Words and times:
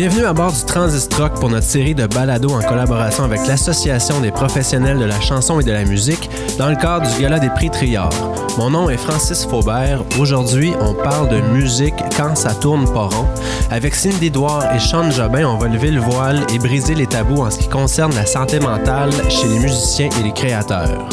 Bienvenue 0.00 0.24
à 0.24 0.32
bord 0.32 0.50
du 0.50 0.64
Transistrock 0.64 1.34
pour 1.34 1.50
notre 1.50 1.66
série 1.66 1.94
de 1.94 2.06
balados 2.06 2.54
en 2.54 2.62
collaboration 2.62 3.22
avec 3.22 3.46
l'Association 3.46 4.18
des 4.22 4.30
professionnels 4.30 4.98
de 4.98 5.04
la 5.04 5.20
chanson 5.20 5.60
et 5.60 5.62
de 5.62 5.72
la 5.72 5.84
musique 5.84 6.30
dans 6.56 6.70
le 6.70 6.76
cadre 6.76 7.06
du 7.06 7.20
Gala 7.20 7.38
des 7.38 7.50
prix 7.50 7.68
Triard. 7.68 8.08
Mon 8.56 8.70
nom 8.70 8.88
est 8.88 8.96
Francis 8.96 9.44
Faubert. 9.44 10.02
Aujourd'hui, 10.18 10.72
on 10.80 10.94
parle 10.94 11.28
de 11.28 11.42
musique 11.52 12.02
quand 12.16 12.34
ça 12.34 12.54
tourne 12.54 12.90
pas 12.90 13.08
rond. 13.14 13.26
Avec 13.70 13.94
Cindy 13.94 14.28
Edouard 14.28 14.74
et 14.74 14.78
Sean 14.78 15.10
Jobin, 15.10 15.46
on 15.46 15.58
va 15.58 15.68
lever 15.68 15.90
le 15.90 16.00
voile 16.00 16.46
et 16.50 16.58
briser 16.58 16.94
les 16.94 17.06
tabous 17.06 17.42
en 17.42 17.50
ce 17.50 17.58
qui 17.58 17.68
concerne 17.68 18.14
la 18.14 18.24
santé 18.24 18.58
mentale 18.58 19.12
chez 19.28 19.48
les 19.48 19.58
musiciens 19.58 20.08
et 20.18 20.22
les 20.22 20.32
créateurs. 20.32 21.10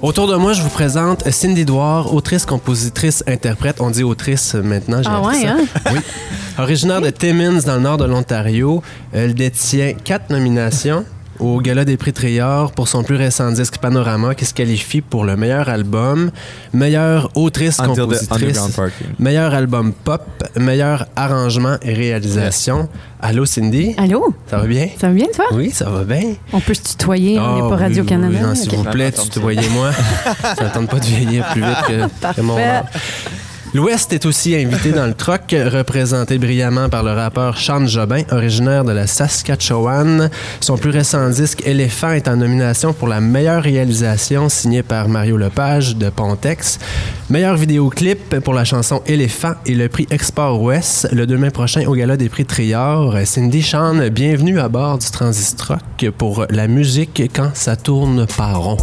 Autour 0.00 0.28
de 0.28 0.36
moi, 0.36 0.52
je 0.52 0.62
vous 0.62 0.68
présente 0.68 1.28
Cindy 1.28 1.62
Edouard, 1.62 2.14
autrice, 2.14 2.46
compositrice, 2.46 3.24
interprète. 3.26 3.80
On 3.80 3.90
dit 3.90 4.04
autrice 4.04 4.54
maintenant. 4.54 5.02
j'ai 5.02 5.08
Ah 5.12 5.20
ouais, 5.22 5.42
ça. 5.42 5.48
hein? 5.50 5.90
Oui. 5.92 5.98
Originaire 6.56 7.00
de 7.00 7.10
Timmins, 7.10 7.58
dans 7.66 7.74
le 7.74 7.80
nord 7.80 7.96
de 7.98 8.04
l'Ontario, 8.04 8.80
elle 9.12 9.34
détient 9.34 9.94
quatre 9.94 10.30
nominations 10.30 11.04
au 11.40 11.60
Gala 11.60 11.84
des 11.84 11.96
prix 11.96 12.12
Triard 12.12 12.72
pour 12.72 12.88
son 12.88 13.02
plus 13.02 13.16
récent 13.16 13.50
disque 13.52 13.78
Panorama 13.78 14.34
qui 14.34 14.44
se 14.44 14.54
qualifie 14.54 15.00
pour 15.00 15.24
le 15.24 15.36
meilleur 15.36 15.68
album, 15.68 16.30
meilleure 16.72 17.30
autrice 17.34 17.78
Until 17.80 17.92
the 17.94 17.98
compositrice, 18.00 18.32
Underground 18.42 18.72
Parking. 18.74 19.06
meilleur 19.18 19.54
album 19.54 19.92
pop, 19.92 20.22
meilleur 20.56 21.06
arrangement 21.16 21.76
et 21.82 21.92
réalisation. 21.94 22.88
Allô 23.20 23.44
Cindy, 23.46 23.94
Allô? 23.98 24.32
ça 24.48 24.58
va 24.58 24.66
bien? 24.66 24.88
Ça 25.00 25.08
va 25.08 25.14
bien, 25.14 25.26
toi? 25.34 25.46
Oui, 25.52 25.70
ça 25.70 25.88
va 25.90 26.04
bien. 26.04 26.34
On 26.52 26.60
peut 26.60 26.74
se 26.74 26.82
tutoyer, 26.82 27.38
on 27.38 27.42
Ah, 27.42 27.54
n'est 27.54 27.60
pas 27.68 27.76
oui, 27.76 27.82
Radio-Canada. 27.82 28.36
oui, 28.40 28.46
non, 28.46 28.54
S'il 28.54 28.70
Ok. 28.70 28.76
vous 28.76 28.84
plaît, 28.84 29.12
Ok. 29.18 29.30
tu 29.30 29.40
voyez-moi. 29.40 29.90
ça 30.56 30.64
ne 30.64 30.68
tente 30.70 30.88
pas 30.88 30.98
de 31.00 31.04
vieillir 31.04 31.44
plus 31.52 31.62
vite 31.62 31.82
que, 31.88 32.34
que 32.34 32.40
mon 32.40 32.54
Parfait. 32.56 32.82
L'Ouest 33.74 34.14
est 34.14 34.24
aussi 34.24 34.56
invité 34.56 34.92
dans 34.92 35.06
le 35.06 35.12
troc, 35.12 35.42
représenté 35.50 36.38
brillamment 36.38 36.88
par 36.88 37.02
le 37.02 37.12
rappeur 37.12 37.58
Sean 37.58 37.86
Jobin, 37.86 38.22
originaire 38.30 38.82
de 38.82 38.92
la 38.92 39.06
Saskatchewan. 39.06 40.30
Son 40.60 40.78
plus 40.78 40.88
récent 40.88 41.28
disque, 41.28 41.62
Éléphant, 41.66 42.12
est 42.12 42.28
en 42.28 42.36
nomination 42.36 42.94
pour 42.94 43.08
la 43.08 43.20
meilleure 43.20 43.62
réalisation, 43.62 44.48
signée 44.48 44.82
par 44.82 45.08
Mario 45.08 45.36
Lepage 45.36 45.96
de 45.96 46.08
Pontex. 46.08 46.78
Meilleur 47.28 47.56
vidéoclip 47.56 48.40
pour 48.40 48.54
la 48.54 48.64
chanson 48.64 49.02
Éléphant 49.06 49.52
et 49.66 49.74
le 49.74 49.90
prix 49.90 50.06
Export 50.10 50.62
Ouest, 50.62 51.06
le 51.12 51.26
2 51.26 51.36
mai 51.36 51.50
prochain 51.50 51.84
au 51.86 51.94
Gala 51.94 52.16
des 52.16 52.30
prix 52.30 52.46
Triard. 52.46 53.14
Cindy 53.26 53.62
Sean, 53.62 54.08
bienvenue 54.08 54.60
à 54.60 54.70
bord 54.70 54.96
du 54.96 55.10
Transistrock 55.10 56.10
pour 56.16 56.46
la 56.48 56.68
musique 56.68 57.22
quand 57.34 57.50
ça 57.52 57.76
tourne 57.76 58.26
pas 58.26 58.54
rond. 58.54 58.78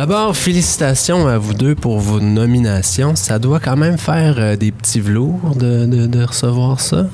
D'abord, 0.00 0.34
félicitations 0.34 1.26
à 1.26 1.36
vous 1.36 1.52
deux 1.52 1.74
pour 1.74 1.98
vos 1.98 2.20
nominations. 2.20 3.16
Ça 3.16 3.38
doit 3.38 3.60
quand 3.60 3.76
même 3.76 3.98
faire 3.98 4.36
euh, 4.38 4.56
des 4.56 4.72
petits 4.72 4.98
velours 4.98 5.54
de, 5.56 6.24
recevoir 6.24 6.80
ça. 6.80 7.06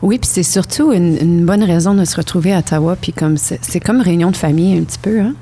Oui, 0.00 0.16
puis 0.18 0.30
c'est 0.32 0.42
surtout 0.42 0.94
une, 0.94 1.44
bonne 1.44 1.62
raison 1.62 1.92
de 1.92 2.06
se 2.06 2.16
retrouver 2.16 2.54
à 2.54 2.60
Ottawa. 2.60 2.96
Puis 2.98 3.12
comme 3.12 3.36
c'est 3.36 3.58
c'est 3.60 3.80
comme 3.80 4.00
réunion 4.00 4.30
de 4.30 4.36
famille 4.36 4.78
un 4.78 4.84
petit 4.84 4.98
peu, 4.98 5.20
hein? 5.20 5.34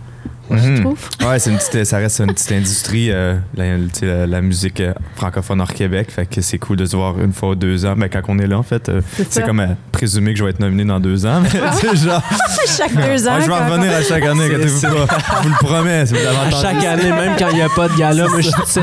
Je 0.51 0.69
Mhm. 0.69 0.81
trouve. 0.81 0.98
Ouais, 1.29 1.39
c'est 1.39 1.51
une 1.51 1.59
petite, 1.59 1.84
ça 1.84 1.98
reste 1.98 2.20
une 2.20 2.33
petite 2.33 2.53
industrie, 2.53 3.11
euh, 3.11 3.37
la, 3.56 4.41
musique 4.41 4.81
euh, 4.81 4.93
francophone 5.17 5.61
hors 5.61 5.73
Québec. 5.73 6.11
Fait 6.11 6.27
que 6.27 6.41
c'est 6.41 6.59
cool 6.59 6.77
de 6.77 6.87
se 6.87 6.97
voir 6.97 7.19
une 7.20 7.33
fois 7.33 7.51
ou 7.51 7.55
deux 7.55 7.84
ans. 7.87 7.95
Mais 7.97 8.09
quand 8.09 8.20
on 8.29 8.39
est 8.39 8.47
là, 8.47 8.59
en 8.59 8.62
fait, 8.62 8.89
euh, 8.89 9.01
C'est 9.17 9.33
c'est 9.33 9.43
comme 9.43 9.61
euh, 9.61 9.67
présumer 9.93 10.33
que 10.33 10.39
je 10.39 10.45
vais 10.45 10.51
être 10.51 10.61
nominé 10.61 10.84
dans 10.84 11.01
deux 11.01 11.25
ans. 11.27 11.41
Mais 11.43 11.97
genre, 11.97 12.23
Chaque 12.77 12.95
deux 12.95 13.28
ans. 13.28 13.33
ah, 13.37 13.41
je 13.41 13.47
vais 13.48 13.55
revenir 13.55 13.93
à 13.97 14.03
chaque 14.03 14.25
année, 14.25 14.48
C'est 14.69 14.89
pas. 14.89 15.06
Je 15.39 15.43
vous 15.43 15.48
le 15.48 15.55
promets. 15.67 16.06
Si 16.06 16.15
vous 16.15 16.21
l'avez 16.25 16.37
À 16.37 16.41
entendu, 16.47 16.62
chaque 16.62 16.84
année, 16.84 17.10
même 17.10 17.33
quand 17.39 17.49
il 17.50 17.56
n'y 17.56 17.62
a 17.62 17.69
pas 17.69 17.89
de 17.89 17.97
gala, 17.97 18.27
moi 18.28 18.41
je 18.41 18.50
suis 18.50 18.81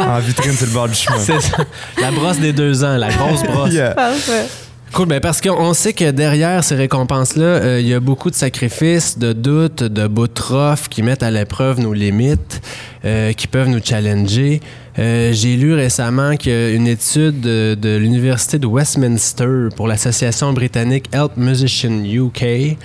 en 0.00 0.18
vitrine 0.20 0.52
sur 0.52 0.66
le 0.66 0.72
bord 0.72 0.88
du 0.88 0.94
chemin. 0.94 1.18
C'est 1.18 1.40
ça. 1.40 1.58
La 2.00 2.10
brosse 2.10 2.38
des 2.38 2.52
deux 2.52 2.82
ans, 2.84 2.96
la 2.96 3.10
grosse 3.10 3.42
brosse. 3.44 3.72
Yeah. 3.72 3.90
Parfait. 3.94 4.46
Cool, 4.92 5.06
ben 5.06 5.20
parce 5.20 5.40
qu'on 5.40 5.72
sait 5.72 5.92
que 5.92 6.10
derrière 6.10 6.64
ces 6.64 6.74
récompenses-là, 6.74 7.44
euh, 7.44 7.80
il 7.80 7.86
y 7.86 7.94
a 7.94 8.00
beaucoup 8.00 8.28
de 8.28 8.34
sacrifices, 8.34 9.18
de 9.18 9.32
doutes, 9.32 9.84
de 9.84 10.26
trophées 10.26 10.88
qui 10.90 11.04
mettent 11.04 11.22
à 11.22 11.30
l'épreuve 11.30 11.78
nos 11.78 11.92
limites, 11.92 12.60
euh, 13.04 13.32
qui 13.32 13.46
peuvent 13.46 13.68
nous 13.68 13.78
challenger. 13.82 14.60
Euh, 14.98 15.32
J'ai 15.32 15.56
lu 15.56 15.74
récemment 15.74 16.36
qu'une 16.36 16.86
étude 16.86 17.40
de, 17.40 17.76
de 17.80 17.96
l'Université 17.96 18.58
de 18.58 18.66
Westminster 18.66 19.68
pour 19.76 19.86
l'association 19.86 20.52
britannique 20.52 21.06
Help 21.12 21.36
Musician 21.36 22.02
UK 22.04 22.76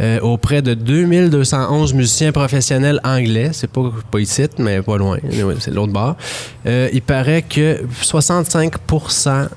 euh, 0.00 0.20
auprès 0.20 0.60
de 0.60 0.74
2211 0.74 1.94
musiciens 1.94 2.32
professionnels 2.32 3.00
anglais, 3.04 3.50
c'est 3.52 3.70
pas, 3.70 3.90
pas 4.10 4.20
ici, 4.20 4.42
mais 4.58 4.82
pas 4.82 4.98
loin, 4.98 5.18
c'est 5.60 5.72
l'autre 5.72 5.92
bord, 5.92 6.16
euh, 6.66 6.88
il 6.92 7.02
paraît 7.02 7.42
que 7.42 7.80
65 8.02 8.74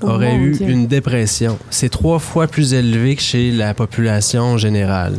auraient 0.02 0.38
mon 0.38 0.44
eu 0.44 0.52
Dieu. 0.52 0.68
une 0.68 0.86
dépression. 0.86 1.58
C'est 1.70 1.88
trois 1.88 2.18
fois 2.18 2.46
plus 2.46 2.72
élevé 2.74 3.16
que 3.16 3.22
chez 3.22 3.50
la 3.50 3.74
population 3.74 4.56
générale. 4.56 5.16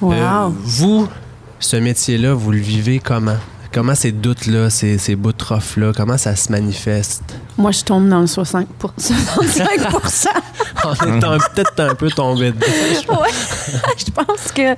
Wow. 0.00 0.54
Vous, 0.62 1.08
ce 1.58 1.76
métier-là, 1.76 2.34
vous 2.34 2.50
le 2.52 2.58
vivez 2.58 2.98
comment? 2.98 3.36
Comment 3.76 3.94
ces 3.94 4.10
doutes-là, 4.10 4.70
ces, 4.70 4.96
ces 4.96 5.16
bouts 5.16 5.32
de 5.32 5.36
trophées-là, 5.36 5.92
comment 5.94 6.16
ça 6.16 6.34
se 6.34 6.50
manifeste? 6.50 7.22
Moi, 7.58 7.72
je 7.72 7.84
tombe 7.84 8.08
dans 8.08 8.20
le 8.22 8.26
60 8.26 8.66
pour- 8.78 8.94
65 8.96 9.68
En 10.82 10.94
étant 11.18 11.36
peut-être 11.54 11.80
un 11.80 11.94
peu 11.94 12.08
tombé 12.08 12.52
dedans. 12.52 12.66
Ouais. 13.20 13.28
je 13.98 14.10
pense 14.10 14.50
que. 14.54 14.74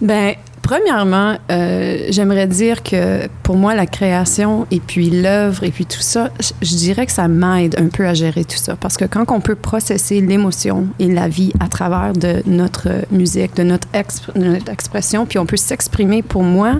Ben, 0.00 0.32
premièrement, 0.62 1.36
euh, 1.50 2.06
j'aimerais 2.08 2.46
dire 2.46 2.82
que 2.82 3.28
pour 3.42 3.56
moi, 3.58 3.74
la 3.74 3.84
création 3.84 4.66
et 4.70 4.80
puis 4.80 5.10
l'œuvre 5.10 5.64
et 5.64 5.70
puis 5.70 5.84
tout 5.84 6.00
ça, 6.00 6.30
je, 6.40 6.52
je 6.66 6.74
dirais 6.74 7.04
que 7.04 7.12
ça 7.12 7.28
m'aide 7.28 7.78
un 7.78 7.88
peu 7.88 8.06
à 8.06 8.14
gérer 8.14 8.46
tout 8.46 8.56
ça. 8.56 8.76
Parce 8.76 8.96
que 8.96 9.04
quand 9.04 9.30
on 9.30 9.40
peut 9.42 9.56
processer 9.56 10.22
l'émotion 10.22 10.86
et 10.98 11.12
la 11.12 11.28
vie 11.28 11.52
à 11.60 11.68
travers 11.68 12.14
de 12.14 12.42
notre 12.46 12.88
musique, 13.10 13.54
de 13.56 13.62
notre, 13.62 13.88
exp- 13.92 14.32
de 14.34 14.42
notre 14.46 14.72
expression, 14.72 15.26
puis 15.26 15.38
on 15.38 15.44
peut 15.44 15.58
s'exprimer 15.58 16.22
pour 16.22 16.42
moi. 16.44 16.76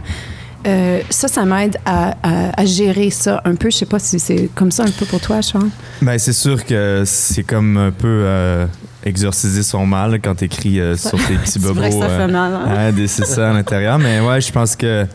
Euh, 0.66 1.00
ça, 1.10 1.28
ça 1.28 1.44
m'aide 1.44 1.76
à, 1.84 2.16
à- 2.22 2.60
à 2.60 2.64
gérer 2.64 3.10
ça 3.10 3.40
un 3.44 3.54
peu. 3.54 3.70
Je 3.70 3.76
sais 3.78 3.86
pas 3.86 3.98
si 3.98 4.18
c'est 4.18 4.48
comme 4.54 4.70
ça 4.70 4.84
un 4.84 4.90
peu 4.90 5.04
pour 5.06 5.20
toi, 5.20 5.42
Sean. 5.42 5.68
Ben, 6.02 6.18
c'est 6.18 6.32
sûr 6.32 6.64
que 6.64 7.02
c'est 7.06 7.42
comme 7.42 7.76
un 7.76 7.90
peu 7.90 8.06
euh, 8.24 8.66
exorciser 9.04 9.62
son 9.62 9.86
mal 9.86 10.20
quand 10.22 10.34
t'écris 10.36 10.80
euh, 10.80 10.96
sur 10.96 11.12
tes 11.26 11.34
petits 11.38 11.52
C'est 11.52 11.62
bobos. 11.62 11.82
ça 11.82 12.04
euh, 12.06 12.26
fait 12.26 12.32
mal. 12.32 12.52
hein? 12.54 12.92
Des- 12.92 13.06
c'est 13.08 13.26
ça 13.26 13.50
à 13.50 13.52
l'intérieur. 13.52 13.98
Mais 13.98 14.20
ouais, 14.20 14.40
je 14.40 14.50
pense 14.52 14.74
que 14.76 15.06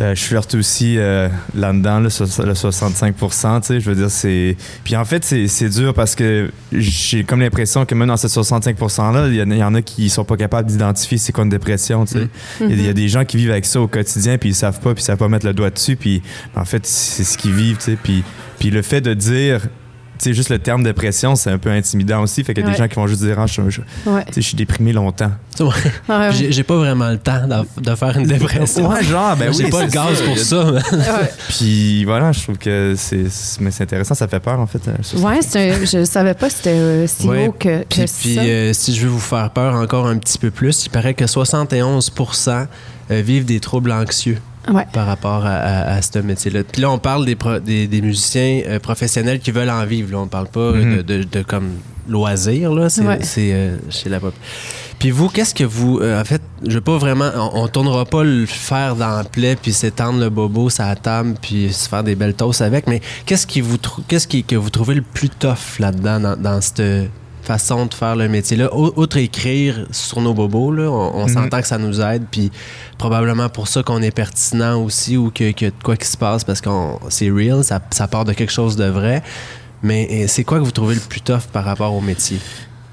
euh, 0.00 0.14
je 0.14 0.22
flirte 0.22 0.54
aussi 0.54 0.96
euh, 0.98 1.28
là-dedans, 1.54 2.00
le 2.00 2.08
65 2.08 3.14
tu 3.18 3.26
sais. 3.62 3.80
Je 3.80 3.90
veux 3.90 3.94
dire, 3.96 4.10
c'est. 4.10 4.56
Puis 4.84 4.96
en 4.96 5.04
fait, 5.04 5.22
c'est 5.24 5.68
dur 5.68 5.92
parce 5.94 6.14
que 6.14 6.50
j'ai 6.72 7.24
comme 7.24 7.40
l'impression 7.40 7.84
que 7.84 7.94
même 7.94 8.08
dans 8.08 8.16
ce 8.16 8.28
65 8.28 8.78
%-là, 8.78 9.28
il 9.28 9.34
y, 9.34 9.42
en 9.42 9.50
a- 9.50 9.54
il 9.54 9.58
y 9.60 9.64
en 9.64 9.74
a 9.74 9.82
qui 9.82 10.08
sont 10.08 10.24
pas 10.24 10.36
capables 10.36 10.68
d'identifier 10.68 11.18
c'est 11.18 11.32
quoi 11.32 11.44
une 11.44 11.50
dépression, 11.50 12.04
tu 12.06 12.12
sais. 12.14 12.28
Il 12.60 12.70
y 12.70 12.72
a- 12.72 12.74
il 12.76 12.86
y, 12.86 12.88
a 12.88 12.92
des 12.94 13.08
gens 13.08 13.24
qui 13.24 13.36
vivent 13.36 13.50
avec 13.50 13.64
ça 13.66 13.80
au 13.80 13.86
quotidien, 13.88 14.38
puis 14.38 14.50
ils 14.50 14.54
savent 14.54 14.80
pas, 14.80 14.94
puis 14.94 15.02
ils 15.02 15.06
savent 15.06 15.18
pas 15.18 15.28
mettre 15.28 15.46
le 15.46 15.52
doigt 15.52 15.70
dessus, 15.70 15.96
puis 15.96 16.22
en 16.56 16.64
fait, 16.64 16.86
c'est 16.86 17.24
ce 17.24 17.36
qu'ils 17.36 17.52
vivent, 17.52 17.76
tu 17.76 17.84
sais. 17.84 17.98
Puis, 18.02 18.22
puis 18.58 18.70
le 18.70 18.82
fait 18.82 19.00
de 19.00 19.14
dire. 19.14 19.60
Tu 20.22 20.28
sais, 20.28 20.34
juste 20.34 20.50
le 20.50 20.60
terme 20.60 20.84
dépression, 20.84 21.34
c'est 21.34 21.50
un 21.50 21.58
peu 21.58 21.68
intimidant 21.70 22.22
aussi. 22.22 22.44
Fait 22.44 22.54
qu'il 22.54 22.62
y 22.62 22.64
a 22.64 22.68
Ouais. 22.68 22.74
des 22.76 22.78
gens 22.78 22.86
qui 22.86 22.94
vont 22.94 23.08
juste 23.08 23.22
dire, 23.22 23.40
ah, 23.40 23.46
je, 23.46 23.60
je- 23.70 23.80
Ouais. 24.08 24.24
je 24.32 24.40
suis 24.40 24.54
déprimé 24.54 24.92
longtemps. 24.92 25.32
Ouais, 25.58 25.66
ouais. 26.08 26.30
J'ai 26.50 26.62
pas 26.62 26.76
vraiment 26.76 27.10
le 27.10 27.18
temps 27.18 27.40
de, 27.48 27.80
de 27.90 27.94
faire 27.96 28.16
une 28.16 28.26
dépression. 28.28 28.88
Ouais, 28.88 29.02
genre, 29.02 29.36
ben 29.36 29.52
J'ai 29.52 29.64
oui, 29.64 29.70
pas 29.70 29.82
le 29.84 29.90
gaz 29.90 30.16
ça. 30.18 30.24
pour 30.24 30.38
ça. 30.38 30.72
Ouais. 30.72 31.30
Puis 31.48 32.04
voilà, 32.04 32.30
je 32.30 32.40
trouve 32.42 32.56
que 32.58 32.94
c'est 32.96 33.28
c'est- 33.28 33.60
mais 33.60 33.70
c'est 33.72 33.82
intéressant, 33.82 34.14
ça 34.14 34.28
fait 34.28 34.38
peur 34.40 34.60
en 34.60 34.66
fait. 34.68 34.80
euh. 34.88 35.18
Ouais, 35.20 35.40
c'est 35.42 35.70
un- 35.72 35.84
je 35.84 36.04
savais 36.04 36.34
pas 36.34 36.48
c'était 36.50 36.70
euh, 36.70 37.06
si 37.08 37.26
Ouais, 37.26 37.48
haut 37.48 37.52
que, 37.52 37.82
que 37.82 37.84
Puis, 37.88 38.04
puis, 38.20 38.34
ça. 38.36 38.40
euh, 38.42 38.72
si 38.72 38.94
je 38.94 39.02
veux 39.02 39.08
vous 39.10 39.18
faire 39.18 39.50
peur 39.50 39.74
encore 39.74 40.06
un 40.06 40.18
petit 40.18 40.38
peu 40.38 40.50
plus, 40.52 40.86
il 40.86 40.90
paraît 40.90 41.14
que 41.14 41.26
71% 41.26 42.66
euh, 43.10 43.20
vivent 43.22 43.44
des 43.44 43.58
troubles 43.60 43.90
anxieux 43.92 44.38
ouais. 44.70 44.86
par 44.92 45.06
rapport 45.06 45.44
à, 45.46 45.54
à- 45.54 45.94
à 45.94 46.02
ce 46.02 46.18
métier-là. 46.18 46.62
Puis 46.64 46.82
là, 46.82 46.90
on 46.90 46.98
parle 46.98 47.24
des, 47.26 47.36
pro- 47.36 47.58
des, 47.58 47.86
des 47.86 48.00
musiciens 48.02 48.62
euh, 48.66 48.78
professionnels 48.78 49.40
qui 49.40 49.50
veulent 49.50 49.70
en 49.70 49.84
vivre. 49.86 50.12
Là. 50.12 50.18
On 50.18 50.26
parle 50.28 50.48
pas 50.48 50.72
Mhm. 50.72 50.96
de, 50.98 51.02
de- 51.02 51.22
de 51.24 51.42
comme 51.42 51.70
loisir, 52.08 52.72
là. 52.72 52.88
C'est 52.88 53.02
Ouais. 53.06 53.18
c'est, 53.22 53.52
euh, 53.52 53.76
chez 53.90 54.08
la 54.08 54.20
pop. 54.20 54.34
Puis 54.98 55.10
vous, 55.10 55.28
qu'est-ce 55.28 55.54
que 55.54 55.64
vous... 55.64 55.98
euh, 56.00 56.20
en 56.20 56.24
fait, 56.24 56.40
je 56.66 56.74
veux 56.74 56.80
pas 56.80 56.96
vraiment... 56.96 57.30
On, 57.34 57.62
on 57.64 57.68
tournera 57.68 58.04
pas 58.04 58.22
le 58.22 58.46
fer 58.46 58.94
dans 58.94 59.16
la 59.16 59.24
plaie, 59.24 59.56
puis 59.60 59.72
s'étendre 59.72 60.20
le 60.20 60.28
bobo 60.30 60.68
la 60.78 60.94
table, 60.96 61.34
puis 61.42 61.72
se 61.72 61.88
faire 61.88 62.04
des 62.04 62.14
belles 62.14 62.34
toasts 62.34 62.62
avec, 62.62 62.86
mais 62.86 63.00
qu'est-ce 63.26 63.46
qui 63.46 63.60
vous 63.60 63.78
qu'est-ce 64.06 64.28
qui, 64.28 64.44
que 64.44 64.54
vous 64.54 64.70
trouvez 64.70 64.94
le 64.94 65.02
plus 65.02 65.28
tough 65.28 65.78
là-dedans, 65.80 66.20
dans, 66.20 66.36
dans 66.36 66.60
cette 66.60 66.80
façon 67.42 67.86
de 67.86 67.94
faire 67.94 68.16
le 68.16 68.28
métier-là? 68.28 68.74
Outre 68.74 69.16
écrire 69.18 69.86
sur 69.90 70.20
nos 70.20 70.34
bobos, 70.34 70.72
là, 70.72 70.90
on, 70.90 71.22
on 71.22 71.26
Mhm. 71.26 71.34
s'entend 71.34 71.60
que 71.60 71.66
ça 71.66 71.78
nous 71.78 72.00
aide, 72.00 72.24
puis 72.30 72.50
probablement 72.98 73.48
pour 73.48 73.68
ça 73.68 73.82
qu'on 73.82 74.00
est 74.02 74.10
pertinent 74.10 74.80
aussi, 74.82 75.16
ou 75.16 75.30
que, 75.30 75.52
que 75.52 75.70
quoi 75.82 75.96
qui 75.96 76.06
se 76.06 76.16
passe, 76.16 76.44
parce 76.44 76.60
que 76.60 76.70
c'est 77.08 77.30
real, 77.30 77.62
ça, 77.64 77.80
ça 77.90 78.06
part 78.08 78.24
de 78.24 78.32
quelque 78.32 78.52
chose 78.52 78.76
de 78.76 78.84
vrai. 78.86 79.22
Mais 79.82 80.26
c'est 80.28 80.44
quoi 80.44 80.58
que 80.58 80.64
vous 80.64 80.70
trouvez 80.70 80.94
le 80.94 81.00
plus 81.00 81.20
tough 81.20 81.42
par 81.52 81.64
rapport 81.64 81.92
au 81.92 82.00
métier? 82.00 82.38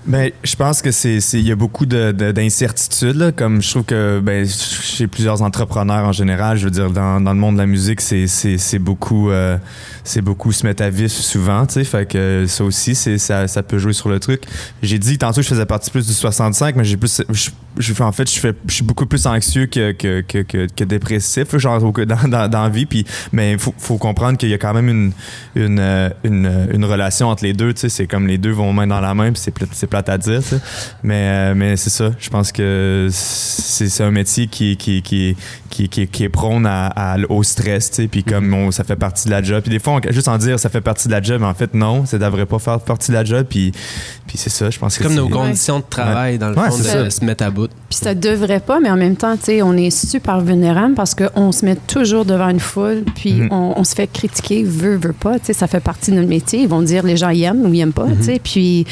Ben, 0.09 0.31
je 0.43 0.55
pense 0.55 0.81
que 0.81 0.89
c'est, 0.89 1.19
il 1.33 1.47
y 1.47 1.51
a 1.51 1.55
beaucoup 1.55 1.85
de, 1.85 2.11
de- 2.11 2.31
d'incertitudes. 2.31 3.31
Comme 3.35 3.61
je 3.61 3.69
trouve 3.69 3.83
que 3.83 4.19
ben, 4.19 4.43
chez 4.47 5.05
plusieurs 5.05 5.43
entrepreneurs 5.43 6.03
en 6.07 6.11
général, 6.11 6.57
je 6.57 6.65
veux 6.65 6.71
dire, 6.71 6.89
dans, 6.89 7.21
dans 7.21 7.31
le 7.31 7.37
monde 7.39 7.53
de 7.55 7.59
la 7.59 7.67
musique, 7.67 8.01
c'est, 8.01 8.25
c'est, 8.25 8.57
beaucoup, 8.79 9.29
euh, 9.29 9.59
c'est 10.03 10.21
beaucoup 10.21 10.51
se 10.51 10.65
mettre 10.65 10.81
à 10.81 10.89
vif 10.89 11.11
souvent. 11.11 11.63
Tu 11.67 11.73
sais, 11.75 11.83
fait 11.83 12.09
que 12.09 12.45
ça 12.47 12.63
aussi, 12.63 12.95
c'est, 12.95 13.19
ça, 13.19 13.47
ça 13.47 13.61
peut 13.61 13.77
jouer 13.77 13.93
sur 13.93 14.09
le 14.09 14.19
truc. 14.19 14.41
J'ai 14.81 14.97
dit 14.97 15.19
tantôt 15.19 15.43
je 15.43 15.47
faisais 15.47 15.67
partie 15.67 15.91
plus 15.91 16.07
du 16.07 16.13
65, 16.13 16.75
mais 16.75 16.83
j'ai 16.85 16.97
plus, 16.97 17.21
je, 17.29 17.51
je- 17.77 18.01
en 18.01 18.11
fait, 18.11 18.27
je 18.33 18.39
fais, 18.39 18.53
je 18.67 18.73
suis 18.73 18.83
beaucoup 18.83 19.05
plus 19.05 19.27
anxieux 19.27 19.67
que, 19.67 19.91
que, 19.91 20.21
que, 20.21 20.41
que, 20.41 20.83
dépressif, 20.85 21.55
genre 21.57 21.79
dans, 21.93 22.27
dans, 22.27 22.49
dans 22.49 22.69
vie. 22.71 22.87
Puis, 22.87 23.05
mais 23.31 23.59
faut, 23.59 23.75
faut 23.77 23.97
comprendre 23.99 24.39
qu'il 24.39 24.49
y 24.49 24.55
a 24.55 24.57
quand 24.57 24.73
même 24.73 24.89
une, 24.89 25.11
une, 25.55 25.79
euh, 25.79 26.09
une, 26.23 26.67
une 26.73 26.85
relation 26.85 27.27
entre 27.27 27.43
les 27.43 27.53
deux. 27.53 27.75
Tu 27.75 27.81
sais, 27.81 27.89
c'est 27.89 28.07
comme 28.07 28.25
les 28.25 28.39
deux 28.39 28.51
vont 28.51 28.73
main 28.73 28.87
dans 28.87 29.01
la 29.01 29.13
main, 29.13 29.31
puis 29.31 29.39
c'est 29.39 29.53
c'est 29.71 29.87
plate 30.03 30.09
à 30.09 30.17
dire. 30.17 30.41
Mais, 31.03 31.29
euh, 31.29 31.53
mais 31.55 31.77
c'est 31.77 31.89
ça. 31.89 32.11
Je 32.19 32.29
pense 32.29 32.51
que 32.51 33.07
c'est, 33.11 34.01
un 34.03 34.11
métier 34.11 34.47
qui, 34.47 34.77
qui, 34.77 35.01
qui, 35.01 35.35
qui, 35.69 35.89
qui, 35.89 36.07
qui 36.07 36.23
est 36.23 36.29
prône 36.29 36.65
à, 36.65 36.87
à- 36.87 37.17
au 37.29 37.43
stress. 37.43 37.89
Tu 37.89 37.95
sais, 38.03 38.07
puis 38.07 38.23
comme 38.23 38.53
on- 38.53 38.71
ça 38.71 38.83
fait 38.83 38.95
partie 38.95 39.25
de 39.25 39.31
la 39.31 39.41
job. 39.43 39.61
Puis 39.61 39.71
des 39.71 39.79
fois, 39.79 39.93
on- 40.03 40.11
juste 40.11 40.27
en 40.27 40.37
dire 40.37 40.59
ça 40.59 40.69
fait 40.69 40.81
partie 40.81 41.07
de 41.07 41.13
la 41.13 41.21
job, 41.21 41.41
mais 41.41 41.47
en 41.47 41.53
fait, 41.53 41.73
non, 41.73 42.05
ça 42.05 42.17
devrait 42.17 42.45
pas 42.45 42.59
faire 42.59 42.79
partie 42.79 43.11
de 43.11 43.15
la 43.15 43.23
job. 43.23 43.45
Puis, 43.49 43.71
puis 44.27 44.37
c'est 44.37 44.49
ça, 44.49 44.69
je 44.69 44.79
pense 44.79 44.93
C'est 44.93 44.99
que 45.03 45.07
comme 45.07 45.15
nos 45.15 45.29
conditions 45.29 45.79
de 45.79 45.85
travail, 45.89 46.37
dans 46.37 46.49
le 46.49 46.57
Ouais, 46.57 46.69
fond, 46.69 46.77
de 46.77 46.83
c'est 46.83 46.89
ça. 46.89 47.09
se 47.09 47.25
mettre 47.25 47.43
à 47.43 47.49
bout. 47.49 47.69
Puis 47.89 47.99
ça 48.01 48.13
devrait 48.15 48.59
pas, 48.59 48.79
mais 48.79 48.89
en 48.91 48.97
même 48.97 49.15
temps, 49.15 49.35
tu 49.37 49.45
sais, 49.45 49.61
on 49.61 49.73
est 49.73 49.89
super 49.89 50.41
vulnérable 50.41 50.93
parce 50.95 51.15
qu'on 51.15 51.51
se 51.51 51.65
met 51.65 51.75
toujours 51.75 52.25
devant 52.25 52.49
une 52.49 52.59
foule, 52.59 53.03
puis 53.15 53.33
Mhm. 53.33 53.47
on, 53.51 53.73
on 53.77 53.83
se 53.83 53.95
fait 53.95 54.07
critiquer, 54.07 54.63
veut, 54.63 54.97
veut 54.97 55.13
pas. 55.13 55.39
Tu 55.39 55.47
sais, 55.47 55.53
ça 55.53 55.67
fait 55.67 55.79
partie 55.79 56.11
de 56.11 56.17
notre 56.17 56.29
métier. 56.29 56.61
Ils 56.61 56.67
vont 56.67 56.81
dire 56.81 57.03
les 57.03 57.17
gens 57.17 57.29
y 57.29 57.43
aiment 57.43 57.65
ou 57.65 57.73
ils 57.73 57.79
aiment 57.81 57.93
pas. 57.93 58.07
Tu 58.19 58.23
sais, 58.25 58.41
puis 58.43 58.85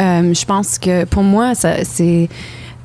euh, 0.00 0.32
je 0.34 0.44
pense 0.44 0.78
que 0.78 1.04
pour 1.04 1.22
moi, 1.22 1.54
ça, 1.54 1.84
c'est. 1.84 2.28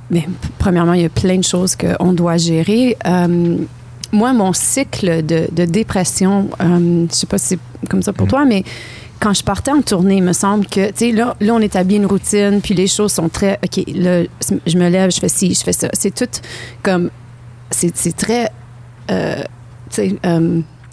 Mais 0.10 0.27
premièrement, 0.60 0.94
il 0.94 1.01
y 1.01 1.06
a 1.06 1.10
plein 1.10 1.38
de 1.38 1.44
choses 1.44 1.75
qu'on 1.75 2.13
doit 2.13 2.38
gérer. 2.38 2.98
Euh, 3.06 3.57
moi, 4.12 4.33
mon 4.33 4.54
cycle 4.54 5.25
de, 5.25 5.48
de 5.51 5.65
dépression, 5.65 6.50
euh, 6.62 7.06
je 7.10 7.15
sais 7.15 7.25
pas 7.25 7.38
si 7.39 7.57
c'est 7.81 7.89
comme 7.89 8.04
ça 8.04 8.13
pour 8.13 8.25
Mhm. 8.25 8.30
toi, 8.30 8.45
mais 8.45 8.63
quand 9.19 9.33
je 9.33 9.44
partais 9.44 9.71
en 9.71 9.81
tournée, 9.81 10.18
il 10.18 10.24
me 10.24 10.33
semble 10.33 10.65
que, 10.68 10.88
tu 10.88 10.94
sais, 10.98 11.12
là, 11.13 11.36
là, 11.39 11.54
on 11.56 11.62
établit 11.62 11.95
une 11.95 12.06
routine, 12.06 12.60
puis 12.62 12.74
les 12.75 12.88
choses 12.88 13.13
sont 13.13 13.30
très, 13.30 13.57
OK, 13.63 13.83
là, 13.95 14.24
je 14.68 14.77
me 14.77 14.89
lève, 14.89 15.12
je 15.12 15.19
fais 15.19 15.30
ci, 15.30 15.54
je 15.54 15.63
fais 15.63 15.74
ça. 15.74 15.88
C'est 15.94 16.13
tout 16.13 16.30
comme, 16.83 17.10
c'est 17.71 17.95
c'est 17.95 18.15
très, 18.15 18.50
euh, 19.10 19.42
tu 19.89 19.95
sais, 19.95 20.15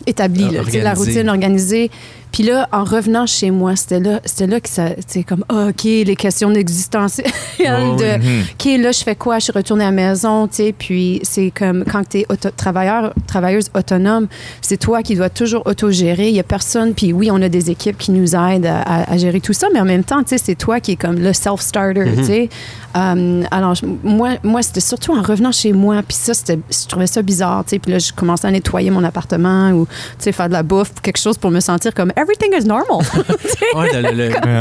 établi, 0.07 0.49
là, 0.49 0.63
la 0.83 0.95
routine 0.95 1.29
organisée. 1.29 1.91
Puis 2.33 2.43
là, 2.45 2.69
en 2.73 2.85
revenant 2.85 3.27
chez 3.27 3.51
moi, 3.51 3.77
c'était 3.77 4.01
là, 4.01 4.21
c'était 4.25 4.47
là 4.47 4.61
que 4.61 4.69
ça, 4.69 4.89
sais, 5.07 5.23
comme, 5.25 5.45
ah, 5.49 5.67
OK, 5.71 5.85
les 5.85 6.17
questions 6.17 6.51
d'existentielles, 6.51 7.27
Oh, 7.61 7.97
de, 7.97 8.19
Mhm. 8.19 8.43
OK, 8.55 8.83
là, 8.83 8.93
je 8.93 9.03
fais 9.03 9.15
quoi? 9.17 9.39
Je 9.39 9.45
suis 9.45 9.53
retournée 9.53 9.85
à 9.85 9.89
la 9.91 9.93
maison, 9.93 10.47
tu 10.49 10.57
sais, 10.57 10.75
puis 10.77 11.21
c'est 11.23 11.51
comme 11.51 11.85
quand 11.85 12.09
tu 12.09 12.19
es 12.21 12.27
travailleur, 12.57 13.13
travailleuse 13.27 13.71
autonome, 13.75 14.29
c'est 14.63 14.77
toi 14.79 15.03
qui 15.03 15.15
dois 15.17 15.29
toujours 15.31 15.63
autogérer. 15.67 16.29
Il 16.29 16.35
y 16.35 16.41
a 16.41 16.45
personne, 16.45 16.95
puis 16.95 17.13
oui, 17.13 17.31
on 17.31 17.41
a 17.43 17.49
des 17.49 17.71
équipes 17.71 17.99
qui 17.99 18.13
nous 18.13 18.35
aident 18.35 18.67
à, 18.67 18.81
à- 18.81 19.13
à 19.13 19.17
gérer 19.19 19.41
tout 19.41 19.53
ça, 19.53 19.67
mais 19.73 19.81
en 19.81 19.85
même 19.85 20.05
temps, 20.05 20.23
tu 20.23 20.31
sais, 20.31 20.39
c'est 20.39 20.55
toi 20.55 20.81
qui 20.81 20.93
est 20.93 20.97
comme 20.97 21.17
le 21.19 21.33
self-starter, 21.33 22.05
tu 22.17 22.25
sais. 22.25 22.49
Euh, 22.97 23.43
alors, 23.53 23.75
moi, 24.03 24.31
moi 24.43 24.63
c'était 24.63 24.81
surtout 24.81 25.17
en 25.17 25.23
revenant 25.23 25.53
chez 25.53 25.73
moi, 25.73 26.03
puis 26.07 26.17
ça, 26.17 26.35
c'était, 26.35 26.59
je 26.71 26.89
trouvais 26.89 27.07
ça 27.07 27.23
bizarre, 27.23 27.65
tu 27.65 27.71
sais, 27.71 27.79
puis 27.79 27.93
là, 27.93 27.99
je 27.99 28.13
commençais 28.13 28.49
à 28.49 28.51
nettoyer 28.51 28.91
mon 28.91 29.05
appartement 29.05 29.71
ou, 29.73 29.87
tu 29.87 30.25
sais, 30.25 30.33
faire 30.33 30.49
de 30.49 30.55
la 30.55 30.63
bouffe, 30.63 30.93
quelque 31.03 31.19
chose 31.19 31.39
pour 31.39 31.51
me 31.51 31.61
sentir 31.61 31.95
comme 31.95 32.13
everything 32.21 32.53
is 32.55 32.65
normal. 32.67 33.01
Ouais, 33.75 33.93
le- 33.93 34.11
le- 34.11 34.29
le- 34.29 34.35
Ouais. 34.35 34.61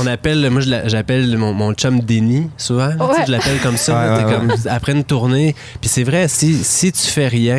on 0.00 0.06
appelle, 0.06 0.48
moi 0.50 0.60
j'appelle 0.86 1.36
mon, 1.36 1.52
mon 1.52 1.72
chum 1.74 2.00
Déni 2.00 2.48
souvent. 2.56 2.88
Ouais. 2.88 3.24
Je 3.26 3.30
l'appelle 3.32 3.58
comme 3.62 3.76
ça. 3.76 3.92
Ouais, 3.94 4.06
là, 4.08 4.18
t'es 4.18 4.24
ouais, 4.24 4.34
comme, 4.48 4.52
après 4.70 4.92
une 4.92 5.04
tournée. 5.04 5.54
Puis 5.80 5.88
c'est 5.88 6.04
vrai, 6.04 6.28
si, 6.28 6.54
si 6.64 6.90
tu 6.92 7.02
fais 7.08 7.28
rien, 7.28 7.58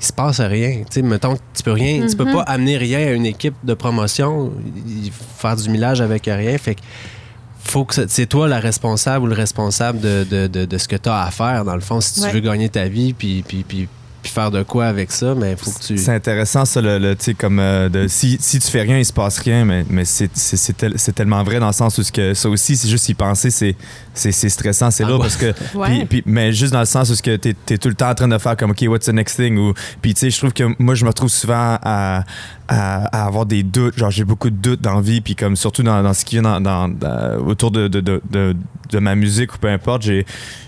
il 0.00 0.04
se 0.06 0.12
passe 0.12 0.40
rien. 0.40 0.78
Tu 0.80 0.84
sais, 1.00 1.02
mettons 1.02 1.34
que 1.34 1.40
tu 1.54 1.62
peux 1.62 1.72
rien, 1.72 2.06
tu 2.06 2.16
peux 2.16 2.24
Mhm. 2.24 2.32
pas 2.34 2.42
amener 2.42 2.76
rien 2.76 2.98
à 3.00 3.10
une 3.10 3.26
équipe 3.26 3.54
de 3.64 3.74
promotion, 3.74 4.52
il- 4.86 5.10
faire 5.38 5.56
du 5.56 5.68
millage 5.70 6.00
avec 6.00 6.24
rien. 6.26 6.56
Fait 6.58 6.74
que 6.76 6.80
faut 7.64 7.84
que 7.84 7.94
c'est 8.06 8.26
toi 8.26 8.48
la 8.48 8.60
responsable 8.60 9.24
ou 9.24 9.28
le 9.28 9.34
responsable 9.34 10.00
de, 10.00 10.24
de, 10.30 10.46
de, 10.46 10.64
de 10.64 10.78
ce 10.78 10.86
que 10.88 10.96
tu 10.96 11.08
as 11.08 11.22
à 11.24 11.30
faire, 11.30 11.64
dans 11.64 11.74
le 11.74 11.80
fond, 11.82 12.00
si 12.00 12.14
tu 12.14 12.20
Ouais. 12.20 12.32
veux 12.32 12.40
gagner 12.40 12.68
ta 12.68 12.84
vie, 12.86 13.12
puis, 13.12 13.44
puis, 13.46 13.64
puis, 13.66 13.88
puis 14.28 14.34
faire 14.34 14.50
de 14.50 14.62
quoi 14.62 14.86
avec 14.86 15.10
ça, 15.10 15.34
mais 15.34 15.52
il 15.52 15.56
faut 15.56 15.70
que 15.70 15.82
tu. 15.84 15.98
C'est 15.98 16.14
intéressant, 16.14 16.64
ça, 16.64 16.80
le, 16.80 16.98
le- 16.98 17.16
tu 17.16 17.24
sais, 17.24 17.34
comme 17.34 17.58
euh, 17.58 17.88
de, 17.88 18.06
si, 18.08 18.36
si 18.40 18.58
tu 18.58 18.68
fais 18.70 18.82
rien, 18.82 18.98
il 18.98 19.04
se 19.04 19.12
passe 19.12 19.38
rien, 19.38 19.64
mais, 19.64 19.84
mais 19.88 20.04
c'est, 20.04 20.30
c'est, 20.34 20.56
c'est 20.56 20.74
tel- 20.74 20.94
c'est 20.96 21.14
tellement 21.14 21.42
vrai 21.42 21.58
dans 21.60 21.66
le 21.68 21.72
sens 21.72 21.96
où 21.98 22.02
ce 22.02 22.12
que, 22.12 22.34
ça 22.34 22.48
aussi, 22.48 22.76
c'est 22.76 22.88
juste 22.88 23.08
y 23.08 23.14
penser, 23.14 23.50
c'est, 23.50 23.74
stressant, 24.32 24.90
c'est 24.90 25.04
Ah 25.04 25.08
là 25.08 25.14
ouais. 25.16 25.20
parce 25.22 25.36
que. 25.36 25.52
Ouais. 25.74 25.98
puis- 26.00 26.06
puis- 26.06 26.22
mais 26.26 26.52
juste 26.52 26.72
dans 26.72 26.80
le 26.80 26.86
sens 26.86 27.10
où 27.10 27.14
ce 27.14 27.22
que 27.22 27.36
t'es, 27.36 27.54
t'es 27.66 27.78
tout 27.78 27.88
le 27.88 27.94
temps 27.94 28.10
en 28.10 28.14
train 28.14 28.28
de 28.28 28.38
faire 28.38 28.56
comme, 28.56 28.70
OK, 28.72 28.84
what's 28.88 29.06
the 29.06 29.12
next 29.12 29.36
thing? 29.36 29.56
Ou, 29.58 29.72
puis, 30.02 30.14
tu 30.14 30.20
sais, 30.20 30.30
je 30.30 30.38
trouve 30.38 30.52
que 30.52 30.64
moi, 30.78 30.94
je 30.94 31.04
me 31.04 31.08
retrouve 31.10 31.28
souvent 31.30 31.78
à, 31.82 32.24
à, 32.68 33.04
à 33.06 33.26
avoir 33.26 33.46
des 33.46 33.62
doutes. 33.62 33.98
Genre, 33.98 34.10
j'ai 34.10 34.24
beaucoup 34.24 34.50
de 34.50 34.56
doutes 34.56 34.80
dans 34.80 34.94
la 34.94 35.00
vie, 35.00 35.20
puis 35.20 35.34
comme 35.34 35.56
surtout 35.56 35.82
dans, 35.82 36.02
dans 36.02 36.14
ce 36.14 36.24
qui 36.24 36.38
vient 36.38 36.60
dans, 36.60 36.90
autour 37.46 37.70
de, 37.70 37.88
de, 37.88 38.00
de, 38.00 38.20
de, 38.30 38.54
de 38.90 38.98
ma 38.98 39.14
musique 39.14 39.54
ou 39.54 39.58
peu 39.58 39.68
importe, 39.68 40.02
j'ai, 40.02 40.24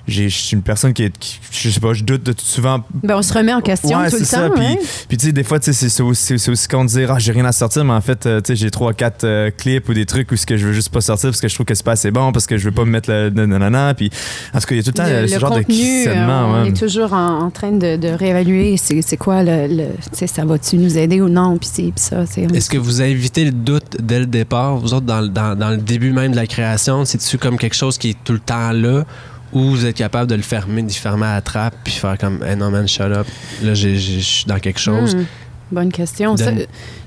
j'ai, 0.06 0.29
je 0.29 0.37
suis 0.37 0.56
une 0.56 0.62
personne 0.62 0.93
qui 0.93 1.05
est, 1.05 1.17
qui- 1.19 1.38
je 1.50 1.70
sais 1.70 1.81
pas, 1.81 1.93
je 1.93 2.02
doute 2.05 2.23
de 2.23 2.32
tout 2.32 2.44
souvent 2.44 2.81
ben, 3.02 3.17
on 3.17 3.23
se 3.23 3.32
remet 3.32 3.52
en 3.55 3.61
question 3.61 3.99
Ouais, 3.99 4.11
tout 4.11 4.17
le 4.19 4.25
c'est 4.25 4.37
temps. 4.37 4.49
ça. 4.49 4.50
Puis, 4.55 4.64
ouais. 4.64 4.79
puis 5.08 5.17
tu 5.17 5.26
sais, 5.26 5.32
des 5.32 5.44
fois, 5.44 5.58
tu 5.58 5.67
sais, 5.67 5.73
c'est- 5.73 5.88
c'est 5.88 6.02
aussi, 6.02 6.38
c'est 6.38 6.50
aussi 6.50 6.69
con 6.69 6.85
de 6.85 6.91
dire, 6.91 7.11
ah, 7.12 7.19
j'ai 7.19 7.32
rien 7.32 7.44
à 7.44 7.52
sortir, 7.52 7.85
mais 7.85 7.93
en 7.93 8.00
fait, 8.00 8.26
euh, 8.26 8.41
tu 8.41 8.49
sais, 8.49 8.56
j'ai 8.56 8.70
trois, 8.70 8.93
quatre 8.93 9.25
euh, 9.25 9.50
clips 9.50 9.88
ou 9.88 9.94
des 9.94 10.06
trucs 10.06 10.31
où 10.32 10.37
ce 10.37 10.46
que 10.46 10.56
je 10.56 10.67
veux 10.67 10.73
juste 10.73 10.91
pas 10.91 11.00
sortir 11.00 11.31
parce 11.31 11.41
que 11.41 11.49
je 11.49 11.55
trouve 11.55 11.67
que 11.67 11.75
c'est 11.75 11.85
pas 11.85 11.93
assez 11.93 12.11
bon, 12.11 12.32
parce 12.32 12.46
que 12.46 12.56
je 12.58 12.64
veux 12.64 12.75
pas 12.75 12.85
me 12.85 12.91
mettre 12.91 13.11
le 13.11 13.31
nanana. 13.31 13.94
Puis, 13.94 14.11
en 14.55 14.58
tout 14.61 14.67
cas, 14.67 14.75
il 14.75 14.79
y 14.79 14.81
a 14.81 14.82
tout 14.82 14.91
le 14.91 14.94
temps 14.94 15.05
euh, 15.06 15.23
le, 15.23 15.29
ce 15.29 15.35
le 15.35 15.41
genre 15.41 15.50
de 15.50 15.56
contenu, 15.61 15.75
euh, 15.75 16.05
questionnement. 16.05 16.46
on 16.49 16.62
ouais. 16.62 16.69
est 16.70 16.73
toujours 16.76 17.12
en, 17.12 17.38
en 17.44 17.50
train 17.50 17.73
de, 17.73 17.96
de 17.96 18.08
réévaluer 18.08 18.76
c'est 18.76 19.00
c'est 19.03 19.17
quoi 19.17 19.43
le, 19.43 19.67
le- 19.69 19.85
tu 20.12 20.19
sais, 20.19 20.26
ça 20.26 20.44
va-tu 20.44 20.76
nous 20.76 20.99
aider 20.99 21.20
ou 21.20 21.29
non 21.29 21.56
puis 21.58 21.69
c'est 21.73 21.90
puis 21.91 22.03
ça 22.05 22.27
c'est 22.27 22.43
Est-ce 22.55 22.71
que 22.71 22.79
vous 22.79 23.03
évitez 23.03 23.45
le 23.45 23.53
doute 23.53 23.97
dès 24.01 24.19
le 24.19 24.27
départ, 24.27 24.77
vous 24.77 24.95
autres, 24.95 25.07
dans, 25.07 25.21
le- 25.21 25.29
dans- 25.29 25.57
dans 25.57 25.71
le 25.71 25.77
début 25.79 26.13
même 26.13 26.33
de 26.33 26.37
la 26.37 26.47
création? 26.47 27.05
C'est-tu 27.05 27.39
comme 27.39 27.59
quelque 27.59 27.77
chose 27.77 27.99
qui 27.99 28.11
est 28.11 28.17
tout 28.25 28.33
le 28.33 28.39
temps 28.41 28.73
là 28.73 29.05
ou 29.53 29.63
vous 29.71 29.85
êtes 29.87 29.97
capable 29.97 30.31
de 30.31 30.37
le 30.37 30.43
fermer, 30.43 30.83
d'y 30.83 30.95
fermer 30.95 31.27
à 31.27 31.35
la 31.35 31.41
trappe 31.43 31.75
puis 31.83 31.93
faire 31.93 32.17
comme, 32.19 32.43
hey, 32.45 32.55
non 32.57 32.71
man, 32.71 32.87
shut 32.87 33.03
up, 33.13 33.27
là, 33.63 33.75
je 33.75 33.89
suis 33.97 34.45
dans 34.47 34.59
quelque 34.61 34.79
chose? 34.79 35.17
Hmm, 35.17 35.25
bonne 35.73 35.91
question 35.93 36.37
Ça, 36.37 36.53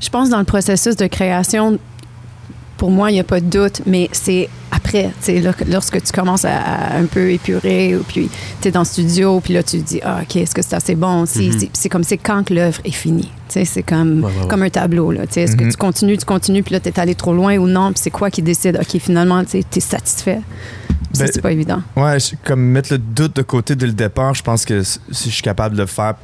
je 0.01 0.09
pense 0.09 0.29
dans 0.29 0.39
le 0.39 0.43
processus 0.45 0.95
de 0.97 1.07
création 1.07 1.79
pour 2.77 2.91
moi 2.91 3.11
il 3.11 3.13
n'y 3.13 3.19
a 3.19 3.23
pas 3.23 3.39
de 3.39 3.45
doute 3.45 3.81
mais 3.85 4.09
c'est 4.11 4.49
après 4.97 5.65
lorsque 5.67 6.01
tu 6.03 6.11
commences 6.11 6.45
à, 6.45 6.55
à 6.57 6.97
un 6.97 7.05
peu 7.05 7.31
épurer 7.31 7.95
ou 7.95 8.03
puis 8.03 8.29
tu 8.61 8.67
es 8.67 8.71
dans 8.71 8.81
le 8.81 8.85
studio 8.85 9.39
puis 9.39 9.53
là 9.53 9.63
tu 9.63 9.79
te 9.81 9.87
dis 9.87 9.99
ah 10.03 10.19
ok 10.23 10.35
est-ce 10.37 10.53
que 10.55 10.61
c'est 10.61 10.75
assez 10.75 10.95
bon? 10.95 11.25
Si- 11.25 11.49
Mhm. 11.49 11.59
c'est- 11.59 11.69
c'est 11.73 11.89
comme 11.89 12.03
c'est 12.03 12.17
quand 12.17 12.43
que 12.45 12.53
l'œuvre 12.53 12.79
est 12.85 12.91
finie? 12.91 13.31
C'est 13.49 13.83
comme 13.83 14.23
Ouais, 14.23 14.31
ouais, 14.31 14.41
ouais. 14.41 14.47
comme 14.47 14.63
un 14.63 14.69
tableau. 14.69 15.11
Est-ce 15.13 15.51
Mhm. 15.51 15.57
que 15.57 15.63
tu 15.71 15.77
continues, 15.77 16.17
tu 16.17 16.25
continues, 16.25 16.63
puis 16.63 16.73
là, 16.73 16.79
tu 16.79 16.89
es 16.89 16.99
allé 16.99 17.13
trop 17.13 17.33
loin 17.35 17.55
ou 17.57 17.67
non, 17.67 17.91
puis 17.93 18.01
c'est 18.01 18.09
quoi 18.09 18.31
qui 18.31 18.41
décide, 18.41 18.77
OK, 18.81 18.99
finalement, 18.99 19.43
tu 19.45 19.57
es 19.57 19.79
satisfait? 19.79 20.41
Ben, 21.19 21.29
c'est 21.31 21.41
pas 21.41 21.51
évident. 21.51 21.81
Ouais, 21.95 22.17
comme 22.43 22.61
mettre 22.61 22.93
le 22.93 22.97
doute 22.97 23.35
de 23.35 23.43
côté 23.43 23.75
dès 23.75 23.85
le 23.85 23.91
départ, 23.93 24.33
je 24.33 24.41
pense 24.41 24.65
que 24.65 24.81
si 24.81 24.99
je 25.11 25.29
suis 25.29 25.43
capable 25.43 25.75
de 25.75 25.81
le 25.81 25.87
faire 25.87 26.15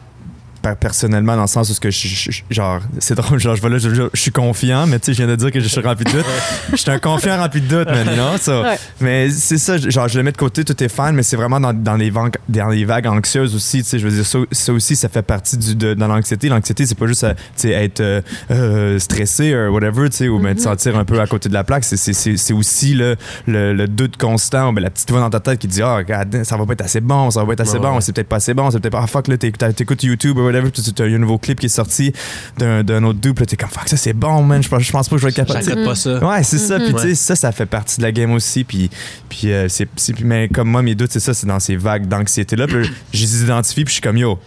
personnellement 0.79 1.35
dans 1.35 1.43
le 1.43 1.47
sens 1.47 1.69
où 1.69 1.73
ce 1.73 1.79
que 1.79 1.89
je, 1.91 2.31
genre 2.49 2.79
c'est 2.99 3.15
drôle 3.15 3.39
genre 3.39 3.55
je, 3.55 3.61
vais 3.61 3.69
là, 3.69 3.77
je, 3.77 3.89
je- 3.93 4.03
je 4.13 4.19
suis 4.21 4.31
confiant 4.31 4.85
mais 4.87 4.99
tu 4.99 5.05
sais 5.07 5.13
je 5.13 5.17
viens 5.17 5.27
de 5.27 5.35
dire 5.35 5.51
que 5.51 5.59
je 5.59 5.67
suis 5.67 5.81
rempli 5.81 6.05
de 6.05 6.11
doutes 6.11 6.25
je 6.71 6.75
suis 6.77 6.91
un 6.91 6.99
confiant 6.99 7.37
rempli 7.37 7.61
de 7.61 7.67
doutes 7.67 7.87
man, 7.89 8.07
you 8.07 8.13
know? 8.13 8.37
So, 8.37 8.61
Ouais. 8.63 8.77
mais 9.01 9.29
c'est 9.29 9.57
ça 9.57 9.77
genre 9.77 10.07
je 10.07 10.17
le 10.17 10.23
mets 10.23 10.31
de 10.31 10.37
côté 10.37 10.63
tout 10.63 10.81
est 10.83 10.89
fine 10.89 11.11
mais 11.13 11.23
c'est 11.23 11.35
vraiment 11.37 11.59
dans, 11.59 11.73
dans 11.73 11.95
les 11.95 12.09
vagues 12.09 12.35
dans 12.49 12.67
les 12.69 12.85
vagues 12.85 13.07
anxieuses 13.07 13.55
aussi 13.55 13.83
tu 13.83 13.89
sais 13.89 13.99
je 13.99 14.07
veux 14.07 14.13
dire 14.15 14.25
ça, 14.25 14.39
ça 14.51 14.73
aussi 14.73 14.95
ça 14.95 15.09
fait 15.09 15.21
partie 15.21 15.57
du 15.57 15.75
de, 15.75 15.93
dans 15.93 16.07
l'anxiété 16.07 16.49
l'anxiété 16.49 16.85
c'est 16.85 16.97
pas 16.97 17.07
juste 17.07 17.23
à, 17.23 17.35
sais, 17.55 17.69
être 17.71 18.01
euh, 18.01 18.21
euh, 18.51 18.99
stressé 18.99 19.55
ou 19.55 19.73
whatever 19.73 20.09
tu 20.09 20.17
sais 20.17 20.27
ou 20.27 20.39
ben, 20.39 20.55
te 20.55 20.61
sentir 20.61 20.97
un 20.97 21.05
peu 21.05 21.19
à 21.19 21.27
côté 21.27 21.49
de 21.49 21.53
la 21.53 21.63
plaque 21.63 21.83
c'est- 21.83 21.97
c'est 21.97 22.13
c'est- 22.13 22.37
c'est 22.37 22.53
aussi 22.53 22.93
le, 22.93 23.15
le, 23.47 23.73
le 23.73 23.87
doute 23.87 24.17
constant 24.17 24.73
ben, 24.73 24.81
la 24.81 24.89
petite 24.89 25.09
voix 25.11 25.19
dans 25.21 25.29
ta 25.29 25.39
tête 25.39 25.59
qui 25.59 25.67
dit 25.67 25.81
ah 25.81 25.95
regarde 25.97 26.43
ça 26.43 26.57
va 26.57 26.65
pas 26.65 26.73
être 26.73 26.81
assez 26.81 27.01
bon 27.01 27.31
ça 27.31 27.41
va 27.41 27.45
pas 27.47 27.53
être 27.53 27.61
assez 27.61 27.73
Ouais, 27.73 27.79
bon 27.79 27.95
ouais. 27.95 28.01
c'est 28.01 28.13
peut-être 28.13 28.27
pas 28.27 28.37
assez 28.37 28.53
bon 28.53 28.69
c'est 28.71 28.79
peut-être 28.79 28.91
pas 28.93 29.01
ah, 29.03 29.07
fuck 29.07 29.27
là 29.27 29.35
t'éc- 29.37 29.57
t'écoutes 29.75 30.03
YouTube 30.03 30.37
ou 30.37 30.48
whatever 30.49 30.71
puis 30.71 30.81
tu 30.81 31.01
as 31.01 31.05
un 31.05 31.17
nouveau 31.17 31.37
clip 31.37 31.59
qui 31.59 31.67
est 31.67 31.69
sorti 31.69 32.13
d'un 32.57 32.83
d'un 32.83 33.03
autre 33.03 33.19
dupe 33.19 33.45
t'es 33.45 33.55
comme 33.55 33.69
fuck 33.69 33.87
ça 33.87 33.97
c'est 33.97 34.13
bon 34.13 34.43
man 34.43 34.61
je 34.61 34.69
pense, 34.69 34.83
je 34.83 34.91
pense 34.91 35.09
pas 35.09 35.15
que 35.15 35.21
je 35.21 35.25
vais 35.25 35.29
être 35.29 35.35
capable 35.35 35.59
J'accepte 35.59 35.85
pas 35.85 35.95
ça. 35.95 36.25
Ouais, 36.25 36.43
c'est 36.43 36.57
ça. 36.57 36.79
Puis, 36.79 36.93
tu 36.93 37.01
sais, 37.01 37.15
ça, 37.15 37.35
ça 37.35 37.51
fait 37.51 37.65
partie 37.65 37.97
de 37.97 38.03
la 38.03 38.11
game 38.11 38.31
aussi. 38.31 38.63
Puis, 38.63 38.89
puis 39.27 39.51
euh, 39.51 39.67
c'est, 39.69 39.87
mais 40.21 40.47
comme 40.49 40.69
moi, 40.69 40.81
mes 40.81 40.95
doutes, 40.95 41.11
c'est 41.11 41.19
ça, 41.19 41.33
c'est 41.33 41.47
dans 41.47 41.59
ces 41.59 41.75
vagues 41.75 42.07
d'anxiété-là. 42.07 42.67
Puis, 42.67 42.89
je 43.13 43.21
les 43.21 43.43
identifie, 43.43 43.83
puis 43.83 43.91
je 43.91 43.93
suis 43.93 44.01
comme, 44.01 44.17
yo, 44.17 44.39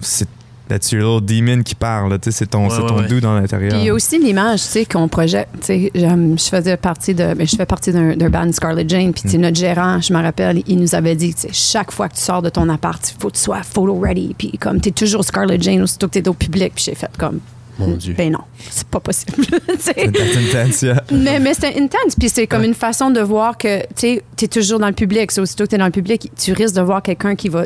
c'est 0.00 0.28
that's 0.70 0.90
your 0.92 1.02
little 1.20 1.20
demon 1.36 1.62
qui 1.62 1.74
parle. 1.74 2.10
là, 2.10 2.18
Tu 2.18 2.30
sais, 2.30 2.38
c'est 2.38 2.46
ton, 2.46 2.64
Ouais, 2.64 2.70
c'est 2.70 2.80
ouais, 2.80 2.88
ton 2.88 2.96
ouais. 3.00 3.06
doux 3.08 3.20
dans 3.20 3.34
l'intérieur. 3.38 3.72
Puis 3.72 3.80
il 3.80 3.84
y 3.86 3.90
a 3.90 3.94
aussi 3.94 4.18
l'image, 4.18 4.60
tu 4.62 4.68
sais, 4.68 4.84
qu'on 4.86 5.08
projette. 5.08 5.48
Tu 5.60 5.66
sais, 5.66 5.90
j'aime- 5.94 6.38
je 6.38 6.44
faisais 6.48 6.76
partie 6.78 7.12
de, 7.14 7.34
ben, 7.34 7.46
je 7.46 7.56
fais 7.56 7.66
partie 7.66 7.92
d'un 7.92 8.16
d'un 8.16 8.30
band 8.30 8.50
Scarlet 8.52 8.84
Jane. 8.88 9.12
Puis 9.12 9.36
Mm. 9.36 9.40
notre 9.42 9.56
gérant, 9.58 10.00
je 10.00 10.12
me 10.14 10.22
rappelle, 10.22 10.62
il 10.66 10.78
nous 10.78 10.94
avait 10.94 11.16
dit, 11.16 11.34
tu 11.34 11.40
sais, 11.42 11.48
chaque 11.52 11.90
fois 11.92 12.08
que 12.08 12.14
tu 12.14 12.22
sors 12.22 12.40
de 12.42 12.48
ton 12.48 12.68
appart, 12.68 13.00
il 13.14 13.20
faut 13.20 13.28
que 13.28 13.36
tu 13.36 13.42
sois 13.42 13.62
photo 13.62 13.98
ready. 13.98 14.34
Puis 14.38 14.52
comme 14.58 14.80
tu 14.80 14.88
es 14.88 14.92
toujours 14.92 15.24
Scarlet 15.24 15.58
Jane 15.60 15.82
aussitôt 15.82 16.06
que 16.08 16.12
tu 16.14 16.18
es 16.20 16.28
au 16.28 16.32
public. 16.34 16.72
Puis 16.74 16.84
j'ai 16.84 16.94
fait 16.94 17.10
comme, 17.18 17.40
Mon 17.78 17.96
Dieu. 17.96 18.14
Ben 18.16 18.30
non, 18.32 18.40
c'est 18.68 18.86
pas 18.88 19.00
possible. 19.00 19.32
C'est 19.78 19.98
intense, 20.06 20.82
yeah. 20.82 21.02
mais 21.12 21.38
mais 21.40 21.54
c'est 21.54 21.74
intense. 21.80 22.14
Puis 22.18 22.28
c'est 22.28 22.46
comme 22.46 22.64
une 22.64 22.74
façon 22.74 23.10
de 23.10 23.20
voir 23.20 23.56
que 23.56 23.80
tu 23.96 24.20
es 24.42 24.48
toujours 24.48 24.78
dans 24.78 24.86
le 24.88 24.92
public. 24.92 25.30
C'est 25.30 25.40
aussitôt 25.40 25.64
que 25.64 25.70
tu 25.70 25.74
es 25.76 25.78
dans 25.78 25.86
le 25.86 25.90
public, 25.90 26.30
tu 26.38 26.52
risques 26.52 26.74
de 26.74 26.82
voir 26.82 27.02
quelqu'un 27.02 27.34
qui 27.36 27.48
va 27.48 27.64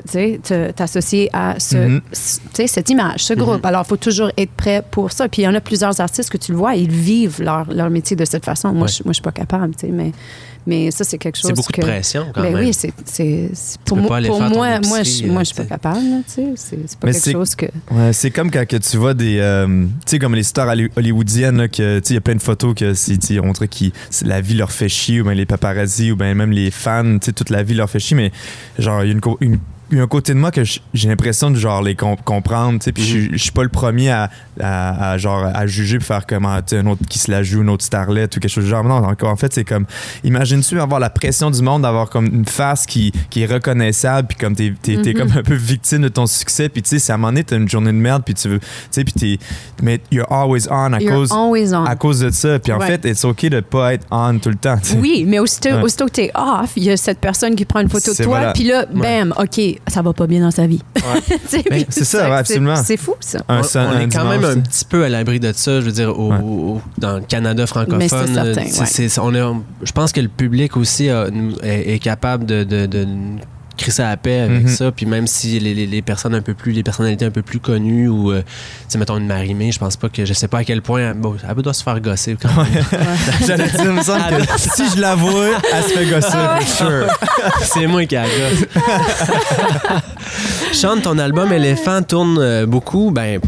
t'associer 0.77 1.31
à 1.33 1.59
ce, 1.59 1.77
Mhm. 1.77 2.01
sais, 2.13 2.67
cette 2.67 2.91
image, 2.91 3.25
ce 3.25 3.35
groupe. 3.35 3.65
Alors, 3.67 3.83
il 3.85 3.89
faut 3.89 3.97
toujours 3.97 4.31
être 4.37 4.53
prêt 4.53 4.83
pour 4.91 5.13
ça. 5.13 5.29
Puis 5.29 5.43
il 5.43 5.45
y 5.45 5.49
en 5.49 5.55
a 5.55 5.61
plusieurs 5.61 6.01
artistes 6.01 6.31
que 6.31 6.37
tu 6.39 6.53
le 6.53 6.59
vois, 6.59 6.75
ils 6.77 6.91
vivent 6.91 7.43
leur, 7.43 7.73
leur 7.73 7.91
métier 7.91 8.17
de 8.17 8.25
cette 8.25 8.45
façon. 8.45 8.73
Moi, 8.73 8.83
Ouais. 8.87 8.89
je, 8.93 9.03
moi, 9.05 9.11
je 9.13 9.15
suis 9.15 9.23
pas 9.23 9.33
capable, 9.33 9.75
tu 9.75 9.87
sais, 9.87 9.93
mais, 9.93 10.13
mais 10.67 10.91
ça, 10.91 11.05
c'est 11.05 11.19
quelque 11.19 11.37
chose 11.37 11.51
C'est 11.51 11.57
beaucoup 11.57 11.73
que... 11.73 11.81
de 11.81 11.87
pression 11.87 12.27
quand 12.35 12.43
Ben 12.43 12.53
même. 12.55 12.65
oui, 12.67 12.73
c'est, 12.73 12.93
pour, 13.85 13.97
moi, 13.99 14.21
pour 14.23 14.41
moi, 14.41 14.81
moi, 14.81 15.03
je, 15.03 15.27
moi, 15.27 15.37
euh, 15.37 15.39
je 15.41 15.45
suis 15.45 15.55
pas 15.55 15.65
capable, 15.65 16.01
là, 16.09 16.19
tu 16.27 16.35
sais. 16.35 16.53
C'est, 16.57 16.79
c'est 16.87 16.99
pas 16.99 17.07
Mais 17.09 17.13
quelque 17.13 17.33
chose 17.33 17.55
que... 17.55 17.67
Ouais, 17.91 18.13
c'est 18.13 18.31
comme 18.31 18.51
quand 18.51 18.67
que 18.67 18.77
tu 18.77 18.97
vois 18.97 19.15
des. 19.15 19.39
euh, 19.39 19.67
tu 19.67 19.91
sais, 20.07 20.19
comme 20.19 20.35
les 20.35 20.43
stars 20.43 20.69
holly- 20.69 20.91
hollywoodiennes, 20.97 21.59
là, 21.59 21.69
que, 21.69 21.99
tu 21.99 22.07
sais, 22.09 22.13
il 22.13 22.15
y 22.15 22.19
a 22.19 22.21
plein 22.21 22.35
de 22.37 22.43
photos 22.43 22.75
que 22.75 22.95
c'est, 22.95 23.19
on 23.41 23.53
dirait 23.53 23.69
que 23.69 23.85
la 24.25 24.41
vie 24.41 24.55
leur 24.55 24.73
fait 24.73 24.89
chier, 24.89 25.21
ou 25.21 25.25
bien 25.25 25.35
les 25.35 25.47
paparazzis, 25.47 26.13
ou 26.13 26.17
bien 26.17 26.35
même 26.35 26.51
les 26.53 26.71
fans, 26.71 27.19
tu 27.19 27.27
sais, 27.27 27.33
toute 27.33 27.51
la 27.51 27.63
vie 27.63 27.75
leur 27.75 27.91
fait 27.91 27.99
chier, 28.01 28.17
mais 28.17 28.33
genre, 28.79 29.03
il 29.05 29.07
y 29.09 29.11
a 29.11 29.13
une, 29.13 29.21
co- 29.21 29.39
une- 29.41 29.59
il 29.95 29.99
y 29.99 30.01
a 30.01 30.05
un 30.05 30.09
côté 30.09 30.35
de 30.35 30.39
moi 30.39 30.51
que 30.51 30.63
j'ai 30.65 31.09
l'impression 31.09 31.51
de 31.51 31.57
genre 31.57 31.83
les 31.83 31.95
com- 31.95 32.17
comprendre, 32.25 32.79
tu 32.79 32.85
sais, 32.85 32.93
puis 32.93 33.03
je 33.03 33.09
suis- 33.09 33.29
je 33.33 33.37
suis 33.43 33.51
pas 33.53 33.63
le 33.63 33.69
premier 33.69 34.11
à, 34.11 34.31
à, 34.61 35.13
à, 35.13 35.19
genre 35.19 35.45
à 35.53 35.67
juger 35.67 35.99
puis 35.99 36.07
faire 36.07 36.27
comme 36.27 36.45
un 36.47 36.59
autre 36.87 37.03
qui 37.09 37.19
se 37.19 37.31
la 37.31 37.43
joue, 37.43 37.63
une 37.63 37.71
autre 37.71 37.85
starlette 37.85 38.37
ou 38.37 38.41
quelque 38.41 38.51
chose 38.51 38.65
du 38.65 38.71
genre. 38.71 38.85
Non, 38.85 39.03
en 39.23 39.37
fait, 39.37 39.53
c'est 39.53 39.65
comme 39.65 39.87
imagine-tu 40.25 40.81
avoir 40.81 41.01
la 41.01 41.11
pression 41.11 41.51
du 41.51 41.63
monde 41.63 41.83
d'avoir 41.83 42.11
comme 42.11 42.27
une 42.27 42.45
face 42.45 42.87
qui, 42.87 43.13
qui 43.31 43.43
est 43.43 43.47
reconnaissable 43.53 44.29
puis 44.29 44.37
comme 44.37 44.55
t'es 44.55 44.73
t'es 44.83 44.97
Mhm. 44.97 45.15
comme 45.15 45.33
un 45.39 45.43
peu 45.43 45.55
victime 45.55 46.03
de 46.03 46.09
ton 46.09 46.27
succès 46.27 46.69
puis 46.69 46.83
tu 46.83 46.91
sais, 46.91 46.99
si 46.99 47.11
à 47.13 47.15
un 47.15 47.19
moment 47.19 47.29
donné 47.29 47.45
t'as 47.45 47.57
une 47.57 47.69
journée 47.69 47.93
de 47.93 47.97
merde 47.97 48.23
puis 48.25 48.35
tu 48.35 48.49
veux, 48.49 48.59
tu 48.61 48.67
sais, 48.91 49.05
puis 49.05 49.13
t'es 49.15 49.39
mais 49.83 50.01
you're 50.11 50.31
always 50.33 50.69
on 50.71 50.93
à 50.93 51.01
You're 51.01 51.13
cause 51.29 51.33
on. 51.33 51.85
à 51.85 51.97
cause 51.97 52.21
de 52.21 52.31
ça. 52.31 52.59
Puis 52.59 52.73
en 52.73 52.81
fait, 52.81 53.05
it's 53.05 53.25
ok 53.25 53.47
de 53.47 53.61
pas 53.61 53.95
être 53.95 54.07
on 54.11 54.39
tout 54.39 54.49
le 54.49 54.55
temps. 54.57 54.79
Oui, 54.99 55.25
mais 55.27 55.39
aussitôt, 55.39 55.71
Ouais. 55.71 55.83
aussitôt 55.83 56.07
que 56.07 56.13
t'es 56.13 56.31
off, 56.35 56.73
il 56.77 56.85
y 56.85 56.91
a 56.91 56.97
cette 56.97 57.19
personne 57.19 57.55
qui 57.55 57.65
prend 57.65 57.81
une 57.81 57.89
photo 57.89 58.13
de 58.13 58.17
toi, 58.17 58.27
voilà. 58.27 58.53
puis 58.53 58.65
là, 58.65 58.87
bam, 58.93 59.35
OK, 59.39 59.61
ça 59.89 60.03
va 60.03 60.13
pas 60.13 60.27
bien 60.27 60.41
dans 60.41 60.51
sa 60.51 60.67
vie. 60.67 60.81
Ben, 61.71 61.85
c'est 61.89 62.05
ça, 62.05 62.29
ouais, 62.31 62.37
absolument. 62.37 62.77
C'est 62.77 62.97
fou, 62.97 63.15
ça. 63.21 63.39
Un 63.49 63.61
on, 63.61 63.63
est 63.63 63.65
quand 64.13 64.23
dimanche, 64.23 64.27
même 64.41 64.45
un 64.45 64.61
petit 64.61 64.85
peu 64.85 65.05
à 65.05 65.09
l'abri 65.09 65.41
de 65.41 65.53
ça, 65.53 65.81
je 65.81 65.87
veux 65.87 65.93
dire, 65.93 66.19
au- 66.19 66.31
Ouais. 66.33 66.39
au- 66.43 66.81
dans 66.99 67.17
le 67.17 67.21
Canada 67.23 67.67
francophone. 67.67 67.99
Mais 67.99 68.09
c'est 68.09 68.27
certain, 68.27 68.45
euh, 68.47 68.55
c'est- 68.69 68.81
ouais. 68.81 69.09
c'est- 69.09 69.19
on 69.21 69.35
est- 69.35 69.63
je 69.83 69.93
pense 69.93 70.13
que 70.13 70.21
le 70.21 70.29
public 70.29 70.77
aussi 70.77 71.09
a- 71.11 71.27
est, 71.63 71.95
est 71.95 71.99
capable 71.99 72.45
de, 72.47 72.65
de, 72.65 72.87
de 72.87 73.07
crisser 73.77 74.03
à 74.03 74.11
la 74.11 74.17
paix 74.17 74.41
avec 74.41 74.63
Mhm. 74.65 74.69
ça. 74.69 74.93
Puis 74.93 75.07
même 75.07 75.27
si 75.27 75.59
les, 75.59 75.75
les- 75.75 75.87
les 75.87 76.03
personnes 76.03 76.35
un 76.35 76.41
peu 76.43 76.55
plus, 76.55 76.73
les 76.73 76.83
personnalités 76.83 77.25
un 77.25 77.31
peu 77.31 77.43
plus 77.43 77.59
connues 77.61 78.09
ou, 78.09 78.31
euh, 78.33 78.41
tu 78.43 78.47
sais, 78.89 78.99
mettons 78.99 79.17
une 79.19 79.27
Marimé, 79.27 79.73
je 79.73 79.79
pense 79.79 79.97
pas 79.97 80.09
que, 80.09 80.25
je 80.25 80.33
sais 80.33 80.49
pas 80.49 80.59
à 80.59 80.65
quel 80.65 80.81
point, 80.83 81.15
bon, 81.15 81.37
elle 81.49 81.55
doit 81.63 81.73
se 81.75 81.83
faire 81.83 81.99
gosser 82.01 82.37
quand 82.41 82.49
même. 82.57 82.85
J'allais 83.47 83.69
dire, 83.69 83.81
il 83.85 83.91
me 83.91 84.03
semble 84.03 84.23
que 84.47 84.59
si 84.59 84.83
je 84.95 85.01
la 85.01 85.15
vois, 85.15 85.47
elle 85.73 85.83
se 85.83 85.89
fait 85.89 86.07
gosser, 86.07 86.29
for 86.61 86.63
sure. 86.89 87.07
C'est 87.63 87.87
moi 87.87 88.05
qui 88.07 88.17
agace. 88.17 88.65
Chante, 90.73 91.03
ton 91.03 91.19
album 91.19 91.53
Éléphant 91.53 92.03
tourne 92.03 92.39
euh, 92.41 92.67
beaucoup. 92.67 93.11
Ben, 93.11 93.41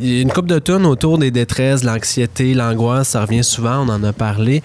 y 0.00 0.18
a 0.18 0.22
une 0.22 0.32
coupe 0.32 0.46
de 0.46 0.58
tunes 0.58 0.86
autour 0.86 1.18
des 1.18 1.30
détresses, 1.30 1.84
l'anxiété, 1.84 2.54
l'angoisse. 2.54 3.08
Ça 3.08 3.22
revient 3.22 3.44
souvent, 3.44 3.86
on 3.86 3.88
en 3.88 4.02
a 4.04 4.12
parlé. 4.12 4.62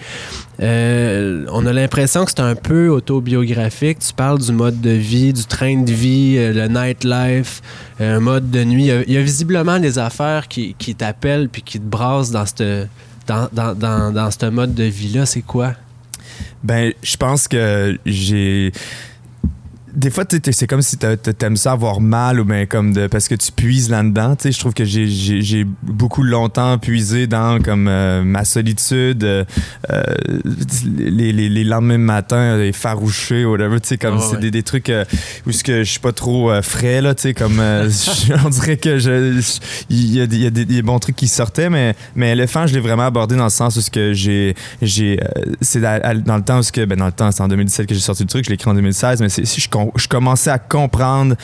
Euh, 0.60 1.44
on 1.50 1.66
a 1.66 1.72
l'impression 1.72 2.24
que 2.24 2.30
c'est 2.30 2.40
un 2.40 2.54
peu 2.54 2.88
autobiographique. 2.88 3.98
Tu 3.98 4.12
parles 4.12 4.38
du 4.38 4.52
mode 4.52 4.80
de 4.80 4.90
vie, 4.90 5.32
du 5.32 5.44
train 5.44 5.82
de 5.82 5.92
vie, 5.92 6.36
euh, 6.38 6.52
le 6.52 6.68
nightlife, 6.68 7.62
euh, 8.00 8.16
un 8.16 8.20
mode 8.20 8.50
de 8.50 8.64
nuit. 8.64 8.90
Il 9.06 9.12
y 9.12 9.16
a, 9.16 9.22
visiblement 9.22 9.78
des 9.78 9.98
affaires 9.98 10.48
qui, 10.48 10.74
t'appellent 10.96 11.48
puis 11.48 11.62
qui 11.62 11.78
te 11.78 11.84
brassent 11.84 12.30
dans 12.30 12.46
ce 12.46 12.86
dans, 13.26 13.48
dans, 13.52 13.74
dans, 14.12 14.52
mode 14.52 14.74
de 14.74 14.84
vie-là. 14.84 15.26
C'est 15.26 15.42
quoi? 15.42 15.74
Ben, 16.62 16.92
je 17.02 17.16
pense 17.16 17.48
que 17.48 17.98
j'ai. 18.04 18.72
Des 19.94 20.10
fois, 20.10 20.24
c'est 20.28 20.66
comme 20.66 20.80
si 20.82 20.96
t'a- 20.96 21.16
t'a- 21.16 21.32
t'aimes 21.34 21.56
ça 21.56 21.72
avoir 21.72 22.00
mal 22.00 22.40
ou 22.40 22.44
ben 22.44 22.66
comme 22.66 22.92
de 22.94 23.06
parce 23.08 23.28
que 23.28 23.34
tu 23.34 23.52
puises 23.52 23.90
là-dedans. 23.90 24.36
Tu 24.36 24.44
sais, 24.44 24.52
je 24.52 24.58
trouve 24.58 24.72
que 24.72 24.84
j'ai- 24.84 25.66
beaucoup 25.82 26.22
longtemps 26.22 26.78
puisé 26.78 27.26
dans 27.26 27.60
comme 27.62 27.88
euh, 27.88 28.22
ma 28.22 28.44
solitude, 28.44 29.22
euh, 29.24 29.44
euh, 29.90 30.02
les, 30.96 31.32
les, 31.32 31.48
les 31.48 31.64
lendemains 31.64 31.98
matins, 31.98 32.56
les 32.56 32.72
farouchés, 32.72 33.44
whatever. 33.44 33.80
Tu 33.80 33.88
sais, 33.88 33.98
comme 33.98 34.16
Ah 34.18 34.24
c'est 34.26 34.36
ouais. 34.36 34.40
des, 34.40 34.50
des 34.50 34.62
trucs 34.62 34.88
euh, 34.88 35.04
où 35.46 35.52
ce 35.52 35.62
que 35.62 35.84
je 35.84 35.90
suis 35.90 36.00
pas 36.00 36.12
trop 36.12 36.50
euh, 36.50 36.62
frais 36.62 37.00
là. 37.02 37.14
Tu 37.14 37.22
sais, 37.22 37.34
comme 37.34 37.60
euh, 37.60 37.90
on 38.44 38.48
dirait 38.48 38.76
que 38.78 38.98
je 38.98 39.40
il 39.90 40.14
y, 40.14 40.20
a 40.20 40.24
y 40.24 40.46
a 40.46 40.50
des, 40.50 40.64
des 40.64 40.82
bons 40.82 40.98
trucs 40.98 41.16
qui 41.16 41.28
sortaient, 41.28 41.70
mais 41.70 41.94
mais 42.16 42.32
éléphant, 42.32 42.66
je 42.66 42.74
l'ai 42.74 42.80
vraiment 42.80 43.04
abordé 43.06 43.36
dans 43.36 43.44
le 43.44 43.50
sens 43.50 43.76
où 43.76 43.80
ce 43.80 43.90
que 43.90 44.12
j'ai 44.12 44.54
j'ai 44.80 45.20
euh, 45.22 45.52
c'est 45.60 45.80
dans 45.80 46.36
le 46.36 46.42
temps 46.42 46.58
où 46.58 46.62
ce 46.62 46.72
que 46.72 46.84
ben 46.84 46.98
dans 46.98 47.06
le 47.06 47.12
temps 47.12 47.30
c'est 47.30 47.42
en 47.42 47.48
2017 47.48 47.86
que 47.86 47.94
j'ai 47.94 48.00
sorti 48.00 48.22
le 48.22 48.28
truc 48.28 48.44
je 48.44 48.48
l'ai 48.50 48.54
écrit 48.54 48.70
en 48.70 48.74
2016 48.74 49.20
mais 49.20 49.28
c'est 49.28 49.44
si 49.44 49.60
je, 49.60 49.68
je 49.96 50.08
commençais 50.08 50.50
à 50.50 50.58
comprendre 50.58 51.34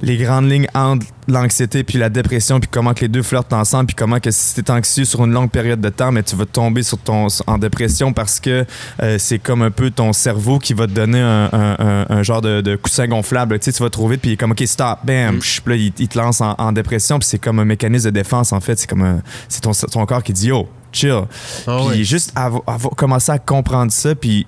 les 0.00 0.16
grandes 0.16 0.48
lignes 0.48 0.68
entre 0.74 1.04
l'anxiété 1.26 1.82
puis 1.82 1.98
la 1.98 2.08
dépression 2.08 2.60
puis 2.60 2.68
comment 2.70 2.94
que 2.94 3.00
les 3.00 3.08
deux 3.08 3.22
flirtent 3.24 3.52
ensemble 3.52 3.86
puis 3.86 3.96
comment 3.96 4.20
que 4.20 4.30
si 4.30 4.54
t'es 4.54 4.70
anxieux 4.70 5.04
sur 5.04 5.24
une 5.24 5.32
longue 5.32 5.50
période 5.50 5.80
de 5.80 5.88
temps 5.88 6.12
mais 6.12 6.22
tu 6.22 6.36
vas 6.36 6.46
tomber 6.46 6.84
sur 6.84 6.98
ton 6.98 7.26
en 7.48 7.58
dépression 7.58 8.12
parce 8.12 8.38
que 8.38 8.64
euh, 9.02 9.16
c'est 9.18 9.40
comme 9.40 9.62
un 9.62 9.72
peu 9.72 9.90
ton 9.90 10.12
cerveau 10.12 10.60
qui 10.60 10.72
va 10.72 10.86
te 10.86 10.92
donner 10.92 11.20
un, 11.20 11.48
un- 11.52 11.76
un- 11.78 12.06
un 12.08 12.22
genre 12.22 12.40
de, 12.40 12.60
de 12.60 12.76
coussin 12.76 13.08
gonflable. 13.08 13.58
Tu 13.58 13.64
sais 13.66 13.72
tu 13.72 13.82
vas 13.82 13.90
trouver 13.90 14.18
puis 14.18 14.30
il 14.30 14.32
est 14.34 14.36
comme 14.36 14.52
ok 14.52 14.62
stop 14.66 15.00
bam 15.04 15.36
Mm. 15.36 15.38
Puis 15.40 15.60
là 15.66 15.74
il, 15.74 15.92
il 15.98 16.08
te 16.08 16.16
lance 16.18 16.40
en, 16.40 16.54
en 16.58 16.70
dépression 16.70 17.18
puis 17.18 17.26
c'est 17.28 17.38
comme 17.40 17.58
un 17.58 17.64
mécanisme 17.64 18.06
de 18.06 18.10
défense 18.10 18.52
en 18.52 18.60
fait. 18.60 18.78
C'est 18.78 18.88
comme 18.88 19.20
c'est 19.48 19.60
ton, 19.62 19.72
ton 19.72 20.06
corps 20.06 20.22
qui 20.22 20.32
dit 20.32 20.46
yo 20.48 20.68
chill. 20.92 21.22
Ah 21.66 21.80
puis 21.90 22.04
juste 22.04 22.32
avoir, 22.36 22.62
avoir 22.66 22.94
commencé 22.94 23.30
à 23.32 23.38
comprendre 23.38 23.92
ça, 23.92 24.14
puis, 24.14 24.46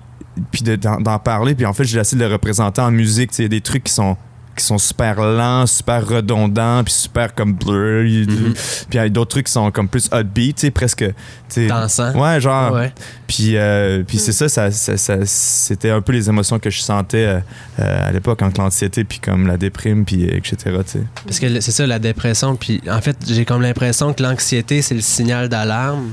puis 0.51 0.61
de- 0.63 0.75
d'en, 0.75 1.19
parler. 1.19 1.55
Puis 1.55 1.65
en 1.65 1.73
fait, 1.73 1.83
j'ai 1.83 1.99
essayé 1.99 2.21
de 2.21 2.25
le 2.27 2.31
représenter 2.33 2.81
en 2.81 2.91
musique. 2.91 3.31
Tu 3.31 3.37
sais, 3.37 3.43
Il 3.43 3.45
y 3.45 3.47
a 3.47 3.49
des 3.49 3.61
trucs 3.61 3.83
qui 3.83 3.93
sont 3.93 4.17
qui 4.53 4.65
sont 4.65 4.77
super 4.77 5.15
lents, 5.21 5.65
super 5.65 6.05
redondants, 6.05 6.83
puis 6.83 6.91
super 6.93 7.33
comme 7.33 7.53
blur. 7.53 8.03
Mhm. 8.03 8.53
Puis 8.53 8.55
il 8.91 8.95
y 8.95 8.99
a 8.99 9.07
d'autres 9.07 9.29
trucs 9.31 9.45
qui 9.45 9.51
sont 9.53 9.71
comme 9.71 9.87
plus 9.87 10.09
upbeat, 10.13 10.57
tu 10.57 10.61
sais, 10.67 10.71
presque. 10.71 11.05
tu 11.07 11.13
sais. 11.47 11.67
Dansant. 11.67 12.13
Ouais, 12.19 12.39
genre. 12.41 12.73
Ouais. 12.73 12.93
Puis, 13.27 13.55
euh, 13.55 14.03
puis 14.05 14.17
c'est 14.19 14.33
ça, 14.33 14.49
ça, 14.49 14.69
ça- 14.69 14.97
ça- 14.97 15.25
c'était 15.25 15.89
un 15.89 16.01
peu 16.01 16.11
les 16.11 16.27
émotions 16.27 16.59
que 16.59 16.69
je 16.69 16.81
sentais 16.81 17.25
euh, 17.25 17.39
euh, 17.79 18.09
à 18.09 18.11
l'époque, 18.11 18.41
entre 18.41 18.59
l'anxiété, 18.59 19.05
puis 19.05 19.19
comme 19.19 19.47
la 19.47 19.55
déprime, 19.55 20.03
puis 20.03 20.25
etc. 20.25 20.57
tu 20.85 20.91
sais. 20.91 21.03
Parce 21.25 21.39
que 21.39 21.59
c'est 21.61 21.71
ça, 21.71 21.87
la 21.87 21.97
dépression. 21.99 22.57
Puis 22.57 22.81
en 22.91 22.99
fait, 23.01 23.15
j'ai 23.25 23.45
comme 23.45 23.61
l'impression 23.61 24.13
que 24.13 24.21
l'anxiété, 24.21 24.81
c'est 24.81 24.95
le 24.95 25.01
signal 25.01 25.47
d'alarme 25.47 26.09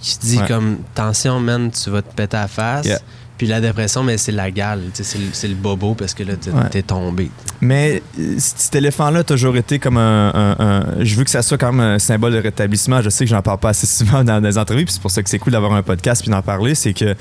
qui 0.00 0.18
te 0.18 0.26
dit 0.26 0.38
Ouais. 0.38 0.48
comme 0.48 0.78
attention, 0.94 1.38
man, 1.38 1.70
tu 1.70 1.90
vas 1.90 2.02
te 2.02 2.12
péter 2.12 2.36
à 2.36 2.40
la 2.42 2.48
face. 2.48 2.86
Yeah. 2.86 2.98
Puis 3.38 3.46
la 3.46 3.60
dépression, 3.60 4.02
mais 4.02 4.18
c'est 4.18 4.32
la 4.32 4.50
gale, 4.50 4.80
c'est 4.92 5.16
le, 5.18 5.26
c'est 5.32 5.48
le 5.48 5.54
bobo 5.54 5.94
parce 5.94 6.12
que 6.12 6.24
là, 6.24 6.34
t'es 6.36 6.50
Ouais. 6.50 6.68
t'es 6.70 6.82
tombé. 6.82 7.30
Mais 7.60 8.02
euh, 8.18 8.34
cet 8.38 8.74
éléphant-là 8.74 9.20
a 9.20 9.24
toujours 9.24 9.56
été 9.56 9.78
comme 9.78 9.96
un, 9.96 10.28
un- 10.34 10.56
un- 10.58 11.04
Je 11.04 11.14
veux 11.14 11.24
que 11.24 11.30
ça 11.30 11.40
soit 11.42 11.56
quand 11.56 11.72
même 11.72 11.94
un 11.94 11.98
symbole 11.98 12.32
de 12.32 12.38
rétablissement. 12.38 13.00
Je 13.00 13.10
sais 13.10 13.24
que 13.24 13.30
j'en 13.30 13.40
parle 13.42 13.58
pas 13.58 13.68
assez 13.70 13.86
souvent 13.86 14.24
dans 14.24 14.40
des 14.40 14.58
entrevues, 14.58 14.84
puis 14.84 14.92
c'est 14.94 15.00
pour 15.02 15.10
ça 15.12 15.22
que 15.22 15.30
c'est 15.30 15.38
cool 15.38 15.52
d'avoir 15.52 15.72
un 15.72 15.82
podcast 15.82 16.20
puis 16.22 16.30
d'en 16.30 16.42
parler. 16.42 16.74
C'est 16.74 16.92
que 16.92 17.14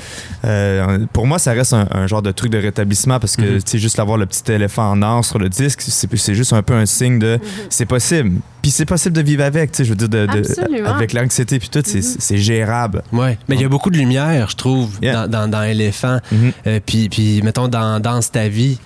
euh, 0.45 0.99
pour 1.13 1.27
moi, 1.27 1.39
ça 1.39 1.53
reste 1.53 1.73
un, 1.73 1.87
un 1.91 2.07
genre 2.07 2.21
de 2.21 2.31
truc 2.31 2.51
de 2.51 2.57
rétablissement 2.57 3.19
parce 3.19 3.35
que 3.35 3.41
Mhm. 3.43 3.63
tu 3.63 3.71
sais, 3.71 3.77
juste 3.79 3.99
avoir 3.99 4.17
le 4.17 4.25
petit 4.25 4.51
éléphant 4.51 4.89
en 4.91 5.01
or 5.01 5.23
sur 5.23 5.39
le 5.39 5.49
disque, 5.49 5.81
c'est 5.81 6.07
c'est 6.17 6.35
juste 6.35 6.53
un 6.53 6.63
peu 6.63 6.73
un 6.73 6.85
signe 6.85 7.19
de 7.19 7.39
c'est 7.69 7.85
possible. 7.85 8.31
Puis 8.61 8.71
c'est 8.71 8.85
possible 8.85 9.15
de 9.15 9.21
vivre 9.21 9.43
avec, 9.43 9.71
tu 9.71 9.77
sais, 9.77 9.85
je 9.85 9.89
veux 9.91 9.95
dire, 9.95 10.09
de, 10.09 10.27
avec 10.87 11.13
l'anxiété 11.13 11.59
puis 11.59 11.69
tout, 11.69 11.81
c'est 11.85 12.01
c'est 12.01 12.37
gérable. 12.37 13.03
Ouais. 13.13 13.37
Mais 13.47 13.55
il 13.55 13.61
y 13.61 13.65
a 13.65 13.69
beaucoup 13.69 13.89
de 13.89 13.97
lumière, 13.97 14.49
je 14.49 14.55
trouve, 14.55 14.97
Yeah. 15.01 15.27
dans, 15.27 15.41
dans, 15.41 15.47
dans 15.47 15.63
Éléphant. 15.63 16.19
Mhm. 16.31 16.51
Euh, 16.65 16.79
puis, 16.85 17.07
puis, 17.09 17.41
mettons, 17.43 17.67
dans 17.67 17.99
Danse 17.99 18.31
ta 18.31 18.47
vie, 18.49 18.77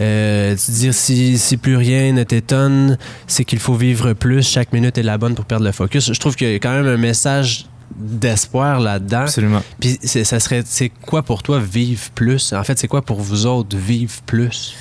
euh, 0.00 0.56
tu 0.56 0.70
dis 0.72 0.92
si, 0.92 1.38
si 1.38 1.56
plus 1.56 1.76
rien 1.76 2.12
ne 2.12 2.22
t'étonne, 2.24 2.98
c'est 3.26 3.44
qu'il 3.44 3.58
faut 3.58 3.74
vivre 3.74 4.12
plus, 4.14 4.42
chaque 4.48 4.72
minute 4.72 4.98
est 4.98 5.02
la 5.02 5.18
bonne 5.18 5.34
pour 5.34 5.44
perdre 5.44 5.64
le 5.64 5.72
focus. 5.72 6.12
Je 6.12 6.18
trouve 6.18 6.34
qu'il 6.34 6.50
y 6.50 6.54
a 6.54 6.58
quand 6.58 6.72
même 6.72 6.86
un 6.86 6.96
message 6.96 7.66
d'espoir 7.96 8.80
là-dedans. 8.80 9.22
Absolument. 9.22 9.62
Puis 9.80 9.98
c'est- 10.02 10.24
ça 10.24 10.40
serait, 10.40 10.62
c'est 10.64 10.88
quoi 10.88 11.22
pour 11.22 11.42
toi 11.42 11.58
vivre 11.60 12.02
plus? 12.14 12.52
En 12.52 12.62
fait, 12.64 12.78
c'est 12.78 12.88
quoi 12.88 13.02
pour 13.02 13.20
vous 13.20 13.46
autres 13.46 13.76
vivre 13.76 14.12
plus? 14.26 14.74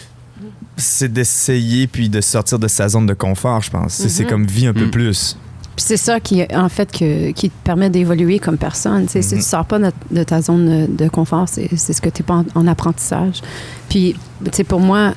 C'est 0.77 1.11
d'essayer 1.11 1.87
puis 1.87 2.07
de 2.09 2.21
sortir 2.21 2.59
de 2.59 2.67
sa 2.67 2.87
zone 2.87 3.05
de 3.07 3.13
confort, 3.13 3.61
je 3.61 3.71
pense. 3.71 3.93
C'est- 3.93 4.09
C'est 4.09 4.23
Mhm. 4.23 4.29
comme 4.29 4.45
vie 4.45 4.67
un 4.67 4.73
peu 4.73 4.85
Mhm. 4.85 4.91
plus. 4.91 5.35
Puis 5.75 5.85
c'est 5.87 5.97
ça 5.97 6.19
qui, 6.19 6.43
en 6.55 6.69
fait, 6.69 6.91
que- 6.91 7.31
qui 7.31 7.49
te 7.49 7.55
permet 7.63 7.89
d'évoluer 7.89 8.39
comme 8.39 8.57
personne. 8.57 9.05
Tu 9.05 9.13
sais, 9.13 9.21
Si 9.21 9.35
Mhm. 9.35 9.41
tu 9.41 9.47
sors 9.47 9.65
pas 9.65 9.79
de, 9.79 9.91
de 10.11 10.23
ta 10.23 10.41
zone 10.41 10.87
de, 10.87 11.03
de 11.03 11.09
confort, 11.09 11.47
c'est 11.49 11.69
c'est 11.77 11.93
ce 11.93 12.01
que 12.01 12.09
tu 12.09 12.21
n'es 12.21 12.25
pas 12.25 12.35
en, 12.35 12.45
en 12.55 12.67
apprentissage. 12.67 13.41
Puis, 13.89 14.15
tu 14.43 14.49
sais, 14.53 14.63
pour 14.63 14.79
moi, 14.79 15.13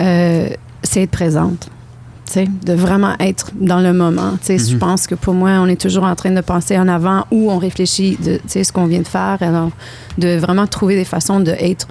euh, 0.00 0.48
c'est 0.82 1.02
être 1.02 1.10
présente. 1.10 1.68
Tu 2.26 2.32
sais, 2.34 2.48
de 2.64 2.72
vraiment 2.72 3.14
être 3.20 3.50
dans 3.60 3.80
le 3.80 3.92
moment. 3.92 4.32
Tu 4.44 4.58
sais, 4.58 4.58
Je 4.58 4.74
Mhm. 4.74 4.78
pense 4.80 5.06
que 5.06 5.14
pour 5.14 5.34
moi, 5.34 5.50
on 5.60 5.66
est 5.66 5.80
toujours 5.80 6.04
en 6.04 6.14
train 6.14 6.30
de 6.30 6.40
penser 6.40 6.78
en 6.78 6.88
avant 6.88 7.26
ou 7.30 7.50
on 7.50 7.58
réfléchit 7.58 8.16
de 8.22 8.36
tu 8.36 8.42
sais, 8.48 8.64
ce 8.64 8.72
qu'on 8.72 8.86
vient 8.86 9.00
de 9.02 9.08
faire. 9.08 9.36
Alors, 9.40 9.70
de 10.18 10.36
vraiment 10.38 10.66
trouver 10.66 10.94
des 10.96 11.04
façons 11.04 11.40
d'être 11.40 11.86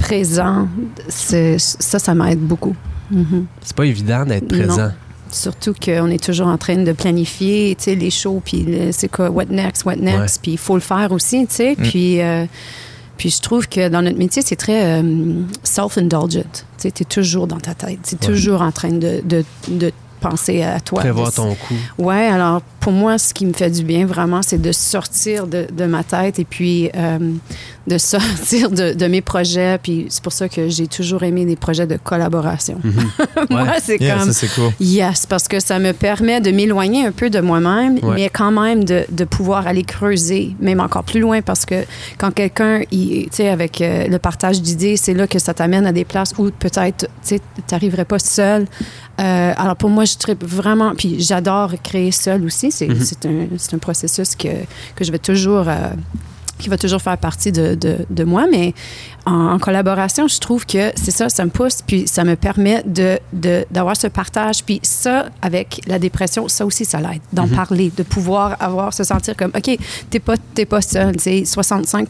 présent, 0.00 0.68
ça, 1.08 1.98
ça 1.98 2.14
m'aide 2.14 2.40
beaucoup. 2.40 2.74
Mhm. 3.10 3.46
C'est 3.62 3.76
pas 3.76 3.84
évident 3.86 4.24
d'être 4.24 4.50
Non. 4.52 4.58
présent. 4.66 4.90
Surtout 5.32 5.72
qu'on 5.74 6.08
est 6.10 6.22
toujours 6.22 6.48
en 6.48 6.58
train 6.58 6.76
de 6.82 6.92
planifier, 6.92 7.76
tu 7.78 7.84
sais, 7.84 7.94
les 7.94 8.10
shows, 8.10 8.42
puis 8.44 8.64
le- 8.64 8.90
c'est 8.92 9.08
quoi, 9.08 9.30
what 9.30 9.44
next, 9.46 9.84
what 9.84 9.96
next, 9.96 10.18
Ouais. 10.36 10.40
puis 10.42 10.52
il 10.52 10.58
faut 10.58 10.74
le 10.74 10.80
faire 10.80 11.12
aussi, 11.12 11.46
tu 11.46 11.54
sais. 11.54 11.72
Mm. 11.78 11.82
Puis, 11.82 12.20
euh, 12.20 12.46
puis 13.16 13.30
je 13.30 13.40
trouve 13.40 13.68
que 13.68 13.88
dans 13.88 14.02
notre 14.02 14.18
métier, 14.18 14.42
c'est 14.44 14.56
très 14.56 15.00
euh, 15.00 15.34
self-indulgent. 15.62 16.42
Tu 16.52 16.62
sais, 16.78 16.90
t'es 16.90 17.04
toujours 17.04 17.46
dans 17.46 17.60
ta 17.60 17.74
tête. 17.74 18.00
Tu 18.04 18.14
es 18.16 18.18
Ouais. 18.18 18.26
toujours 18.34 18.62
en 18.62 18.72
train 18.72 18.90
de, 18.90 19.20
de, 19.24 19.44
de 19.68 19.92
penser 20.20 20.62
à 20.62 20.78
toi. 20.80 21.00
Prévoir 21.00 21.32
ton 21.32 21.54
coup. 21.54 21.74
Ouais, 21.98 22.26
alors 22.26 22.62
pour 22.80 22.92
moi, 22.92 23.18
ce 23.18 23.34
qui 23.34 23.44
me 23.44 23.52
fait 23.52 23.70
du 23.70 23.82
bien 23.84 24.06
vraiment, 24.06 24.40
c'est 24.42 24.60
de 24.60 24.72
sortir 24.72 25.46
de, 25.46 25.66
de 25.70 25.84
ma 25.84 26.02
tête 26.04 26.38
et 26.38 26.44
puis 26.44 26.90
euh, 26.96 27.18
de 27.86 27.98
sortir 27.98 28.70
de, 28.70 28.94
de 28.94 29.06
mes 29.06 29.20
projets. 29.20 29.78
Puis 29.82 30.06
c'est 30.08 30.22
pour 30.22 30.32
ça 30.32 30.48
que 30.48 30.68
j'ai 30.68 30.86
toujours 30.86 31.22
aimé 31.22 31.44
des 31.44 31.56
projets 31.56 31.86
de 31.86 31.96
collaboration. 32.02 32.78
moi, 33.50 33.62
Ouais. 33.62 33.68
c'est 33.82 34.00
Yeah, 34.00 34.16
comme 34.18 34.26
ça, 34.26 34.32
c'est 34.32 34.54
cool. 34.54 34.70
yes, 34.80 35.26
parce 35.26 35.46
que 35.48 35.60
ça 35.60 35.78
me 35.78 35.92
permet 35.92 36.40
de 36.40 36.50
m'éloigner 36.50 37.04
un 37.06 37.12
peu 37.12 37.28
de 37.28 37.40
moi-même, 37.40 37.98
Ouais. 38.02 38.14
mais 38.14 38.28
quand 38.30 38.50
même 38.50 38.84
de, 38.84 39.04
de 39.10 39.24
pouvoir 39.24 39.66
aller 39.66 39.82
creuser, 39.82 40.54
même 40.60 40.80
encore 40.80 41.04
plus 41.04 41.20
loin, 41.20 41.42
parce 41.42 41.66
que 41.66 41.84
quand 42.18 42.30
quelqu'un, 42.32 42.80
tu 42.90 43.26
sais, 43.30 43.48
avec 43.48 43.80
euh, 43.82 44.06
le 44.06 44.18
partage 44.18 44.62
d'idées, 44.62 44.96
c'est 44.96 45.12
là 45.14 45.26
que 45.26 45.38
ça 45.38 45.52
t'amène 45.52 45.86
à 45.86 45.92
des 45.92 46.04
places 46.06 46.32
où 46.38 46.50
peut-être, 46.50 47.06
tu 47.06 47.08
sais, 47.22 47.40
t'arriverais 47.66 48.04
pas 48.06 48.18
seul. 48.18 48.66
Euh, 49.20 49.52
alors 49.56 49.76
pour 49.76 49.90
moi, 49.90 50.04
je 50.04 50.16
tripe 50.16 50.42
vraiment, 50.44 50.94
puis 50.96 51.20
j'adore 51.20 51.72
créer 51.82 52.10
seul 52.10 52.44
aussi. 52.44 52.70
C'est 52.72 52.88
Mhm. 52.88 53.00
c'est 53.00 53.26
un, 53.26 53.46
c'est 53.58 53.74
un 53.74 53.78
processus 53.78 54.34
que, 54.34 54.48
que 54.96 55.04
je 55.04 55.12
vais 55.12 55.18
toujours, 55.18 55.68
euh, 55.68 55.88
qui 56.58 56.68
va 56.68 56.76
toujours 56.78 57.02
faire 57.02 57.18
partie 57.18 57.52
de, 57.52 57.74
de, 57.74 57.98
de 58.08 58.24
moi, 58.24 58.46
mais 58.50 58.74
en, 59.30 59.52
en 59.54 59.58
collaboration, 59.58 60.28
je 60.28 60.38
trouve 60.38 60.66
que 60.66 60.90
c'est 60.96 61.10
ça, 61.10 61.28
ça 61.28 61.44
me 61.44 61.50
pousse, 61.50 61.78
puis 61.86 62.06
ça 62.06 62.24
me 62.24 62.36
permet 62.36 62.82
de 62.86 63.18
de- 63.32 63.64
d'avoir 63.70 63.96
ce 63.96 64.06
partage. 64.08 64.64
Puis 64.64 64.80
ça, 64.82 65.26
avec 65.42 65.80
la 65.86 65.98
dépression, 65.98 66.48
ça 66.48 66.66
aussi, 66.66 66.84
ça 66.84 66.98
l'aide, 66.98 67.20
d'en 67.32 67.46
Mhm. 67.46 67.54
parler, 67.56 67.92
de 67.96 68.02
pouvoir 68.02 68.56
avoir, 68.60 68.92
se 68.92 69.04
sentir 69.04 69.36
comme, 69.36 69.52
OK, 69.56 69.78
t'es 70.10 70.18
pas, 70.20 70.34
t'es 70.54 70.64
pas 70.66 70.80
seul, 70.82 71.14
c'est 71.18 71.44
65 71.44 72.08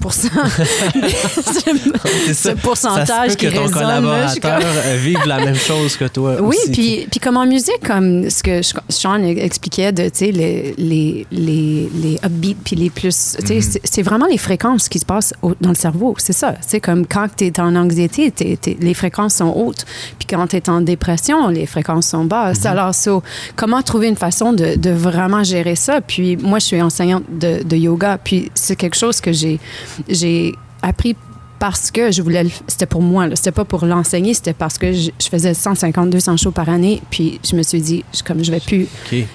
C'est 2.27 2.35
ce 2.35 2.49
pourcentage 2.57 3.07
ça 3.31 3.37
qui 3.37 3.47
que 3.47 3.53
ton 3.53 3.63
résonne. 3.63 3.73
comme- 3.73 3.83
collaborateur 3.83 4.61
euh, 4.87 4.97
vive 4.97 5.19
la 5.27 5.39
même 5.45 5.55
chose 5.55 5.97
que 5.97 6.07
toi. 6.07 6.37
oui, 6.41 6.57
aussi. 6.63 6.71
puis, 6.73 7.07
puis 7.11 7.21
comme 7.21 7.37
en 7.37 7.47
musique, 7.47 7.81
comme 7.87 8.29
ce 8.31 8.43
que 8.43 8.61
Sean 8.89 9.23
expliquait 9.25 9.93
de, 9.93 10.05
tu 10.05 10.11
sais, 10.27 10.31
les, 10.33 10.75
les, 10.79 11.27
les, 11.31 11.89
les 11.95 12.15
upbeats 12.25 12.57
puis 12.65 12.77
les 12.77 12.91
plus, 12.91 13.37
tu 13.41 13.47
sais, 13.47 13.55
Mhm. 13.57 13.61
c'est- 13.63 13.81
c'est 13.85 14.03
vraiment 14.03 14.27
les 14.27 14.39
fréquences 14.39 14.89
qui 14.89 14.99
se 14.99 15.05
passent 15.05 15.35
au- 15.43 15.55
dans 15.61 15.71
le 15.71 15.75
cerveau, 15.75 16.15
c'est 16.19 16.33
ça. 16.33 16.55
C'est 16.67 16.81
comme 16.81 17.07
quand 17.11 17.27
tu 17.37 17.47
es 17.47 17.61
en 17.61 17.75
anxiété, 17.77 18.33
les 18.81 18.95
fréquences 18.95 19.35
sont 19.35 19.53
hautes, 19.55 19.85
puis 20.19 20.27
quand 20.29 20.47
tu 20.47 20.57
es 20.57 20.69
en 20.71 20.81
dépression, 20.81 21.49
les 21.49 21.67
fréquences 21.67 22.07
sont 22.07 22.25
basses. 22.25 22.65
Alors, 22.65 22.95
so, 22.95 23.23
comment 23.57 23.83
trouver 23.83 24.09
une 24.09 24.17
façon 24.17 24.53
de, 24.53 24.77
de 24.77 24.91
vraiment 24.91 25.43
gérer 25.45 25.75
ça? 25.75 26.01
Puis 26.01 26.37
moi, 26.37 26.59
je 26.59 26.67
suis 26.67 26.83
enseignante 26.83 27.25
de, 27.29 27.63
de 27.63 27.77
yoga, 27.77 28.19
puis 28.23 28.51
c'est 28.55 28.77
quelque 28.77 28.97
chose 28.97 29.21
que 29.21 29.33
j'ai 29.33 30.55
appris 30.83 31.17
parce 31.59 31.91
que 31.91 32.11
je 32.11 32.23
voulais 32.23 32.47
c'était 32.69 32.87
pour 32.87 33.03
moi 33.03 33.27
c'était 33.35 33.53
pas 33.53 33.67
pour 33.67 33.85
l'enseigner 33.85 34.33
c'était 34.33 34.55
parce 34.55 34.79
que 34.79 34.95
je, 34.95 35.11
je 35.21 35.29
faisais 35.29 35.53
150 35.53 36.09
200 36.09 36.39
shows 36.39 36.53
par 36.53 36.71
année. 36.71 37.03
Puis 37.11 37.39
je 37.45 37.55
me 37.55 37.63
suis 37.63 37.83
dit 37.83 38.03
je, 38.15 38.23
comme 38.23 38.43
je 38.43 38.51
vais 38.51 38.61
plus 38.61 38.87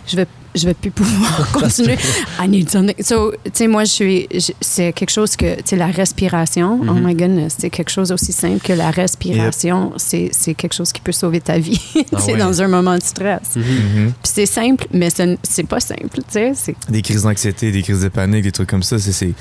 je 0.08 0.15
vais 0.15 0.25
je 0.56 0.66
vais 0.66 0.74
plus 0.74 0.92
pouvoir 0.92 1.52
continuer 1.54 1.98
I 2.40 2.48
need 2.48 2.70
something 2.70 2.96
so 3.04 3.32
tu 3.44 3.52
sais 3.54 3.68
moi 3.68 3.84
je 3.84 3.92
suis 3.92 4.28
c'est 4.62 4.94
quelque 4.94 5.12
chose 5.12 5.36
que 5.36 5.56
tu 5.58 5.62
sais 5.66 5.76
la 5.76 5.88
respiration 5.88 6.80
oh 6.82 6.94
Mhm. 6.94 7.04
my 7.06 7.14
goodness 7.16 7.56
c'est 7.60 7.70
quelque 7.70 7.92
chose 7.92 8.12
aussi 8.12 8.32
simple 8.32 8.60
que 8.60 8.74
la 8.74 8.92
respiration 8.92 9.94
c'est 9.98 10.30
c'est 10.32 10.54
quelque 10.54 10.74
chose 10.74 10.92
qui 10.92 11.02
peut 11.02 11.12
sauver 11.12 11.42
ta 11.42 11.58
vie 11.60 11.80
tu 11.94 12.04
Ah 12.16 12.24
ouais. 12.26 12.38
dans 12.38 12.62
un 12.62 12.68
moment 12.68 12.96
de 12.98 13.04
stress 13.04 13.56
Mhm. 13.56 13.64
Mhm. 13.64 14.12
puis 14.24 14.32
c'est 14.36 14.46
simple 14.46 14.88
mais 14.92 15.10
c'est 15.10 15.38
c'est 15.44 15.68
pas 15.68 15.80
simple 15.80 16.10
tu 16.18 16.24
sais 16.30 16.52
c'est 16.56 16.76
Des 16.90 17.02
crises 17.02 17.24
d'anxiété, 17.24 17.72
des 17.72 17.82
crises 17.82 18.02
de 18.02 18.10
panique, 18.10 18.44
des 18.44 18.52
trucs 18.52 18.70
comme 18.70 18.84
ça, 18.84 18.98
c'est- 19.00 19.34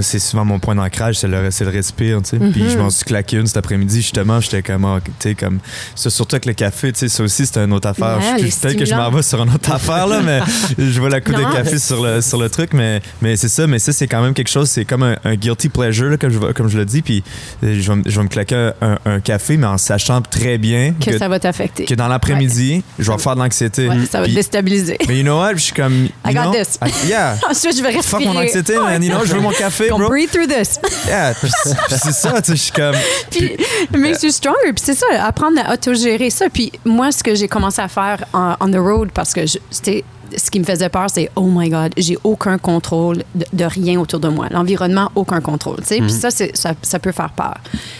c'est 0.00 0.18
souvent 0.18 0.44
mon 0.44 0.58
point 0.58 0.74
d'ancrage, 0.74 1.16
c'est 1.16 1.28
le, 1.28 1.50
c'est 1.50 1.64
le 1.64 1.70
respire, 1.70 2.20
tu 2.22 2.30
sais. 2.30 2.38
Puis 2.38 2.68
je 2.70 2.76
m'en 2.76 2.90
suis 2.90 3.04
claqué 3.06 3.38
une 3.38 3.46
cet 3.46 3.56
après-midi, 3.56 3.96
justement, 4.02 4.38
j'étais 4.38 4.60
comme, 4.62 4.84
ah, 4.84 5.00
tu 5.04 5.10
sais, 5.30 5.34
comme, 5.34 5.60
surtout 5.94 6.34
avec 6.34 6.44
le 6.44 6.52
café, 6.52 6.92
tu 6.92 6.98
sais, 7.00 7.08
ça 7.08 7.22
aussi, 7.22 7.46
c'est 7.46 7.56
une 7.58 7.72
autre 7.72 7.88
affaire. 7.88 8.18
Ouais, 8.18 8.38
Je- 8.50 8.54
Peut-être 8.54 8.76
que 8.76 8.84
je 8.84 8.94
m'en 8.94 9.10
vais 9.10 9.22
sur 9.22 9.42
une 9.42 9.48
autre 9.50 9.72
affaire, 9.72 10.06
là, 10.06 10.20
mais 10.22 10.40
je 10.78 11.00
vois 11.00 11.08
la 11.10 11.20
coupe 11.20 11.34
de 11.36 11.42
café 11.52 11.78
sur 11.78 12.02
le, 12.02 12.20
sur 12.20 12.38
le 12.38 12.48
truc, 12.48 12.72
mais, 12.72 13.00
mais 13.22 13.36
c'est 13.36 13.48
ça, 13.48 13.66
mais 13.66 13.78
ça, 13.78 13.92
c'est 13.92 14.06
quand 14.06 14.22
même 14.22 14.34
quelque 14.34 14.50
chose, 14.50 14.68
c'est 14.68 14.84
comme 14.84 15.02
un, 15.02 15.16
un 15.24 15.34
guilty 15.34 15.68
pleasure, 15.68 16.10
là, 16.10 16.16
comme, 16.16 16.30
je, 16.30 16.38
comme 16.38 16.68
je 16.68 16.78
le 16.78 16.84
dis, 16.84 17.02
puis 17.02 17.22
euh, 17.64 17.76
je 17.80 17.88
vais, 17.90 17.96
me- 17.96 18.02
je 18.06 18.16
vais 18.16 18.22
me 18.24 18.28
claquer 18.28 18.70
un, 18.80 18.98
un 19.04 19.20
café, 19.20 19.56
mais 19.56 19.66
en 19.66 19.78
sachant 19.78 20.20
très 20.22 20.58
bien 20.58 20.94
que, 21.00 21.10
que, 21.10 21.18
ça 21.18 21.28
va 21.28 21.38
t'affecter 21.38 21.84
que 21.84 21.94
dans 21.94 22.08
l'après-midi, 22.08 22.82
je 22.98 23.10
vais 23.10 23.18
faire 23.18 23.34
de 23.34 23.40
l'anxiété. 23.40 23.88
Ouais, 23.88 23.96
ça 24.10 24.18
va 24.18 24.24
te 24.24 24.28
Puis- 24.28 24.34
déstabiliser 24.36 24.98
mais 25.08 25.16
you 25.18 25.22
know 25.22 25.38
what, 25.38 25.54
je 25.54 25.60
suis 25.64 25.72
comme, 25.74 26.04
you 26.04 26.10
I 26.26 26.34
got 26.34 26.42
know, 26.42 26.52
this. 26.52 26.78
I- 26.82 27.08
yeah. 27.08 27.36
ensuite 27.50 27.76
je 27.76 27.82
vais 27.82 27.90
respirer 27.90 28.24
Fuck 28.24 28.34
mon 28.34 28.40
anxiété, 28.40 28.76
man. 28.78 29.02
You 29.02 29.10
know, 29.10 29.24
je 29.24 29.34
veux 29.34 29.40
mon 29.40 29.50
café, 29.50 29.88
bro. 29.88 30.08
breathe 30.08 30.30
through 30.30 30.46
this 30.48 30.78
Yeah, 31.06 31.34
puis 31.34 31.50
c'est 31.64 31.74
puis 32.02 32.12
ça, 32.12 32.40
tu 32.42 32.50
sais, 32.52 32.56
je 32.56 32.62
suis 32.62 32.72
comme. 32.72 32.94
puis 33.30 33.52
it 33.54 33.96
makes 33.96 34.22
you 34.22 34.30
stronger. 34.30 34.72
Puis 34.74 34.82
c'est 34.84 34.94
ça, 34.94 35.06
apprendre 35.24 35.58
à 35.64 35.72
autogérer 35.74 36.30
ça. 36.30 36.46
Puis 36.52 36.72
moi, 36.84 37.12
ce 37.12 37.22
que 37.22 37.34
j'ai 37.34 37.48
commencé 37.48 37.80
à 37.80 37.88
faire 37.88 38.24
en, 38.32 38.54
on 38.60 38.70
the 38.70 38.76
road, 38.76 39.08
parce 39.12 39.32
que 39.32 39.40
c'était 39.70 40.04
ce 40.36 40.50
qui 40.50 40.60
me 40.60 40.64
faisait 40.64 40.88
peur, 40.88 41.06
c'est 41.12 41.30
oh 41.36 41.42
my 41.50 41.68
God, 41.68 41.92
j'ai 41.96 42.18
aucun 42.24 42.58
contrôle 42.58 43.22
de, 43.34 43.44
de 43.52 43.64
rien 43.64 43.98
autour 44.00 44.20
de 44.20 44.28
moi. 44.28 44.46
L'environnement, 44.50 45.10
aucun 45.14 45.40
contrôle. 45.40 45.76
Puis 45.86 46.10
ça, 46.10 46.30
c'est- 46.30 46.56
ça, 46.56 46.72
ça 46.82 46.98
peut 46.98 47.12
faire 47.12 47.30
peur. 47.30 47.54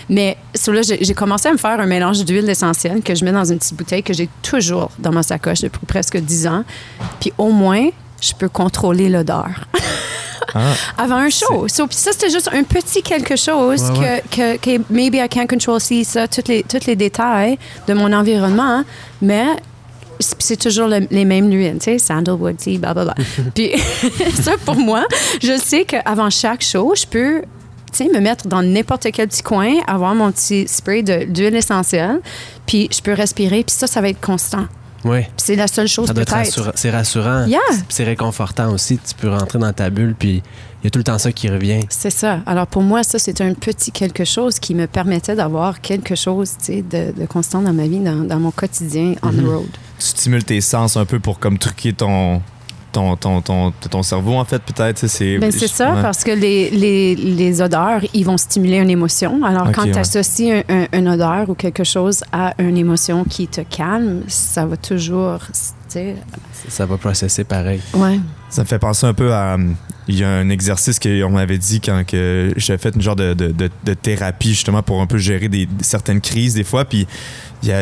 Mais 0.08 0.36
sur 0.54 0.72
là, 0.72 0.80
j'ai 0.82 1.14
commencé 1.14 1.48
à 1.48 1.52
me 1.52 1.58
faire 1.58 1.78
un 1.80 1.86
mélange 1.86 2.24
d'huile 2.24 2.48
essentielle 2.48 3.02
que 3.02 3.14
je 3.14 3.24
mets 3.24 3.32
dans 3.32 3.44
une 3.44 3.58
petite 3.58 3.76
bouteille 3.76 4.02
que 4.02 4.12
j'ai 4.14 4.28
toujours 4.42 4.90
dans 4.98 5.12
ma 5.12 5.22
sacoche 5.22 5.60
depuis 5.60 5.84
presque 5.86 6.16
10 6.18 6.46
ans. 6.46 6.64
Puis 7.20 7.32
au 7.38 7.50
moins, 7.50 7.88
je 8.20 8.32
peux 8.34 8.48
contrôler 8.48 9.08
l'odeur 9.08 9.48
Ah, 10.54 10.72
avant 10.96 11.16
un 11.16 11.28
show. 11.28 11.68
So, 11.68 11.86
ça, 11.90 12.12
c'était 12.12 12.30
juste 12.30 12.48
un 12.52 12.62
petit 12.62 13.02
quelque 13.02 13.36
chose 13.36 13.82
Ouais, 13.90 13.98
ouais. 13.98 14.22
Que, 14.30 14.56
que, 14.56 14.78
que 14.78 14.82
maybe 14.88 15.16
I 15.16 15.28
can't 15.28 15.46
control 15.46 15.78
si 15.78 16.06
ça, 16.06 16.26
tous 16.26 16.48
les, 16.48 16.62
tous 16.62 16.86
les 16.86 16.96
détails 16.96 17.58
de 17.86 17.92
mon 17.92 18.10
environnement, 18.14 18.82
mais 19.20 19.44
c'est 20.18 20.56
toujours 20.58 20.88
le- 20.88 21.06
les 21.10 21.24
mêmes 21.24 21.50
huiles, 21.50 21.78
tu 21.78 21.84
sais, 21.84 21.98
sandalwood 21.98 22.56
tea, 22.56 22.78
blablabla. 22.78 23.14
puis 23.54 23.72
ça, 24.42 24.52
pour 24.64 24.76
moi, 24.76 25.04
je 25.42 25.58
sais 25.58 25.84
qu'avant 25.84 26.30
chaque 26.30 26.62
show, 26.62 26.94
je 26.96 27.06
peux 27.06 27.42
tu 27.92 28.04
sais, 28.04 28.10
me 28.12 28.20
mettre 28.20 28.46
dans 28.48 28.62
n'importe 28.62 29.06
quel 29.12 29.28
petit 29.28 29.42
coin, 29.42 29.74
avoir 29.86 30.14
mon 30.14 30.30
petit 30.30 30.68
spray 30.68 31.02
d'huile 31.02 31.56
essentielle, 31.56 32.20
puis 32.66 32.88
je 32.92 33.00
peux 33.00 33.14
respirer, 33.14 33.64
puis 33.64 33.74
ça, 33.74 33.86
ça 33.86 34.00
va 34.02 34.10
être 34.10 34.20
constant. 34.20 34.66
Oui. 35.04 35.20
C'est 35.36 35.56
la 35.56 35.68
seule 35.68 35.86
chose 35.88 36.12
peut-être. 36.12 36.72
C'est 36.74 36.90
rassurant. 36.90 37.46
Yeah. 37.46 37.60
C'est 37.88 38.04
réconfortant 38.04 38.72
aussi. 38.72 38.98
Tu 38.98 39.14
peux 39.14 39.28
rentrer 39.30 39.58
dans 39.58 39.72
ta 39.72 39.90
bulle, 39.90 40.14
puis 40.18 40.42
il 40.82 40.84
y 40.84 40.86
a 40.88 40.90
tout 40.90 40.98
le 40.98 41.04
temps 41.04 41.18
ça 41.18 41.32
qui 41.32 41.48
revient. 41.48 41.80
C'est 41.88 42.10
ça. 42.10 42.40
Alors 42.46 42.66
pour 42.66 42.82
moi, 42.82 43.02
ça, 43.04 43.18
c'est 43.18 43.40
un 43.40 43.54
petit 43.54 43.92
quelque 43.92 44.24
chose 44.24 44.58
qui 44.58 44.74
me 44.74 44.86
permettait 44.86 45.36
d'avoir 45.36 45.80
quelque 45.80 46.14
chose 46.14 46.52
tu 46.58 46.64
sais, 46.64 46.82
de, 46.82 47.18
de 47.18 47.26
constant 47.26 47.62
dans 47.62 47.72
ma 47.72 47.86
vie, 47.86 48.00
dans, 48.00 48.24
dans 48.24 48.38
mon 48.38 48.50
quotidien 48.50 49.14
on 49.22 49.30
the 49.30 49.44
road. 49.46 49.68
Tu 49.98 50.06
stimules 50.06 50.44
tes 50.44 50.60
sens 50.60 50.96
un 50.96 51.04
peu 51.04 51.18
pour 51.20 51.38
comme 51.38 51.58
truquer 51.58 51.92
ton. 51.92 52.42
Ton, 52.90 53.16
ton, 53.16 53.42
ton, 53.42 53.70
ton 53.90 54.02
cerveau, 54.02 54.32
en 54.36 54.46
fait, 54.46 54.62
peut-être. 54.62 55.06
C'est 55.08 55.36
Ben, 55.36 55.52
c'est 55.52 55.68
ça, 55.68 55.94
ouais. 55.94 56.00
parce 56.02 56.24
que 56.24 56.30
les, 56.30 56.70
les, 56.70 57.14
les 57.14 57.60
odeurs, 57.60 58.00
ils 58.14 58.24
vont 58.24 58.38
stimuler 58.38 58.78
une 58.78 58.88
émotion. 58.88 59.44
Alors, 59.44 59.70
quand 59.72 59.84
tu 59.84 59.98
associes 59.98 60.50
un, 60.52 60.62
un- 60.70 60.86
une 60.98 61.06
odeur 61.06 61.50
ou 61.50 61.54
quelque 61.54 61.84
chose 61.84 62.24
à 62.32 62.54
une 62.58 62.78
émotion 62.78 63.24
qui 63.24 63.46
te 63.46 63.60
calme, 63.60 64.22
ça 64.26 64.64
va 64.64 64.78
toujours, 64.78 65.38
Ça 66.68 66.86
va 66.86 66.96
processer 66.96 67.44
pareil. 67.44 67.82
ouais. 67.92 68.18
Ça 68.50 68.62
me 68.62 68.66
fait 68.66 68.78
penser 68.78 69.06
un 69.06 69.14
peu 69.14 69.34
à. 69.34 69.54
hum, 69.54 69.74
Il 70.08 70.16
y 70.18 70.24
a 70.24 70.30
un 70.30 70.48
exercice 70.48 70.98
qu'on 70.98 71.30
m'avait 71.30 71.58
dit 71.58 71.82
quand 71.82 72.02
que 72.06 72.52
j'ai 72.56 72.78
fait 72.78 72.94
une 72.94 73.02
genre 73.02 73.16
de, 73.16 73.34
de, 73.34 73.52
de- 73.52 73.94
thérapie, 73.94 74.50
justement, 74.50 74.82
pour 74.82 75.02
un 75.02 75.06
peu 75.06 75.18
gérer 75.18 75.48
des, 75.50 75.68
certaines 75.82 76.22
crises, 76.22 76.54
des 76.54 76.64
fois. 76.64 76.86
Puis 76.86 77.06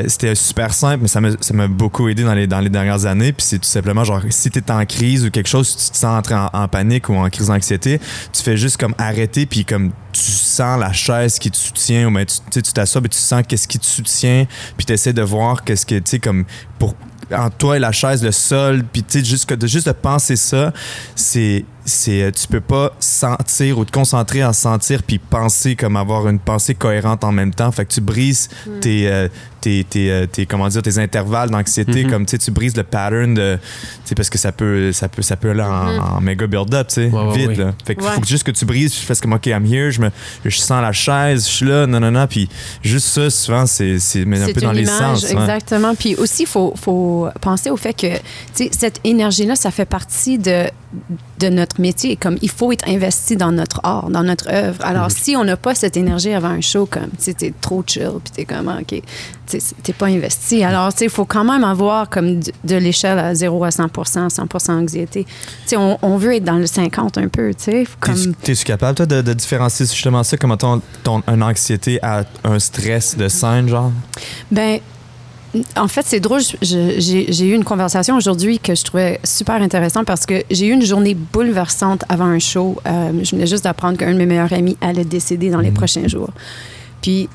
c'était 0.09 0.35
super 0.35 0.73
simple, 0.73 1.03
mais 1.03 1.09
ça 1.09 1.21
m'a 1.55 1.69
beaucoup 1.69 2.09
aidé 2.09 2.25
dans 2.25 2.35
les, 2.35 2.47
dans 2.49 2.59
les 2.61 2.69
dernières 2.71 3.07
années. 3.07 3.33
Puis 3.33 3.47
c'est 3.47 3.59
tout 3.59 3.69
simplement 3.69 4.03
genre, 4.03 4.23
si 4.31 4.51
tu 4.51 4.59
es 4.59 4.71
en 4.73 4.85
crise 4.87 5.25
ou 5.25 5.31
quelque 5.31 5.49
chose, 5.49 5.71
tu 5.71 5.91
te 5.91 5.97
sens 5.97 6.19
entrer 6.19 6.35
en, 6.35 6.67
panique 6.67 7.09
ou 7.11 7.15
en 7.15 7.29
crise 7.31 7.47
d'anxiété, 7.47 8.01
tu 8.33 8.43
fais 8.43 8.57
juste 8.57 8.77
comme 8.79 8.95
arrêter, 8.99 9.47
puis 9.47 9.65
comme 9.65 9.93
tu 10.13 10.21
sens 10.21 10.81
la 10.81 10.93
chaise 10.93 11.39
qui 11.39 11.51
te 11.51 11.57
soutient, 11.57 12.09
ou 12.09 12.11
ben, 12.11 12.25
tu 12.51 12.63
t'assois, 12.63 13.03
puis 13.03 13.11
tu 13.11 13.19
sens 13.19 13.43
qu'est-ce 13.47 13.69
qui 13.69 13.79
te 13.79 13.87
soutient, 13.87 14.47
puis 14.77 14.87
tu 14.87 14.93
essaies 14.93 15.13
de 15.13 15.23
voir 15.23 15.63
qu'est-ce 15.63 15.85
que, 15.87 15.97
tu 15.97 16.03
sais, 16.07 16.19
comme 16.19 16.45
pour 16.79 16.95
en 17.33 17.51
toi 17.51 17.77
et 17.77 17.81
la 17.81 17.93
chaise, 17.93 18.23
le 18.23 18.33
sol, 18.33 18.85
puis 18.93 19.03
tu 19.03 19.19
sais, 19.19 19.25
juste, 19.25 19.67
juste 19.67 19.87
de 19.87 19.93
penser 19.93 20.37
ça, 20.37 20.73
c'est 21.15 21.65
c'est 21.89 22.23
euh, 22.23 22.31
tu 22.33 22.47
peux 22.49 22.61
pas 22.61 22.93
sentir 23.01 23.79
ou 23.79 23.85
te 23.85 23.93
concentrer 23.93 24.43
à 24.43 24.53
sentir 24.53 25.03
puis 25.03 25.19
penser 25.19 25.77
comme 25.77 25.97
avoir 25.97 26.29
une 26.29 26.39
pensée 26.41 26.75
cohérente 26.75 27.25
en 27.25 27.33
même 27.33 27.55
temps 27.55 27.71
fait 27.73 27.85
que 27.87 27.93
tu 27.93 28.01
brises 28.01 28.49
tes, 28.81 29.09
euh, 29.09 29.29
tes, 29.61 29.85
tes, 29.85 30.11
euh, 30.11 30.27
tes- 30.27 30.47
comment 30.47 30.67
dire 30.69 30.83
tes 30.83 30.99
intervalles 30.99 31.51
d'anxiété 31.51 32.05
Mhm. 32.05 32.11
comme 32.11 32.27
tu 32.27 32.33
sais 32.33 32.39
tu 32.39 32.51
brises 32.51 32.77
le 32.77 32.83
pattern 32.83 33.35
de 33.35 33.57
tu 34.05 34.09
sais 34.09 34.15
parce 34.17 34.29
que 34.31 34.37
ça 34.39 34.53
peut 34.53 34.91
ça 34.93 35.09
peut 35.09 35.23
ça 35.23 35.37
peut 35.37 35.51
aller 35.51 35.63
en, 35.63 36.17
en 36.17 36.21
méga 36.21 36.47
build 36.47 36.75
up 36.75 36.89
tu 36.89 36.95
sais 36.95 37.07
Ouais, 37.09 37.33
vite 37.37 37.49
ouais. 37.49 37.55
là 37.57 37.75
fait 37.85 37.95
que 37.95 38.03
Ouais. 38.05 38.11
faut 38.13 38.21
que 38.21 38.27
juste 38.27 38.43
que 38.45 38.51
tu 38.51 38.65
brises 38.65 38.93
je 38.95 39.01
fais 39.01 39.15
comme 39.17 39.33
ok 39.35 39.47
I'm 39.47 39.65
here 39.65 39.91
je 39.93 40.01
me 40.01 40.11
je 40.45 40.59
sens 40.59 40.83
la 40.83 40.93
chaise 40.93 41.47
je 41.47 41.53
suis 41.53 41.67
là 41.67 41.87
non 41.87 42.01
non 42.01 42.11
non 42.11 42.27
puis 42.27 42.49
juste 42.83 43.07
ça 43.07 43.31
souvent 43.31 43.65
c'est 43.67 43.99
c'est 44.01 44.25
mais 44.25 44.43
un 44.43 44.53
peu 44.53 44.61
dans 44.61 44.73
les 44.73 44.87
sens 44.87 45.25
exactement. 45.31 45.95
Puis 45.95 46.15
aussi, 46.17 46.43
il 46.43 46.49
faut, 46.49 46.75
faut 46.77 47.29
penser 47.41 47.71
au 47.71 47.77
fait 47.77 47.93
que 47.93 48.17
tu 48.17 48.21
sais, 48.55 48.71
cette 48.73 49.01
énergie-là, 49.05 49.57
ça 49.57 49.71
fait 49.71 49.85
partie 49.85 50.39
de, 50.39 50.65
de 51.39 51.49
notre 51.49 51.81
métier. 51.81 52.17
Comme 52.17 52.37
il 52.43 52.51
faut 52.51 52.73
être 52.73 52.89
investi 52.89 53.37
dans 53.37 53.53
notre 53.53 53.81
art, 53.83 54.11
dans 54.11 54.23
notre 54.23 54.49
œuvre. 54.51 54.85
Alors, 54.85 55.09
Mm-hmm. 55.09 55.23
si 55.23 55.37
on 55.37 55.45
n'a 55.45 55.57
pas 55.57 55.75
cette 55.75 55.97
énergie 55.97 56.33
avant 56.33 56.49
un 56.49 56.61
show, 56.61 56.87
comme 56.87 57.11
tu 57.23 57.35
t'es 57.35 57.53
trop 57.61 57.83
chill, 57.87 58.13
puis 58.25 58.33
t'es 58.35 58.45
comme, 58.45 58.69
OK, 58.69 58.89
tu 59.47 59.61
sais, 59.61 59.75
t'es 59.83 59.93
pas 59.93 60.07
investi. 60.07 60.65
Alors, 60.65 60.93
tu 60.93 61.01
sais, 61.01 61.05
il 61.07 61.11
faut 61.11 61.25
quand 61.25 61.45
même 61.45 61.65
avoir 61.65 62.09
comme 62.09 62.41
de, 62.41 62.53
de 62.65 62.77
l'échelle 62.77 63.19
à 63.19 63.35
0 63.35 63.65
à 63.65 63.71
100 63.71 63.89
100 64.05 64.69
anxiété. 64.69 65.25
Tu 65.25 65.31
sais, 65.67 65.77
on, 65.77 65.99
on 66.03 66.17
veut 66.17 66.35
être 66.35 66.45
dans 66.45 66.57
le 66.59 66.67
50 66.67 67.19
un 67.19 67.29
peu, 67.29 67.55
tu 67.55 67.65
sais. 67.65 67.87
Comme... 68.01 68.35
T'es-tu 68.43 68.65
capable, 68.65 68.97
toi, 68.97 69.07
de, 69.07 69.23
de 69.23 69.33
différencier 69.33 69.87
justement 69.87 70.23
ça, 70.23 70.37
comment 70.37 70.57
ton, 70.57 70.81
ton 71.03 71.23
une 71.29 71.43
anxiété 71.43 71.99
à 72.03 72.25
un 72.45 72.59
stress 72.59 73.17
de 73.17 73.29
scène, 73.29 73.69
genre? 73.69 73.93
Ben, 74.51 74.81
en 75.77 75.89
fait, 75.89 76.05
c'est 76.05 76.21
drôle. 76.21 76.41
J'ai 76.63 77.47
eu 77.47 77.55
une 77.55 77.65
conversation 77.65 78.17
aujourd'hui 78.17 78.59
que 78.59 78.75
je 78.75 78.85
trouvais 78.85 79.21
super 79.25 79.57
intéressante 79.57 80.07
parce 80.07 80.27
que 80.27 80.43
j'ai 80.51 80.67
eu 80.67 80.73
une 80.73 80.85
journée 80.85 81.15
bouleversante 81.15 82.05
avant 82.09 82.25
un 82.27 82.39
show. 82.39 82.77
Euh, 82.87 83.13
je 83.23 83.31
venais 83.35 83.47
juste 83.47 83.65
d'apprendre 83.65 83.99
qu'un 83.99 84.13
de 84.13 84.19
mes 84.19 84.27
meilleurs 84.27 84.53
amis 84.53 84.77
allait 84.81 85.05
décéder 85.05 85.51
dans 85.51 85.61
les 85.61 85.71
prochains 85.71 86.09
jours. 86.09 86.31
Puis 87.03 87.29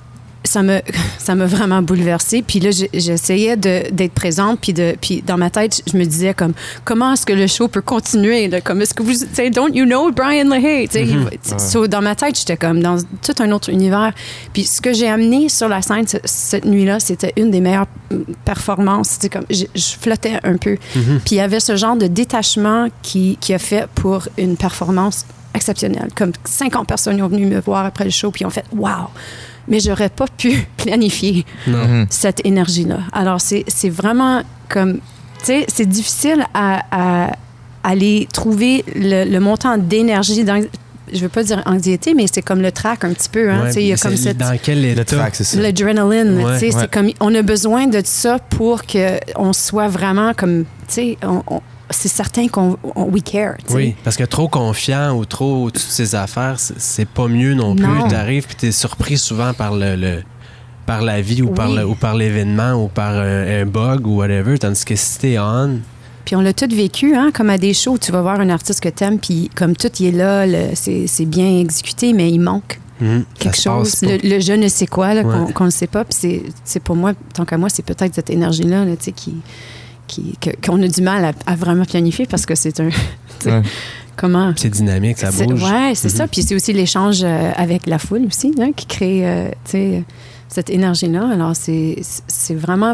ça 0.43 0.63
me 0.63 0.81
ça 1.19 1.35
m'a 1.35 1.45
vraiment 1.45 1.81
bouleversée. 1.81 2.41
Puis 2.41 2.59
là, 2.59 2.71
j'essayais 2.93 3.55
d'être 3.57 4.13
présente. 4.13 4.59
Puis, 4.59 4.73
de, 4.73 4.95
puis 4.99 5.23
dans 5.25 5.37
ma 5.37 5.49
tête, 5.49 5.81
je 5.91 5.97
me 5.97 6.03
disais 6.05 6.33
comme 6.33 6.53
comment 6.83 7.13
est-ce 7.13 7.25
que 7.25 7.33
le 7.33 7.47
show 7.47 7.67
peut 7.67 7.81
continuer 7.81 8.47
là? 8.47 8.59
Comme 8.61 8.81
est-ce 8.81 8.93
que 8.93 9.03
vous, 9.03 9.13
tu 9.13 9.49
don't 9.51 9.73
you 9.73 9.85
know 9.85 10.11
Brian 10.11 10.45
LaHaye? 10.49 10.87
Il 10.95 11.17
va- 11.19 11.29
so, 11.59 11.87
dans 11.87 12.01
ma 12.01 12.15
tête, 12.15 12.37
j'étais 12.37 12.57
comme 12.57 12.81
dans 12.81 12.97
tout 13.21 13.35
un 13.39 13.51
autre 13.51 13.69
univers. 13.69 14.13
Puis 14.53 14.63
ce 14.63 14.81
que 14.81 14.93
j'ai 14.93 15.07
amené 15.07 15.47
sur 15.49 15.67
la 15.69 15.81
scène 15.81 16.07
ce- 16.07 16.17
cette 16.25 16.65
nuit-là, 16.65 16.99
c'était 16.99 17.33
une 17.37 17.51
des 17.51 17.61
meilleures 17.61 17.87
mm, 18.09 18.15
performances. 18.45 19.09
C'était 19.09 19.29
comme 19.29 19.45
je, 19.49 19.65
je 19.75 19.87
flottais 19.99 20.39
un 20.43 20.57
peu. 20.57 20.77
Puis 20.93 21.31
il 21.31 21.35
y 21.35 21.39
avait 21.41 21.59
ce 21.59 21.75
genre 21.75 21.95
de 21.95 22.07
détachement 22.07 22.87
qui, 23.03 23.37
qui 23.39 23.53
a 23.53 23.59
fait 23.59 23.85
pour 23.93 24.27
une 24.37 24.57
performance 24.57 25.25
exceptionnelle. 25.53 26.07
Comme 26.15 26.31
50 26.45 26.87
personnes 26.87 27.19
sont 27.19 27.27
venues 27.27 27.45
me 27.45 27.59
voir 27.59 27.85
après 27.85 28.05
le 28.05 28.09
show 28.09 28.31
puis 28.31 28.45
ont 28.45 28.49
fait 28.49 28.63
wow. 28.75 29.07
Mais 29.67 29.79
j'aurais 29.79 30.09
pas 30.09 30.25
pu 30.27 30.65
planifier 30.77 31.45
Non. 31.67 31.77
Mhm. 31.87 32.05
cette 32.09 32.45
énergie-là. 32.45 32.99
Alors, 33.13 33.39
c'est 33.41 33.63
c'est 33.67 33.89
vraiment 33.89 34.41
comme, 34.69 34.95
tu 35.39 35.45
sais, 35.45 35.65
c'est 35.67 35.87
difficile 35.87 36.45
à, 36.53 36.83
à 36.91 37.31
aller 37.83 38.27
trouver 38.33 38.83
le, 38.95 39.25
le 39.29 39.39
montant 39.39 39.77
d'énergie. 39.77 40.43
dans- 40.43 40.63
Je 41.13 41.19
veux 41.19 41.29
pas 41.29 41.43
dire 41.43 41.61
anxiété, 41.65 42.13
mais 42.13 42.25
c'est 42.31 42.41
comme 42.41 42.61
le 42.61 42.71
trac 42.71 43.03
un 43.03 43.11
petit 43.13 43.27
peu. 43.29 43.49
Hein, 43.51 43.61
Ouais, 43.63 43.67
tu 43.67 43.73
sais, 43.73 43.83
il 43.83 43.87
y 43.87 43.93
a 43.93 43.97
comme 43.97 44.15
cette 44.15 44.37
Dans 44.37 44.57
quel 44.61 44.81
Le 44.81 44.89
état? 44.89 45.03
track, 45.03 45.35
c'est 45.35 45.43
ça. 45.43 45.59
l'adrénaline. 45.59 46.37
Ouais, 46.41 46.53
tu 46.53 46.59
sais, 46.59 46.75
ouais. 46.75 46.81
c'est 46.81 46.91
comme 46.91 47.09
on 47.19 47.33
a 47.35 47.41
besoin 47.41 47.87
de 47.87 48.01
ça 48.05 48.39
pour 48.39 48.85
que 48.85 49.19
on 49.35 49.51
soit 49.53 49.89
vraiment 49.89 50.33
comme, 50.33 50.63
tu 50.87 50.93
sais, 50.93 51.17
on- 51.23 51.43
on- 51.47 51.61
c'est 51.91 52.07
certain 52.09 52.47
qu'on 52.47 52.77
on- 52.95 53.03
we 53.05 53.21
care. 53.23 53.55
Oui, 53.71 53.95
parce 54.03 54.17
que 54.17 54.23
trop 54.23 54.47
confiant 54.47 55.15
ou 55.17 55.25
trop 55.25 55.65
au-dessus 55.65 55.87
de 55.87 55.91
ses 55.91 56.15
affaires, 56.15 56.59
c'est- 56.59 57.05
pas 57.05 57.27
mieux 57.27 57.53
non 57.53 57.75
plus. 57.75 57.85
Non. 57.87 58.07
T'arrives 58.07 58.45
puis 58.47 58.55
t'es 58.55 58.71
surpris 58.71 59.17
souvent 59.17 59.53
par 59.53 59.75
le, 59.75 59.95
le- 59.95 60.23
par 60.85 61.01
la 61.01 61.21
vie 61.21 61.41
ou 61.41 61.49
par 61.49 61.69
le- 61.69 61.85
ou 61.85 61.95
par 61.95 62.15
l'événement 62.15 62.73
ou 62.73 62.87
par 62.87 63.13
un, 63.13 63.61
un 63.61 63.65
bug 63.65 64.07
ou 64.07 64.17
whatever. 64.17 64.57
Tandis 64.57 64.83
que 64.85 64.95
si 64.95 65.19
t'es 65.19 65.37
on, 65.39 65.79
Puis 66.25 66.35
on 66.35 66.41
l'a 66.41 66.53
tout 66.53 66.67
vécu, 66.69 67.15
hein, 67.15 67.31
comme 67.33 67.49
à 67.49 67.57
des 67.57 67.73
shows, 67.73 67.97
tu 67.97 68.11
vas 68.11 68.21
voir 68.21 68.39
un 68.39 68.49
artiste 68.49 68.79
que 68.81 68.89
t'aimes, 68.89 69.19
puis 69.19 69.49
comme 69.55 69.75
tout 69.75 69.89
il 69.99 70.07
est 70.07 70.11
là, 70.11 70.45
c'est 70.75 71.07
c'est 71.07 71.25
bien 71.25 71.59
exécuté, 71.59 72.13
mais 72.13 72.29
il 72.31 72.39
manque. 72.39 72.79
hum, 73.01 73.23
quelque 73.39 73.57
chose, 73.59 73.95
le, 74.03 74.17
le 74.23 74.39
je 74.39 74.53
ne 74.53 74.67
sais 74.67 74.85
quoi, 74.85 75.15
là, 75.15 75.23
qu'on 75.55 75.65
ne 75.65 75.71
sait 75.71 75.87
pas. 75.87 76.03
Puis 76.05 76.13
c'est- 76.19 76.43
c'est 76.63 76.79
pour 76.79 76.95
moi, 76.95 77.13
tant 77.33 77.45
qu'à 77.45 77.57
moi, 77.57 77.67
c'est 77.69 77.81
peut-être 77.83 78.13
cette 78.13 78.29
énergie-là 78.29 78.85
là, 78.85 78.95
tu 78.95 79.05
sais, 79.05 79.11
qui, 79.11 79.33
qui, 80.11 80.37
qu'on 80.63 80.81
a 80.83 80.87
du 80.87 81.01
mal 81.01 81.25
à, 81.25 81.31
à 81.51 81.55
vraiment 81.55 81.85
planifier 81.85 82.25
parce 82.27 82.45
que 82.45 82.55
c'est 82.55 82.79
un. 82.79 82.89
Ouais. 83.43 83.63
Comment? 84.17 84.53
C'est 84.55 84.69
dynamique, 84.69 85.17
ça 85.17 85.31
bouge. 85.31 85.63
Ouais, 85.63 85.93
c'est 85.95 86.09
Mhm. 86.11 86.15
ça. 86.15 86.27
Puis 86.27 86.43
c'est 86.43 86.53
aussi 86.53 86.73
l'échange 86.73 87.21
euh, 87.23 87.51
avec 87.55 87.87
la 87.87 87.97
foule 87.97 88.25
aussi, 88.27 88.53
hein, 88.59 88.69
qui 88.75 88.85
crée 88.85 89.21
euh, 89.27 89.49
cette 90.47 90.69
énergie-là. 90.69 91.27
Alors 91.33 91.55
c'est 91.55 91.95
c'est 92.27 92.53
vraiment. 92.53 92.93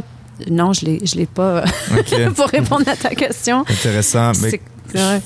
Non, 0.50 0.72
je 0.72 0.86
ne 0.86 1.18
l'ai 1.18 1.26
pas 1.26 1.66
pour 2.36 2.48
répondre 2.48 2.88
à 2.88 2.96
ta 2.96 3.10
question. 3.10 3.66
Intéressant. 3.70 4.32
Mais 4.42 4.62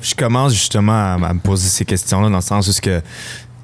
je 0.01 0.15
commence 0.15 0.53
justement 0.53 0.93
à, 0.93 1.19
à 1.23 1.33
me 1.33 1.39
poser 1.39 1.67
ces 1.69 1.85
questions-là 1.85 2.29
dans 2.29 2.37
le 2.37 2.41
sens 2.41 2.67
où 2.67 2.71
ce 2.71 2.81
que 2.81 2.99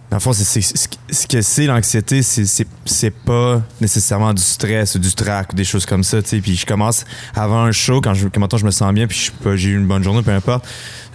dans 0.09 0.17
le 0.17 0.21
fond, 0.21 0.31
c'est, 0.33 0.43
c'est- 0.45 0.61
ce 0.77 0.87
que- 0.87 0.95
ce 1.09 1.27
que 1.27 1.41
c'est 1.41 1.65
l'anxiété, 1.65 2.21
c'est, 2.23 2.45
c'est, 2.45 2.67
c'est 2.85 3.09
pas 3.11 3.61
nécessairement 3.81 4.33
du 4.33 4.41
stress 4.41 4.95
ou 4.95 4.99
du 4.99 5.13
trac 5.13 5.51
ou 5.51 5.55
des 5.55 5.65
choses 5.65 5.85
comme 5.85 6.03
ça. 6.03 6.21
tu 6.21 6.29
sais. 6.29 6.39
Puis 6.39 6.55
je 6.55 6.65
commence 6.65 7.03
avant 7.35 7.63
un 7.63 7.71
show, 7.73 7.99
quand 8.01 8.13
je, 8.13 8.27
quand 8.29 8.55
je 8.57 8.65
me 8.65 8.71
sens 8.71 8.93
bien, 8.93 9.05
puis 9.07 9.17
je 9.17 9.23
suis 9.23 9.31
pas- 9.31 9.55
j'ai 9.57 9.69
eu 9.69 9.75
une 9.77 9.85
bonne 9.87 10.03
journée, 10.03 10.21
peu 10.21 10.31
importe, 10.31 10.65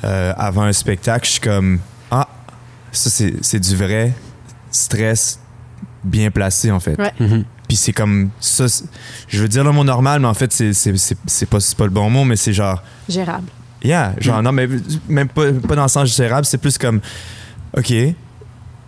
euh, 0.04 0.34
avant 0.36 0.62
un 0.62 0.72
spectacle, 0.72 1.24
je 1.26 1.30
suis 1.32 1.40
comme 1.40 1.78
Ah, 2.10 2.28
ça 2.92 3.08
c'est, 3.08 3.34
c'est 3.40 3.60
du 3.60 3.74
vrai 3.76 4.12
stress 4.70 5.38
bien 6.04 6.30
placé 6.30 6.70
en 6.70 6.80
fait. 6.80 6.98
Ouais. 6.98 7.12
Mhm. 7.20 7.44
Puis 7.68 7.76
c'est 7.78 7.92
comme 7.92 8.28
ça, 8.40 8.66
je 9.28 9.40
veux 9.40 9.48
dire 9.48 9.64
le 9.64 9.72
mot 9.72 9.84
normal, 9.84 10.20
mais 10.20 10.28
en 10.28 10.34
fait, 10.34 10.52
c'est, 10.52 10.74
c'est, 10.74 10.94
c'est, 10.98 11.16
c'est 11.26 11.46
pas, 11.48 11.60
c'est 11.60 11.76
pas 11.76 11.84
le 11.84 11.90
bon 11.90 12.10
mot, 12.10 12.24
mais 12.24 12.36
c'est 12.36 12.52
genre 12.52 12.82
Gérable. 13.08 13.46
Yeah, 13.82 14.14
genre, 14.18 14.42
non, 14.42 14.52
mais 14.52 14.68
même 15.08 15.28
pas, 15.28 15.50
pas 15.52 15.74
dans 15.76 15.82
le 15.84 15.88
sens 15.88 16.14
gérable, 16.14 16.44
c'est 16.46 16.58
plus 16.58 16.76
comme, 16.78 17.00
OK, 17.76 17.92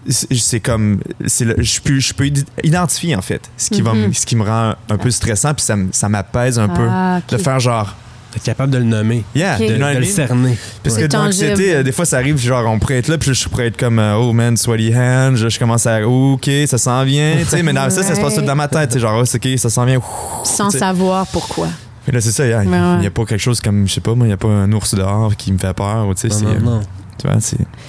c'est 0.08 0.60
comme, 0.60 1.00
le- 1.20 1.62
je 1.62 1.80
peux, 1.80 1.98
je 1.98 2.12
peux 2.14 2.26
id- 2.26 2.46
identifier, 2.62 3.16
en 3.16 3.22
fait, 3.22 3.42
ce 3.56 3.70
qui, 3.70 3.82
va, 3.82 3.92
me- 3.94 4.06
Mhm. 4.08 4.14
ce 4.14 4.26
qui 4.26 4.36
me 4.36 4.42
rend 4.44 4.74
un 4.90 4.96
peu 4.98 5.10
stressant, 5.10 5.54
puis 5.54 5.64
ça, 5.64 5.76
me- 5.76 5.88
ça 5.92 6.08
m'apaise 6.08 6.58
un 6.58 6.68
peu. 6.68 6.86
Ah, 6.88 7.18
ok. 7.18 7.36
De 7.38 7.42
faire 7.42 7.60
genre, 7.60 7.94
Être 8.36 8.42
capable 8.42 8.72
de 8.72 8.78
le 8.78 8.84
nommer, 8.84 9.22
yeah, 9.36 9.56
de, 9.56 9.64
le 10.00 10.04
cerner. 10.04 10.58
Parce 10.82 10.96
que 10.96 11.04
l'anxiété, 11.16 11.72
euh, 11.76 11.82
des 11.84 11.92
fois, 11.92 12.04
ça 12.04 12.16
arrive, 12.16 12.36
genre, 12.36 12.66
on 12.68 12.80
pourrait 12.80 12.96
être 12.98 13.06
là, 13.06 13.16
puis 13.16 13.32
je 13.32 13.48
pourrais 13.48 13.68
être 13.68 13.76
comme, 13.76 14.00
euh, 14.00 14.16
oh 14.16 14.32
man, 14.32 14.56
sweaty 14.56 14.92
hand, 14.92 15.36
je, 15.36 15.48
je 15.48 15.56
commence 15.56 15.86
à, 15.86 16.04
OK, 16.04 16.50
ça 16.66 16.76
s'en 16.76 17.04
vient, 17.04 17.36
tu 17.38 17.44
sais, 17.44 17.62
mais 17.62 17.72
dans 17.72 17.88
ça, 17.90 18.02
ça 18.02 18.16
se 18.16 18.20
passe 18.20 18.34
tout 18.34 18.42
dans 18.42 18.56
ma 18.56 18.66
tête, 18.66 18.88
tu 18.88 18.94
sais, 18.94 18.98
genre, 19.00 19.22
oh, 19.22 19.36
OK, 19.36 19.48
ça 19.56 19.70
s'en 19.70 19.84
vient. 19.84 20.00
Sans 20.42 20.68
savoir 20.70 21.28
pourquoi. 21.28 21.68
Mais 22.08 22.12
là, 22.14 22.20
c'est 22.20 22.32
ça, 22.32 22.44
il 22.44 22.52
Ouais, 22.56 22.64
n'y 22.66 22.72
ouais. 23.02 23.06
a 23.06 23.10
pas 23.10 23.24
quelque 23.24 23.38
chose 23.40 23.60
comme, 23.60 23.86
je 23.86 23.92
sais 23.94 24.00
pas, 24.00 24.16
moi, 24.16 24.26
il 24.26 24.30
n'y 24.30 24.34
a 24.34 24.36
pas 24.36 24.48
un 24.48 24.72
ours 24.72 24.96
dehors 24.96 25.36
qui 25.36 25.52
me 25.52 25.58
fait 25.58 25.72
peur, 25.72 26.08
ou 26.08 26.14
tu 26.14 26.22
sais, 26.22 26.28
Non, 26.28 26.34
c'est, 26.36 26.60
non, 26.60 26.70
non. 26.72 26.80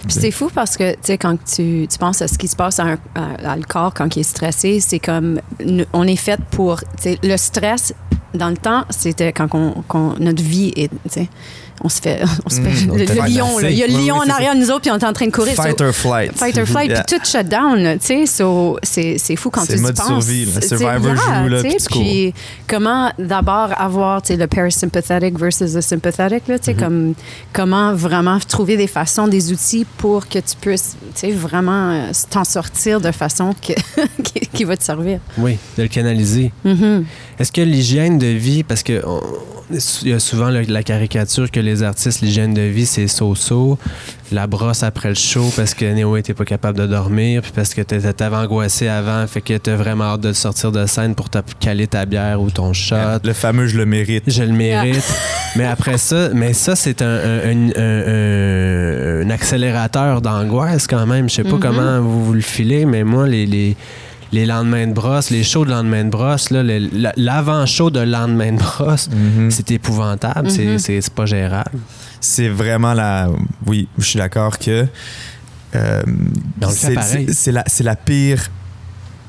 C'est. 0.07 0.31
Fou 0.31 0.49
parce 0.53 0.77
que, 0.77 0.95
tu 1.01 1.13
quand 1.13 1.37
tu, 1.43 1.87
tu 1.89 1.97
penses 1.97 2.21
à 2.21 2.27
ce 2.27 2.37
qui 2.37 2.47
se 2.47 2.55
passe 2.55 2.79
à, 2.79 2.97
le 3.55 3.65
corps 3.65 3.93
quand 3.93 4.15
il 4.15 4.19
est 4.19 4.23
stressé, 4.23 4.79
c'est 4.79 4.99
comme, 4.99 5.39
on 5.93 6.07
est 6.07 6.15
fait 6.15 6.39
pour, 6.51 6.79
le 7.05 7.37
stress, 7.37 7.93
dans 8.33 8.49
le 8.49 8.57
temps, 8.57 8.83
c'était 8.89 9.31
quand 9.31 10.19
notre 10.19 10.43
vie 10.43 10.73
est, 10.75 10.91
on 11.83 11.89
se 11.89 12.01
fait, 12.01 12.21
on 12.45 12.49
se 12.49 12.61
fait, 12.61 12.89
on 12.89 12.95
le, 12.95 13.05
le 13.05 13.13
lion, 13.35 13.59
là, 13.59 13.69
il 13.69 13.77
y 13.77 13.83
a 13.83 13.87
le 13.87 13.93
Oui, 13.93 13.99
oui, 14.01 14.07
lion 14.07 14.15
en 14.15 14.29
arrière 14.29 14.55
de 14.55 14.59
nous 14.59 14.69
autres, 14.71 14.81
puis 14.81 14.91
on 14.91 14.97
est 14.97 15.03
en 15.03 15.13
train 15.13 15.27
de 15.27 15.31
courir. 15.31 15.53
Fight 15.55 15.77
So- 15.77 15.85
or 15.85 15.93
flight. 15.93 16.31
Fight 16.35 16.57
or 16.57 16.65
flight, 16.65 16.89
Yeah. 16.89 17.03
puis 17.03 17.17
tout 17.17 17.25
shut 17.25 17.47
down, 17.47 17.97
tu 17.99 18.05
sais, 18.05 18.25
so, 18.25 18.77
c'est, 18.83 19.17
c'est 19.17 19.35
fou 19.35 19.49
quand 19.49 19.65
tu 19.65 19.77
mode 19.77 19.95
penses. 19.95 20.07
survie, 20.07 20.45
là. 20.45 20.61
Survivor 20.61 21.15
yeah, 21.15 21.43
joue, 21.43 21.49
là, 21.49 21.61
puis 21.63 21.75
tu. 21.77 21.85
Puis 21.89 22.33
comment 22.67 23.11
d'abord 23.19 23.69
avoir, 23.77 24.21
tu 24.21 24.29
sais, 24.29 24.37
le 24.37 24.47
parasympathetic 24.47 25.37
versus 25.37 25.73
le 25.75 25.81
sympathetic, 25.81 26.47
là, 26.47 26.57
tu 26.59 26.65
sais, 26.65 26.73
Mm-hmm. 26.73 26.79
comme, 26.79 27.13
comment 27.53 27.93
vraiment 27.93 28.39
trouver 28.39 28.77
des 28.77 28.87
façons, 28.87 29.27
des 29.27 29.51
outils 29.51 29.85
pour 29.97 30.27
que 30.27 30.39
tu 30.39 30.55
puisses, 30.59 30.95
tu 31.13 31.19
sais, 31.19 31.31
vraiment 31.31 31.91
euh, 31.91 32.11
t'en 32.29 32.43
sortir 32.43 32.99
de 33.01 33.11
façon 33.11 33.53
que, 33.61 33.73
qui, 34.23 34.39
qui 34.47 34.63
va 34.63 34.75
te 34.77 34.83
servir. 34.83 35.19
Oui, 35.37 35.57
de 35.77 35.83
le 35.83 35.89
canaliser. 35.89 36.51
Mhm. 36.63 37.05
Est-ce 37.39 37.51
que 37.51 37.61
l'hygiène 37.61 38.17
de 38.17 38.27
vie, 38.27 38.63
parce 38.63 38.81
que 38.83 39.01
il 40.03 40.09
y 40.09 40.13
a 40.13 40.19
souvent 40.19 40.49
le- 40.49 40.61
la 40.61 40.83
caricature 40.83 41.49
que 41.49 41.59
les 41.65 41.83
artistes, 41.83 42.21
l'hygiène 42.21 42.53
de 42.53 42.61
vie, 42.61 42.85
c'est 42.85 43.07
so-so, 43.07 43.77
la 44.31 44.47
brosse 44.47 44.83
après 44.83 45.09
le 45.09 45.15
show 45.15 45.51
parce 45.55 45.73
que 45.73 45.85
Néo 45.85 46.15
était 46.17 46.33
pas 46.33 46.45
capable 46.45 46.77
de 46.79 46.87
dormir, 46.87 47.41
puis 47.41 47.51
parce 47.53 47.73
que 47.73 47.81
t'étais- 47.81 48.13
t'avais 48.13 48.37
angoissé 48.37 48.87
avant, 48.87 49.25
fait 49.27 49.41
que 49.41 49.57
t'as 49.57 49.75
vraiment 49.75 50.05
hâte 50.13 50.21
de 50.21 50.33
sortir 50.33 50.71
de 50.71 50.85
scène 50.85 51.13
pour 51.15 51.29
te 51.29 51.39
caler 51.59 51.87
ta 51.87 52.05
bière 52.05 52.41
ou 52.41 52.49
ton 52.49 52.71
shot. 52.73 52.95
Le 53.23 53.33
fameux 53.33 53.67
je 53.67 53.77
le 53.77 53.85
mérite. 53.85 54.23
Je 54.27 54.43
le 54.43 54.53
mérite. 54.53 55.03
mais 55.57 55.65
après 55.65 55.97
ça, 55.97 56.29
mais 56.33 56.53
ça, 56.53 56.75
c'est 56.75 57.01
un, 57.01 57.05
un- 57.05 57.39
un- 57.49 57.71
un- 57.75 59.21
un 59.25 59.29
accélérateur 59.29 60.21
d'angoisse 60.21 60.87
quand 60.87 61.05
même. 61.05 61.29
Je 61.29 61.35
sais 61.35 61.43
pas 61.43 61.51
Mhm. 61.53 61.59
comment 61.59 62.01
vous, 62.01 62.25
vous 62.25 62.33
le 62.33 62.41
filez, 62.41 62.85
mais 62.85 63.03
moi, 63.03 63.27
les, 63.27 63.45
les, 63.45 63.75
les 64.35 64.45
lendemains 64.45 64.87
de 64.87 64.93
brosse, 64.93 65.29
les 65.29 65.43
shows 65.43 65.65
de 65.65 65.71
lendemain 65.71 66.03
de 66.03 66.09
brosse, 66.09 66.49
l'avant-show 66.51 67.89
de 67.89 68.01
lendemain 68.01 68.51
de 68.53 68.57
brosse, 68.57 69.09
Mhm. 69.09 69.49
c'est 69.51 69.71
épouvantable, 69.71 70.49
c'est- 70.51 70.65
Mhm. 70.65 70.79
c'est 70.79 71.09
pas 71.13 71.25
gérable. 71.25 71.79
C'est 72.19 72.49
vraiment 72.49 72.93
la. 72.93 73.29
Oui, 73.65 73.87
je 73.97 74.03
suis 74.03 74.17
d'accord 74.19 74.57
que. 74.59 74.85
euh, 75.75 76.03
c'est- 76.69 77.51
la, 77.51 77.63
c'est 77.67 77.83
la 77.83 77.95
pire 77.95 78.49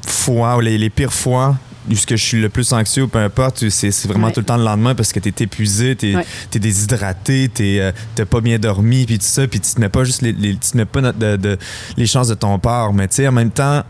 fois, 0.07 0.57
ou 0.57 0.61
les, 0.61 0.79
les 0.79 0.91
pires 0.91 1.13
fois 1.13 1.57
où 1.91 1.95
ce 1.95 2.05
que 2.07 2.17
je 2.17 2.25
suis 2.25 2.41
le 2.41 2.49
plus 2.49 2.73
anxieux, 2.73 3.05
ou 3.05 3.09
peu 3.09 3.19
importe, 3.21 3.69
c'est 3.69 3.91
c'est 3.93 4.09
vraiment 4.09 4.27
Ouais. 4.29 4.33
tout 4.33 4.41
le 4.41 4.47
temps 4.47 4.57
le 4.57 4.65
lendemain 4.65 4.95
parce 4.97 5.13
que 5.13 5.21
t'es 5.21 5.45
épuisé, 5.45 5.95
t'es 5.97 6.17
Ouais. 6.17 6.25
es 6.55 6.59
déshydraté, 6.59 7.49
t'es 7.53 7.79
euh, 7.81 7.93
t'as 8.15 8.25
pas 8.25 8.41
bien 8.41 8.59
dormi, 8.59 9.07
puis 9.07 9.19
tout 9.19 9.25
ça, 9.27 9.47
puis 9.47 9.61
tu 9.61 9.73
te 9.75 9.81
mets 9.81 9.89
pas 9.89 10.03
juste 10.05 10.23
les, 10.23 10.33
les- 10.33 10.55
tu 10.57 10.71
te 10.73 10.77
mets 10.77 10.85
pas 10.85 11.01
de- 11.13 11.59
les 11.97 12.07
chances 12.07 12.29
de 12.29 12.35
ton 12.35 12.59
part, 12.59 12.93
mais 12.93 13.07
tu 13.09 13.17
sais, 13.17 13.29
en 13.29 13.33
même 13.33 13.51
temps, 13.53 13.83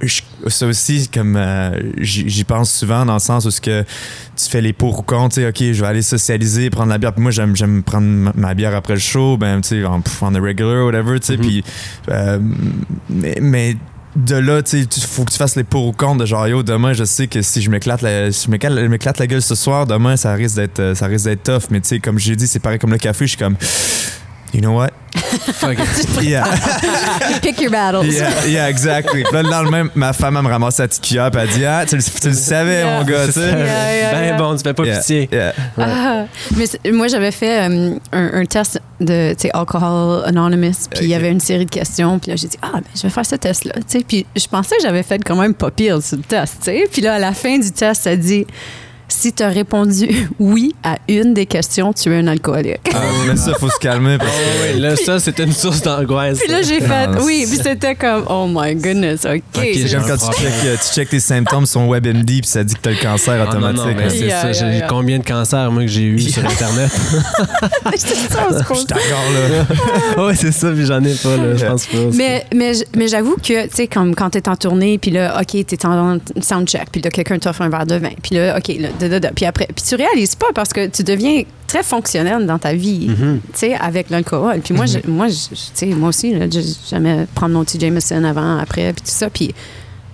je- 0.00 0.22
ça 0.46 0.66
aussi, 0.66 1.08
comme 1.08 1.36
euh, 1.36 1.70
j'y 1.98 2.44
pense 2.44 2.72
souvent 2.72 3.04
dans 3.04 3.14
le 3.14 3.18
sens 3.18 3.44
où 3.44 3.50
ce 3.50 3.60
que 3.60 3.82
tu 4.36 4.48
fais 4.48 4.60
les 4.60 4.72
pour 4.72 5.00
ou 5.00 5.02
contre, 5.02 5.34
tu 5.36 5.40
sais, 5.42 5.48
ok, 5.48 5.72
je 5.74 5.80
vais 5.80 5.86
aller 5.88 6.02
socialiser, 6.02 6.70
prendre 6.70 6.90
la 6.90 6.98
bière. 6.98 7.12
Puis 7.12 7.22
moi, 7.22 7.30
j'aime, 7.32 7.56
j'aime 7.56 7.82
prendre 7.82 8.06
ma, 8.06 8.32
ma 8.34 8.54
bière 8.54 8.74
après 8.74 8.94
le 8.94 9.00
show, 9.00 9.36
ben, 9.36 9.60
tu 9.60 9.68
sais, 9.80 9.84
en, 9.84 10.02
en 10.20 10.32
the 10.32 10.36
regular, 10.40 10.84
whatever, 10.86 11.18
tu 11.20 11.26
sais. 11.26 11.36
Mhm. 11.36 11.40
Puis, 11.42 11.64
euh, 12.10 12.38
mais, 13.10 13.38
mais 13.40 13.76
de 14.16 14.34
là, 14.36 14.62
tu 14.62 14.82
sais, 14.82 15.00
faut 15.06 15.24
que 15.24 15.30
tu 15.32 15.38
fasses 15.38 15.54
les 15.56 15.64
pour 15.64 15.86
ou 15.86 15.92
contre 15.92 16.18
de 16.18 16.26
genre, 16.26 16.48
yo, 16.48 16.62
demain, 16.62 16.92
je 16.92 17.04
sais 17.04 17.26
que 17.26 17.42
si 17.42 17.60
je 17.62 17.70
m'éclate 17.70 18.02
la, 18.02 18.32
si 18.32 18.46
je 18.46 18.50
m'éclate, 18.50 18.74
je 18.76 18.86
m'éclate 18.86 19.18
la 19.18 19.26
gueule 19.26 19.42
ce 19.42 19.54
soir, 19.54 19.86
demain, 19.86 20.16
ça 20.16 20.32
risque 20.34 20.56
d'être, 20.56 20.80
euh, 20.80 20.94
ça 20.94 21.06
risque 21.06 21.26
d'être 21.26 21.42
tough. 21.42 21.70
Mais 21.70 21.80
tu 21.80 21.88
sais, 21.88 21.98
comme 22.00 22.18
j'ai 22.18 22.34
dit, 22.36 22.46
c'est 22.46 22.58
pareil 22.60 22.78
comme 22.78 22.90
le 22.90 22.98
café, 22.98 23.26
je 23.26 23.30
suis 23.30 23.38
comme, 23.38 23.56
you 24.52 24.60
know 24.60 24.72
what? 24.74 24.92
Fuck 25.14 25.78
it. 25.78 26.22
Yeah. 26.22 26.44
Pick 27.42 27.60
your 27.60 27.70
battles. 27.70 28.06
Yeah, 28.06 28.44
yeah, 28.46 28.68
exactly. 28.68 29.22
Puis 29.24 29.32
là, 29.32 29.42
le 29.42 29.48
lendemain, 29.50 29.88
ma 29.94 30.12
femme, 30.12 30.36
elle 30.36 30.42
me 30.42 30.48
ramasse 30.48 30.78
la 30.78 30.88
petite 30.88 31.02
cuillère, 31.04 31.30
puis 31.30 31.40
elle 31.40 31.48
dit, 31.48 31.64
ah, 31.64 31.84
tu, 31.86 31.96
le- 31.96 32.02
tu 32.02 32.28
le 32.28 32.34
savais, 32.34 32.80
Yeah. 32.80 32.98
mon 32.98 33.04
gars, 33.04 33.26
tu 33.26 33.32
sais. 33.32 33.40
Yeah, 33.40 33.56
yeah, 33.96 34.12
ben 34.12 34.22
yeah. 34.24 34.36
bon, 34.36 34.56
tu 34.56 34.62
fais 34.62 34.74
pas 34.74 34.84
Yeah, 34.84 34.98
pitié. 34.98 35.28
yeah. 35.32 35.52
Ah, 35.78 36.24
mais 36.56 36.66
c'est- 36.66 36.90
moi, 36.92 37.08
j'avais 37.08 37.30
fait 37.30 37.68
euh, 37.68 37.94
un, 38.12 38.40
un 38.40 38.44
test 38.44 38.80
de 39.00 39.32
tu 39.34 39.42
sais, 39.42 39.50
Alcohol 39.54 40.22
Anonymous, 40.26 40.88
puis 40.90 41.04
il 41.04 41.08
y 41.08 41.14
avait 41.14 41.30
une 41.30 41.40
série 41.40 41.64
de 41.66 41.70
questions, 41.70 42.18
puis 42.18 42.30
là, 42.30 42.36
j'ai 42.36 42.48
dit, 42.48 42.58
ah, 42.62 42.70
ben, 42.74 42.82
je 42.94 43.02
vais 43.02 43.10
faire 43.10 43.26
ce 43.26 43.36
test-là. 43.36 43.74
tu 43.76 43.82
sais. 43.98 44.04
Puis 44.06 44.26
je 44.36 44.46
pensais 44.46 44.76
que 44.76 44.82
j'avais 44.82 45.02
fait 45.02 45.22
quand 45.24 45.36
même 45.36 45.54
pas 45.54 45.70
pire 45.70 46.02
sur 46.02 46.16
le 46.18 46.22
test. 46.22 46.56
tu 46.60 46.64
sais. 46.66 46.84
Puis 46.92 47.02
là, 47.02 47.14
à 47.14 47.18
la 47.18 47.32
fin 47.32 47.58
du 47.58 47.70
test, 47.72 48.02
ça 48.02 48.14
dit, 48.16 48.46
si 49.08 49.32
tu 49.32 49.42
as 49.42 49.48
répondu 49.48 50.28
oui 50.38 50.74
à 50.84 50.98
une 51.08 51.34
des 51.34 51.46
questions, 51.46 51.92
tu 51.92 52.12
es 52.12 52.16
un 52.18 52.26
alcoolique. 52.26 52.90
Ah, 52.94 52.98
mais 53.26 53.36
ça, 53.36 53.54
faut 53.58 53.68
se 53.70 53.78
calmer 53.78 54.18
parce 54.18 54.30
que. 54.30 54.36
Oh, 54.36 54.74
oui, 54.74 54.80
là, 54.80 54.96
ça, 54.96 55.18
c'était 55.18 55.44
une 55.44 55.52
source 55.52 55.82
d'angoisse. 55.82 56.38
Puis 56.38 56.50
là, 56.50 56.62
j'ai 56.62 56.80
fait, 56.80 57.06
Non, 57.08 57.18
oui, 57.24 57.46
puis 57.48 57.58
c'était 57.62 57.94
comme, 57.94 58.24
oh 58.28 58.46
my 58.48 58.74
goodness, 58.74 59.24
OK. 59.24 59.42
Ok, 59.56 59.62
c'est- 59.74 59.86
J'aime 59.88 60.02
quand 60.06 60.16
tu 60.16 60.40
checkes, 60.42 60.52
euh, 60.66 60.76
tu 60.76 60.94
checkes 60.94 61.08
tes 61.10 61.20
symptômes 61.20 61.66
sur 61.66 61.86
WebMD 61.88 62.26
puis 62.26 62.40
ça 62.44 62.62
dit 62.64 62.74
que 62.74 62.80
t'as 62.80 62.90
le 62.90 62.96
cancer 62.96 63.34
Ah, 63.34 63.44
non, 63.44 63.48
automatique. 63.68 63.84
non, 63.86 63.94
mais 63.96 64.10
c'est 64.10 64.18
Yeah, 64.26 64.52
ça. 64.52 64.66
yeah, 64.66 64.86
combien 64.86 65.18
de 65.18 65.24
cancers, 65.24 65.70
moi, 65.72 65.82
que 65.82 65.88
j'ai 65.88 66.02
eu 66.02 66.18
sur 66.18 66.44
Internet? 66.44 66.90
c'est 67.96 68.14
ça, 68.14 68.46
on 68.50 68.52
se 68.52 68.58
Je 68.68 68.74
suis 68.74 68.86
d'accord, 68.86 69.24
là. 70.18 70.26
oui, 70.26 70.34
c'est 70.36 70.52
ça, 70.52 70.70
puis 70.70 70.84
j'en 70.86 71.02
ai 71.02 71.14
pas, 71.14 71.36
là, 71.36 71.56
je 71.56 71.64
pense 71.66 71.86
pas. 71.86 71.98
Mais, 72.14 72.44
mais, 72.54 72.72
mais 72.96 73.08
j'avoue 73.08 73.36
que, 73.36 73.64
tu 73.66 73.74
sais, 73.74 73.86
comme 73.86 74.14
quand 74.14 74.30
t'es 74.30 74.48
en 74.48 74.56
tournée, 74.56 74.98
puis 74.98 75.10
là, 75.10 75.40
OK, 75.40 75.64
t'es 75.66 75.86
en 75.86 76.18
soundcheck, 76.40 76.88
puis 76.92 77.00
là, 77.00 77.10
quelqu'un 77.10 77.38
t'offre 77.38 77.62
un 77.62 77.68
verre 77.70 77.86
de 77.86 77.96
vin, 77.96 78.10
puis 78.22 78.36
là, 78.36 78.56
OK, 78.58 78.68
là, 78.78 78.88
puis 79.34 79.44
après, 79.46 79.66
puis 79.74 79.84
tu 79.86 79.94
réalises 79.94 80.34
pas 80.34 80.46
parce 80.54 80.70
que 80.72 80.86
tu 80.88 81.02
deviens 81.04 81.42
très 81.66 81.82
fonctionnel 81.82 82.46
dans 82.46 82.58
ta 82.58 82.72
vie, 82.72 83.08
Mhm. 83.08 83.40
tu 83.52 83.58
sais, 83.58 83.74
avec 83.74 84.10
l'alcool. 84.10 84.60
Puis 84.64 84.74
moi, 84.74 84.86
je- 84.86 84.98
moi, 85.08 85.28
je- 85.28 85.48
tu 85.54 85.58
sais, 85.74 85.86
moi 85.86 86.08
aussi, 86.10 86.34
là, 86.34 86.46
j'aimais 86.90 87.26
prendre 87.34 87.54
mon 87.54 87.64
petit 87.64 87.78
Jameson 87.78 88.24
avant, 88.24 88.58
après, 88.58 88.92
puis 88.92 89.02
tout 89.02 89.10
ça, 89.10 89.28
puis... 89.30 89.54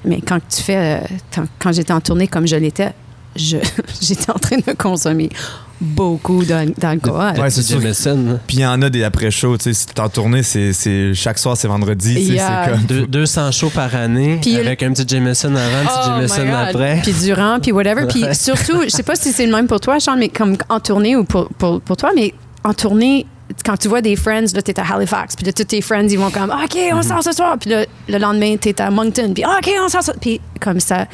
Mais 0.04 0.20
quand 0.20 0.38
tu 0.54 0.62
fais... 0.62 1.00
euh, 1.02 1.42
quand 1.58 1.72
j'étais 1.72 1.92
en 1.92 2.00
tournée 2.00 2.26
comme 2.28 2.46
je 2.46 2.56
l'étais, 2.56 2.92
je- 3.36 3.56
j'étais 4.02 4.30
en 4.30 4.38
train 4.38 4.56
de 4.58 4.72
consommer 4.76 5.30
beaucoup 5.80 6.44
d'al- 6.44 6.72
d'alcool. 6.78 7.38
Ouais, 7.38 7.50
c'est 7.50 7.62
sûr. 7.62 7.78
Hein. 7.84 8.38
Puis 8.46 8.58
il 8.58 8.60
y 8.60 8.66
en 8.66 8.80
a 8.82 8.88
des 8.90 9.02
après-shows, 9.04 9.58
tu 9.58 9.64
sais, 9.64 9.72
si 9.74 9.86
t'es 9.86 10.00
en 10.00 10.08
tournée, 10.08 10.42
c'est, 10.42 10.72
c'est 10.72 11.12
chaque 11.14 11.38
soir, 11.38 11.56
c'est 11.56 11.68
vendredi, 11.68 12.14
Yeah. 12.14 12.64
c'est 12.64 12.70
comme. 12.72 12.82
Deux- 12.84 13.06
200 13.06 13.50
shows 13.52 13.70
par 13.70 13.94
année, 13.94 14.38
Puis- 14.40 14.56
avec 14.56 14.82
un 14.82 14.92
petit 14.92 15.04
Jameson 15.06 15.54
avant, 15.54 15.78
un 15.78 15.84
petit 15.84 15.94
Oh 15.98 16.06
Jameson 16.06 16.52
après. 16.54 17.00
Puis 17.02 17.12
durant, 17.24 17.58
puis 17.60 17.72
whatever. 17.72 18.06
Puis 18.06 18.24
surtout, 18.32 18.82
je 18.84 18.88
sais 18.88 19.02
pas 19.02 19.16
si 19.16 19.32
c'est 19.32 19.46
le 19.46 19.52
même 19.52 19.66
pour 19.66 19.80
toi, 19.80 19.98
Charles, 19.98 20.18
mais 20.20 20.28
comme 20.28 20.56
en 20.68 20.80
tournée 20.80 21.16
ou 21.16 21.24
pour, 21.24 21.48
pour, 21.50 21.80
pour 21.80 21.96
toi, 21.96 22.10
mais 22.14 22.32
en 22.62 22.72
tournée, 22.72 23.26
quand 23.64 23.76
tu 23.76 23.88
vois 23.88 24.00
des 24.00 24.16
friends, 24.16 24.46
là, 24.54 24.62
t'es 24.62 24.78
à 24.80 24.94
Halifax, 24.94 25.36
puis 25.36 25.44
là, 25.44 25.52
tous 25.52 25.64
tes 25.64 25.82
friends, 25.82 26.08
ils 26.08 26.18
vont 26.18 26.30
comme, 26.30 26.50
OK, 26.50 26.78
on 26.92 27.02
sort 27.02 27.22
ce 27.22 27.32
soir. 27.32 27.56
Puis 27.60 27.68
là, 27.70 27.84
le 28.08 28.18
lendemain, 28.18 28.56
t'es 28.56 28.80
à 28.80 28.90
Moncton, 28.90 29.32
puis 29.34 29.44
OK, 29.44 29.70
on 29.84 29.88
sort 29.88 30.02
ce 30.02 30.12
Puis 30.12 30.40
comme 30.60 30.80
ça, 30.80 31.06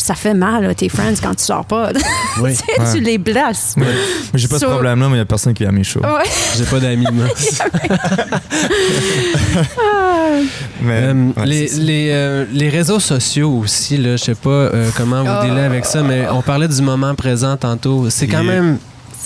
ça 0.00 0.14
fait 0.14 0.34
mal 0.34 0.64
à 0.64 0.74
tes 0.74 0.88
friends 0.88 1.14
quand 1.22 1.34
tu 1.34 1.44
sors 1.44 1.64
pas. 1.64 1.90
Oui. 2.40 2.52
Tu 2.52 2.56
sais, 2.58 2.80
Ouais. 2.80 2.92
tu 2.94 3.00
les 3.00 3.18
blesses. 3.18 3.74
Mais 3.76 3.86
j'ai 4.34 4.46
pas 4.48 4.58
So- 4.58 4.66
ce 4.66 4.70
problème-là, 4.72 5.08
mais 5.08 5.16
il 5.16 5.18
y 5.18 5.22
a 5.22 5.24
personne 5.24 5.52
qui 5.52 5.62
vient 5.64 5.70
à 5.70 5.74
mes 5.74 5.82
shows. 5.84 6.00
Ouais. 6.00 6.28
J'ai 6.56 6.64
pas 6.64 6.78
d'amis, 6.80 7.06
moi. 7.12 7.26
Mais, 10.82 11.00
Euh, 11.02 11.30
ouais, 11.36 11.46
les, 11.46 11.68
les, 11.78 12.08
euh, 12.12 12.44
les 12.52 12.68
réseaux 12.68 13.00
sociaux 13.00 13.50
aussi, 13.58 13.96
là, 13.96 14.16
je 14.16 14.24
sais 14.24 14.34
pas 14.34 14.50
euh, 14.50 14.90
comment 14.96 15.22
vous 15.22 15.30
Oh. 15.30 15.58
avec 15.58 15.84
ça, 15.84 16.02
mais 16.02 16.26
on 16.30 16.42
parlait 16.42 16.68
du 16.68 16.80
moment 16.82 17.14
présent 17.14 17.56
tantôt. 17.56 18.08
C'est 18.10 18.26
quand 18.26 18.42
Yeah. 18.42 18.60
même 18.62 18.78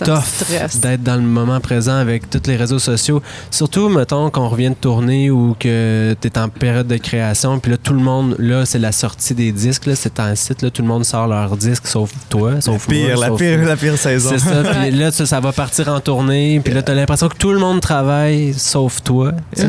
tough 0.05 0.81
d'être 0.81 1.03
dans 1.03 1.17
le 1.17 1.23
moment 1.23 1.61
présent 1.61 1.97
avec 1.97 2.29
tous 2.31 2.41
les 2.47 2.57
réseaux 2.57 2.79
sociaux. 2.79 3.23
Surtout, 3.51 3.89
mettons, 3.89 4.31
qu'on 4.31 4.49
revient 4.49 4.71
de 4.71 4.75
tourner 4.75 5.31
ou 5.31 5.55
que 5.59 6.17
tu 6.21 6.29
es 6.29 6.39
en 6.39 6.49
période 6.49 6.87
de 6.87 6.97
création, 6.97 7.59
puis 7.59 7.71
là, 7.73 7.77
tout 7.77 7.93
le 7.93 8.01
monde, 8.01 8.35
là, 8.39 8.65
c'est 8.67 8.79
la 8.79 8.93
sortie 8.93 9.35
des 9.35 9.53
disques, 9.53 9.87
là, 9.87 9.95
c'est 9.97 10.19
un 10.21 10.35
site, 10.35 10.63
là, 10.63 10.71
tout 10.71 10.83
le 10.83 10.89
monde 10.89 11.05
sort 11.05 11.27
leurs 11.27 11.57
disques, 11.57 11.87
sauf 11.87 12.11
toi, 12.29 12.53
La 12.55 12.61
sauf 12.61 12.87
pire, 12.87 13.09
moi, 13.17 13.21
la 13.21 13.29
sauf- 13.29 13.39
pire, 13.39 13.59
la 13.65 13.77
pire 13.77 13.97
saison. 13.99 14.31
C'est 14.33 14.39
ça, 14.41 14.63
puis 14.73 14.91
là, 14.91 15.11
ça, 15.11 15.27
ça 15.27 15.41
va 15.41 15.53
partir 15.53 15.89
en 15.89 16.01
tournée, 16.01 16.61
puis 16.65 16.73
là, 16.75 16.83
t'as 16.83 16.95
l'impression 16.95 17.29
que 17.29 17.37
tout 17.37 17.53
le 17.53 17.59
monde 17.59 17.81
travaille, 17.81 18.55
sauf 18.55 19.03
toi. 19.03 19.33
tu 19.55 19.63
sais. 19.63 19.69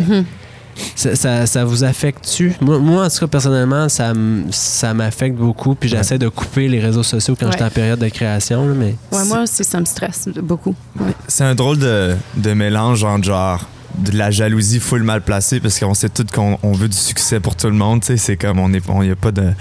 Ça, 0.95 1.15
ça- 1.15 1.45
ça 1.45 1.63
vous 1.65 1.83
affecte-tu? 1.83 2.53
Moi, 2.61 2.79
moi, 2.79 3.05
en 3.05 3.09
tout 3.09 3.19
cas, 3.19 3.27
personnellement, 3.27 3.87
ça, 3.89 4.13
ça 4.51 4.93
m'affecte 4.93 5.37
beaucoup. 5.37 5.75
Puis 5.75 5.89
j'essaie 5.89 6.17
de 6.17 6.27
couper 6.27 6.67
les 6.67 6.79
réseaux 6.79 7.03
sociaux 7.03 7.35
quand 7.39 7.45
Ouais. 7.45 7.51
j'étais 7.53 7.63
en 7.63 7.69
période 7.69 7.99
de 7.99 8.09
création. 8.09 8.67
là, 8.67 8.73
mais 8.75 8.95
Ouais, 9.11 9.23
moi 9.25 9.41
aussi, 9.43 9.63
ça 9.63 9.79
me 9.79 9.85
stresse 9.85 10.27
beaucoup. 10.41 10.75
Ouais. 10.99 11.13
C'est 11.27 11.43
un 11.43 11.55
drôle 11.55 11.77
de, 11.77 12.15
de 12.37 12.53
mélange 12.53 13.03
entre 13.03 13.23
genre 13.25 13.65
de 13.97 14.17
la 14.17 14.29
jalousie 14.29 14.81
full 14.81 15.03
mal 15.03 15.21
placée 15.21 15.61
parce 15.61 15.79
qu'on 15.79 15.93
sait 15.93 16.09
tous 16.09 16.25
qu'on 16.33 16.59
on 16.63 16.73
veut 16.73 16.89
du 16.89 16.97
succès 16.97 17.39
pour 17.39 17.55
tout 17.55 17.67
le 17.67 17.73
monde. 17.73 18.01
tu 18.01 18.07
sais, 18.07 18.17
C'est 18.17 18.35
comme 18.37 18.59
on 18.59 18.73
est, 18.73 18.83
on 18.89 19.01
y 19.03 19.11
a 19.11 19.15
pas 19.15 19.31
de, 19.31 19.53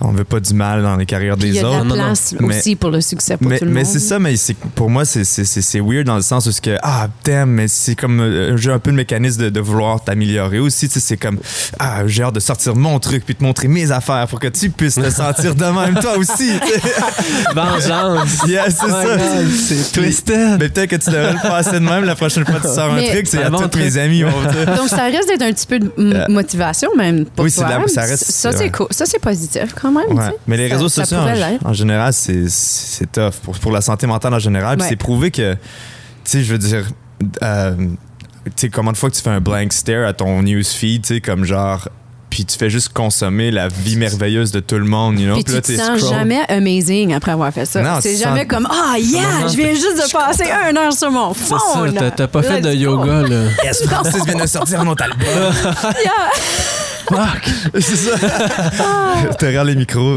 on 0.00 0.12
veut 0.12 0.24
pas 0.24 0.40
du 0.40 0.54
mal 0.54 0.82
dans 0.82 0.96
les 0.96 1.06
carrières 1.06 1.36
Puis 1.36 1.48
il 1.48 1.50
y 1.50 1.52
des 1.54 1.58
a 1.60 1.62
de 1.62 1.66
autres. 1.68 1.78
la 1.78 1.84
Non, 1.84 1.96
non, 1.96 2.04
place 2.04 2.34
mais- 2.40 2.58
aussi 2.58 2.76
pour 2.76 2.90
le 2.90 3.00
succès 3.00 3.36
pour 3.36 3.48
mais 3.48 3.58
tout 3.58 3.64
le 3.64 3.70
mais 3.72 3.82
monde. 3.82 3.92
c'est 3.92 3.98
ça, 3.98 4.18
mais 4.18 4.34
pour 4.74 4.90
moi, 4.90 5.04
c'est- 5.04 5.24
weird 5.80 6.04
dans 6.06 6.16
le 6.16 6.22
sens 6.22 6.46
où 6.46 6.52
c'est 6.52 6.62
que, 6.64 6.76
ah, 6.82 7.08
damn, 7.24 7.50
mais 7.50 7.68
c'est 7.68 7.94
comme 7.94 8.20
euh, 8.20 8.52
un 8.52 8.56
jeu 8.56 8.72
un 8.72 8.78
peu 8.78 8.90
le 8.90 8.96
mécanisme 8.96 9.42
de, 9.42 9.48
de 9.50 9.60
vouloir 9.60 10.02
t'améliorer 10.02 10.58
aussi. 10.58 10.88
C'est 10.88 11.16
comme, 11.16 11.38
ah, 11.78 12.06
j'ai 12.06 12.22
hâte 12.22 12.34
de 12.34 12.40
sortir 12.40 12.74
mon 12.76 12.98
truc 12.98 13.24
puis 13.24 13.34
de 13.38 13.42
montrer 13.44 13.68
mes 13.68 13.90
affaires 13.90 14.26
pour 14.28 14.40
que 14.40 14.48
tu 14.48 14.70
puisses 14.70 14.94
te 14.96 15.10
sentir 15.10 15.54
de 15.54 15.64
même 15.64 15.94
toi 16.00 16.16
aussi. 16.16 16.50
vengeance! 17.54 18.38
Yeah, 18.46 18.70
c'est 18.70 18.76
Oh 18.84 18.88
ça. 18.90 19.18
C'est 19.56 19.92
twisted! 19.92 20.58
Mais 20.60 20.68
peut-être 20.68 20.90
que 20.90 20.96
tu 20.96 21.10
devrais 21.10 21.32
le 21.32 21.50
assez 21.52 21.72
de 21.72 21.78
même 21.78 22.04
la 22.04 22.14
prochaine 22.14 22.44
fois 22.44 22.56
que 22.60 22.66
tu 22.68 22.74
sors 22.74 22.92
un 22.92 22.96
Mais- 22.96 23.10
truc, 23.10 23.26
c'est 23.26 23.42
à 23.42 23.50
bon 23.50 23.58
tous 23.62 23.68
truc. 23.68 23.84
mes 23.84 23.98
amis. 23.98 24.20
Donc, 24.22 24.88
ça 24.88 25.04
risque 25.04 25.28
d'être 25.28 25.42
un 25.42 25.52
petit 25.52 25.66
peu 25.66 25.78
de 25.78 26.30
motivation 26.30 26.90
même 26.96 27.24
pour 27.26 27.44
Oui, 27.44 27.50
c'est 27.50 27.60
toi. 27.62 27.76
de 27.76 27.82
la- 27.82 27.88
ça 27.88 28.02
reste- 28.02 28.30
Ça, 28.30 28.52
c'est 28.52 28.70
cool. 28.70 28.86
Ça, 28.90 29.04
c'est 29.06 29.18
positif 29.20 29.74
quand 29.80 29.87
même. 29.90 30.16
Ouais. 30.16 30.30
Mais 30.46 30.56
les 30.56 30.66
réseaux 30.68 30.88
ça 30.88 31.04
sociaux, 31.04 31.18
en, 31.64 31.68
en 31.70 31.72
général, 31.72 32.12
c'est 32.12 33.12
tough 33.12 33.32
pour, 33.42 33.58
pour 33.58 33.72
la 33.72 33.80
santé 33.80 34.06
mentale 34.06 34.34
en 34.34 34.38
général. 34.38 34.78
Ouais. 34.80 34.86
c'est 34.88 34.96
prouvé 34.96 35.30
que, 35.30 35.54
tu 35.54 35.58
sais, 36.24 36.42
je 36.44 36.52
veux 36.52 36.58
dire, 36.58 36.84
euh, 37.42 37.74
tu 38.44 38.52
sais, 38.56 38.68
combien 38.70 38.92
de 38.92 38.96
fois 38.96 39.10
que 39.10 39.14
tu 39.16 39.22
fais 39.22 39.30
un 39.30 39.40
blank 39.40 39.72
stare 39.72 40.06
à 40.06 40.12
ton 40.12 40.42
newsfeed, 40.42 41.02
tu 41.02 41.14
sais, 41.14 41.20
comme 41.20 41.44
genre, 41.44 41.88
puis 42.30 42.44
tu 42.44 42.58
fais 42.58 42.68
juste 42.68 42.90
consommer 42.90 43.50
la 43.50 43.68
vie 43.68 43.96
merveilleuse 43.96 44.52
de 44.52 44.60
tout 44.60 44.76
le 44.76 44.84
monde, 44.84 45.18
you 45.18 45.24
know? 45.26 45.34
Puis 45.36 45.44
tu 45.44 45.52
là, 45.52 45.60
te 45.62 45.72
sens 45.72 45.98
scroll. 45.98 46.14
jamais 46.18 46.40
amazing 46.48 47.14
après 47.14 47.32
avoir 47.32 47.50
fait 47.52 47.64
ça. 47.64 48.00
C'est 48.02 48.16
jamais 48.16 48.40
sens- 48.40 48.48
comme 48.48 48.68
Ah, 48.70 48.98
yeah, 48.98 49.22
Non, 49.40 49.48
je 49.48 49.56
viens 49.56 49.72
juste 49.72 49.96
de 49.96 50.12
passer 50.12 50.44
un 50.50 50.76
heure 50.76 50.92
sur 50.92 51.10
mon 51.10 51.32
phone. 51.32 51.94
t'as- 52.14 52.28
pas 52.28 52.42
fait 52.42 52.60
de 52.60 52.72
yoga, 52.74 53.22
là. 53.28 53.44
Yes, 53.64 53.82
Francis 53.86 54.24
vient 54.26 54.36
de 54.42 54.46
sortir 54.46 54.80
un 54.82 54.86
autre 54.88 55.04
album. 55.04 55.18
Yeah. 56.04 56.12
Fuck! 57.08 57.50
c'est 57.80 57.96
ça. 57.96 58.16
Derrière 59.40 59.64
les 59.64 59.74
micros. 59.74 60.16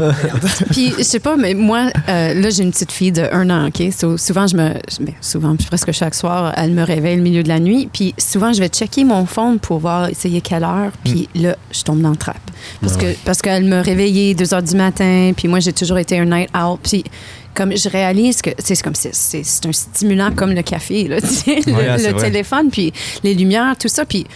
Puis, 0.70 0.92
je 0.98 1.02
sais 1.02 1.20
pas, 1.20 1.36
mais 1.36 1.54
moi, 1.54 1.90
euh, 2.08 2.34
là, 2.34 2.50
j'ai 2.50 2.62
une 2.62 2.70
petite 2.70 2.92
fille 2.92 3.12
de 3.12 3.28
un 3.32 3.48
an, 3.50 3.68
OK? 3.68 3.82
So, 3.92 4.16
souvent, 4.16 4.46
je 4.46 4.56
me. 4.56 4.74
ben, 5.00 5.14
souvent, 5.20 5.56
presque 5.56 5.92
chaque 5.92 6.14
soir, 6.14 6.52
elle 6.56 6.72
me 6.72 6.82
réveille 6.82 7.16
le 7.16 7.22
milieu 7.22 7.42
de 7.42 7.48
la 7.48 7.60
nuit. 7.60 7.88
Puis, 7.92 8.14
souvent, 8.18 8.52
je 8.52 8.60
vais 8.60 8.68
checker 8.68 9.04
mon 9.04 9.26
phone 9.26 9.58
pour 9.58 9.78
voir, 9.78 10.08
essayer 10.08 10.40
quelle 10.40 10.64
heure. 10.64 10.92
Puis 11.04 11.28
là, 11.34 11.56
je 11.70 11.82
tombe 11.82 12.00
dans 12.00 12.10
le 12.10 12.16
trap. 12.16 12.36
Parce 12.80 12.94
Ah 12.96 13.00
que 13.00 13.06
parce 13.24 13.42
qu'elle 13.42 13.64
me 13.64 13.80
réveillait 13.80 14.34
2 14.34 14.54
heures 14.54 14.62
du 14.62 14.76
matin. 14.76 15.32
Puis, 15.36 15.48
moi, 15.48 15.60
j'ai 15.60 15.72
toujours 15.72 15.98
été 15.98 16.18
un 16.18 16.26
night 16.26 16.50
out. 16.56 16.80
Puis, 16.82 17.04
comme 17.54 17.76
je 17.76 17.88
réalise 17.88 18.40
que 18.40 18.50
c'est 18.58 18.80
comme 18.82 18.94
c'est, 18.94 19.14
c'est, 19.14 19.42
c'est 19.44 19.66
un 19.66 19.72
stimulant 19.72 20.30
comme 20.34 20.52
le 20.52 20.62
café, 20.62 21.06
là, 21.06 21.16
le, 21.20 22.12
le 22.12 22.20
téléphone, 22.20 22.70
puis 22.70 22.92
les 23.22 23.34
lumières, 23.34 23.74
tout 23.78 23.88
ça. 23.88 24.04
Puis, 24.06 24.26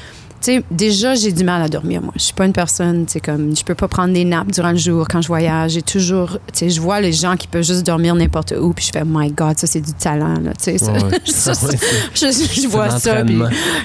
sais, 0.46 0.64
déjà, 0.70 1.14
j'ai 1.14 1.32
du 1.32 1.44
mal 1.44 1.62
à 1.62 1.68
dormir, 1.68 2.02
moi. 2.02 2.12
Je 2.16 2.22
suis 2.22 2.32
pas 2.32 2.46
une 2.46 2.52
personne, 2.52 3.06
tu 3.06 3.12
sais, 3.14 3.20
comme, 3.20 3.56
je 3.56 3.64
peux 3.64 3.74
pas 3.74 3.88
prendre 3.88 4.12
des 4.12 4.24
nappes 4.24 4.50
durant 4.50 4.70
le 4.72 4.76
jour 4.76 5.06
quand 5.08 5.20
je 5.20 5.28
voyage. 5.28 5.72
J'ai 5.72 5.82
toujours, 5.82 6.38
tu 6.52 6.58
sais, 6.58 6.70
je 6.70 6.80
vois 6.80 7.00
les 7.00 7.12
gens 7.12 7.36
qui 7.36 7.46
peuvent 7.46 7.64
juste 7.64 7.84
dormir 7.84 8.14
n'importe 8.14 8.54
où, 8.58 8.72
puis 8.72 8.84
je 8.84 8.90
fais, 8.92 9.04
my 9.06 9.30
God, 9.30 9.58
ça, 9.58 9.66
c'est 9.66 9.80
du 9.80 9.92
talent, 9.92 10.34
là, 10.42 10.52
tu 10.54 10.76
sais. 10.78 10.82
Ouais, 10.84 11.02
ouais. 11.02 11.20
Je, 12.14 12.60
je 12.62 12.68
vois 12.68 12.90
ça, 12.98 13.24
puis 13.24 13.38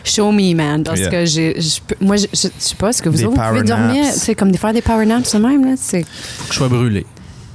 show 0.03 0.31
me, 0.31 0.53
man. 0.55 0.83
Parce 0.83 1.01
Yeah. 1.01 1.09
que 1.09 1.25
j'ai, 1.25 1.57
moi, 1.99 2.15
je, 2.15 2.27
je, 2.31 2.47
sais 2.57 2.75
pas, 2.77 2.89
est-ce 2.89 3.01
que 3.01 3.09
vous, 3.09 3.17
Des 3.17 3.25
autres, 3.25 3.41
vous 3.41 3.49
pouvez 3.49 3.63
dormir, 3.63 4.05
c'est 4.13 4.35
comme 4.35 4.51
des 4.51 4.57
faire 4.57 4.73
des 4.73 4.81
power 4.81 5.05
naps 5.05 5.33
de 5.33 5.39
même, 5.39 5.65
là, 5.65 5.73
c'est... 5.77 6.03
Faut 6.03 6.45
que 6.45 6.53
je 6.53 6.57
sois 6.57 6.69
brûlé. 6.69 7.05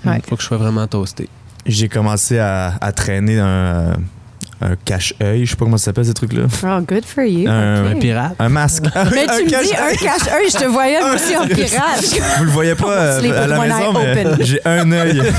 Ouais. 0.04 0.20
Faut 0.28 0.36
que 0.36 0.42
je 0.42 0.46
sois 0.48 0.56
vraiment 0.56 0.86
toasté. 0.86 1.28
J'ai 1.64 1.88
commencé 1.88 2.38
à, 2.38 2.74
à 2.80 2.92
traîner 2.92 3.38
un, 3.38 3.94
un 4.60 4.74
cache-œil, 4.84 5.44
je 5.44 5.50
sais 5.50 5.56
pas 5.56 5.64
comment 5.66 5.76
ça 5.76 5.86
s'appelle 5.86 6.06
ce 6.06 6.12
truc-là. 6.12 6.44
Oh, 6.64 6.80
good 6.86 7.04
for 7.04 7.24
you. 7.24 7.48
Un- 7.48 7.94
pirate. 8.00 8.34
Un 8.38 8.48
masque. 8.48 8.84
Mais 9.12 9.26
tu 9.26 9.44
me 9.44 9.48
dis 9.48 9.74
un 9.74 9.94
cache-œil, 9.94 10.48
je 10.52 10.58
te 10.58 10.64
voyais 10.64 10.98
aussi 11.14 11.36
en 11.36 11.46
pirate. 11.46 12.04
Vous 12.38 12.44
le 12.44 12.50
voyez 12.50 12.74
pas 12.74 12.90
euh, 12.90 13.44
à 13.44 13.46
la 13.46 13.58
maison, 13.60 13.92
mais 13.92 14.24
j'ai 14.44 14.60
un 14.64 14.90
œil. 14.92 15.22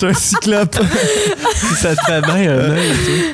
J'étais 0.00 0.06
un 0.10 0.14
cyclope. 0.14 0.74
ça 1.76 1.94
te 1.94 2.00
fait 2.04 2.20
bien 2.22 2.34
un 2.52 2.70
œil. 2.70 2.90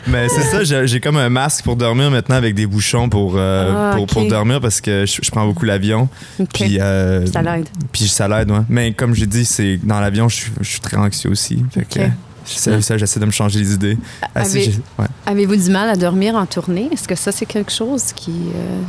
Mais 0.06 0.28
c'est 0.28 0.42
ça, 0.64 0.84
j'ai 0.86 1.00
comme 1.00 1.16
un 1.16 1.30
masque 1.30 1.64
pour 1.64 1.74
dormir 1.76 2.10
maintenant 2.10 2.36
avec 2.36 2.54
des 2.54 2.66
bouchons 2.66 3.08
pour, 3.08 3.34
euh, 3.36 3.92
Ah, 3.94 3.96
pour, 4.06 4.26
dormir 4.26 4.60
parce 4.60 4.80
que 4.82 5.06
je, 5.06 5.20
je 5.22 5.30
prends 5.30 5.46
beaucoup 5.46 5.64
l'avion. 5.64 6.08
Puis, 6.52 6.78
euh, 6.78 7.24
Ça 7.26 7.40
l'aide. 7.42 7.66
puis 7.92 8.08
ça 8.08 8.28
l'aide, 8.28 8.50
ouais. 8.50 8.58
Mais 8.68 8.92
comme 8.92 9.14
j'ai 9.14 9.26
dit, 9.26 9.44
c'est 9.46 9.78
dans 9.82 10.00
l'avion, 10.00 10.28
je, 10.28 10.36
suis- 10.36 10.52
je 10.60 10.68
suis 10.68 10.80
très 10.80 10.98
anxieux 10.98 11.30
aussi. 11.30 11.64
Fait 11.72 11.86
que, 11.88 12.00
Ça, 12.44 12.96
j'essaie 12.98 13.20
de 13.20 13.26
me 13.26 13.30
changer 13.30 13.60
les 13.60 13.72
idées. 13.74 13.98
Ah, 14.22 14.40
Avez- 14.40 14.74
ouais. 14.98 15.06
Avez-vous 15.26 15.56
du 15.56 15.70
mal 15.70 15.88
à 15.90 15.96
dormir 15.96 16.34
en 16.34 16.46
tournée? 16.46 16.88
Est-ce 16.92 17.06
que 17.08 17.14
ça, 17.14 17.32
c'est 17.32 17.46
quelque 17.46 17.72
chose 17.72 18.12
qui... 18.14 18.32
euh, 18.54 18.80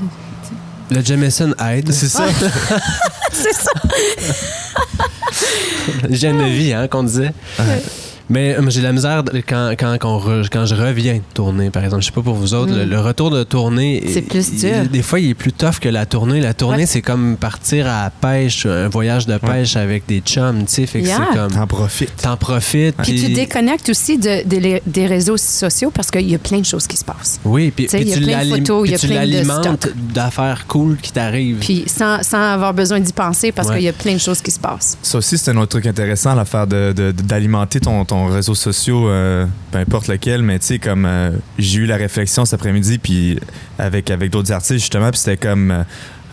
Le 0.95 1.03
Jameson 1.03 1.53
aide. 1.59 1.91
C'est 1.91 2.07
ça. 2.07 2.25
c'est 3.31 3.53
ça. 3.53 3.71
Hygiène 6.09 6.37
de 6.39 6.43
vie, 6.45 6.73
hein, 6.73 6.87
qu'on 6.87 7.03
disait. 7.03 7.31
Ouais. 7.59 7.83
Mais 8.31 8.55
euh, 8.57 8.61
j'ai 8.69 8.81
la 8.81 8.93
misère 8.93 9.23
de- 9.23 9.31
quand, 9.45 9.71
quand, 9.77 9.97
qu'on 9.99 10.17
re- 10.17 10.47
quand 10.49 10.65
je 10.65 10.73
reviens 10.73 11.15
de 11.15 11.21
tourner, 11.33 11.69
par 11.69 11.83
exemple. 11.83 12.01
Je 12.01 12.07
sais 12.07 12.13
pas 12.13 12.21
pour 12.21 12.35
vous 12.35 12.53
autres, 12.53 12.71
Mm. 12.71 12.77
le, 12.77 12.85
le 12.85 12.99
retour 12.99 13.29
de 13.29 13.43
tournée. 13.43 14.03
C'est 14.07 14.21
plus 14.21 14.47
il- 14.53 14.59
dur. 14.59 14.89
Des 14.91 15.01
fois, 15.01 15.19
il 15.19 15.29
est 15.31 15.33
plus 15.33 15.51
tough 15.51 15.79
que 15.81 15.89
la 15.89 16.05
tournée. 16.05 16.39
La 16.39 16.53
tournée, 16.53 16.79
Ouais. 16.79 16.85
c'est 16.85 17.01
comme 17.01 17.35
partir 17.37 17.87
à 17.87 18.03
la 18.05 18.09
pêche, 18.09 18.65
un 18.65 18.87
voyage 18.87 19.27
de 19.27 19.37
pêche 19.37 19.75
avec 19.75 20.05
des 20.07 20.21
chums, 20.21 20.65
tu 20.65 20.73
sais. 20.75 20.85
Fait 20.85 21.01
que 21.01 21.07
Yeah. 21.07 21.27
c'est 21.31 21.37
comme. 21.37 21.51
T'en 21.51 21.67
profites. 21.67 22.15
T'en 22.21 22.37
profites. 22.37 22.95
Puis 23.03 23.21
tu 23.21 23.33
déconnectes 23.33 23.89
aussi 23.89 24.17
de- 24.17 24.47
de 24.47 24.57
les- 24.57 24.81
des 24.87 25.05
réseaux 25.07 25.37
sociaux 25.37 25.91
parce 25.93 26.09
qu'il 26.09 26.29
y 26.29 26.35
a 26.35 26.39
plein 26.39 26.59
de 26.59 26.65
choses 26.65 26.87
qui 26.87 26.95
se 26.97 27.03
passent. 27.05 27.39
Oui, 27.43 27.71
puis, 27.75 27.85
Tu 27.85 27.91
sais, 27.91 27.97
puis 27.97 28.05
il 28.07 28.09
y 28.09 28.13
a 28.13 28.17
tu 28.17 28.23
plein 28.23 28.31
de 28.31 28.37
l'alim- 28.49 28.65
photos, 28.65 28.87
il 28.87 28.91
y 28.91 28.95
a 28.95 28.97
tu 28.97 29.07
plein 29.07 29.15
de 29.25 29.31
l'alimentes 29.31 29.87
d'affaires 30.13 30.65
cool 30.67 30.97
qui 31.01 31.11
t'arrivent. 31.11 31.57
Puis 31.59 31.83
sans, 31.87 32.23
sans 32.23 32.41
avoir 32.53 32.73
besoin 32.73 32.99
d'y 32.99 33.11
penser 33.13 33.51
parce 33.51 33.67
Ouais. 33.67 33.75
qu'il 33.75 33.83
y 33.85 33.89
a 33.89 33.93
plein 33.93 34.13
de 34.13 34.19
choses 34.19 34.41
qui 34.41 34.51
se 34.51 34.59
passent. 34.59 34.97
Ça 35.01 35.17
aussi, 35.17 35.37
c'est 35.37 35.51
un 35.51 35.57
autre 35.57 35.69
truc 35.69 35.85
intéressant, 35.85 36.33
l'affaire 36.35 36.67
de, 36.67 36.93
de- 36.95 37.11
de- 37.11 37.21
d'alimenter 37.21 37.79
ton, 37.79 38.05
ton 38.05 38.20
réseau 38.27 38.55
social, 38.55 38.95
euh, 39.05 39.45
peu 39.71 39.77
importe 39.79 40.07
lequel, 40.07 40.41
mais 40.43 40.59
tu 40.59 40.65
sais, 40.67 40.79
comme 40.79 41.05
euh, 41.05 41.31
j'ai 41.57 41.79
eu 41.79 41.85
la 41.85 41.97
réflexion 41.97 42.45
cet 42.45 42.59
après-midi, 42.59 42.97
puis 42.97 43.39
avec, 43.77 44.11
avec 44.11 44.31
d'autres 44.31 44.51
artistes, 44.51 44.79
justement, 44.79 45.09
puis 45.09 45.19
c'était 45.19 45.37
comme. 45.37 45.85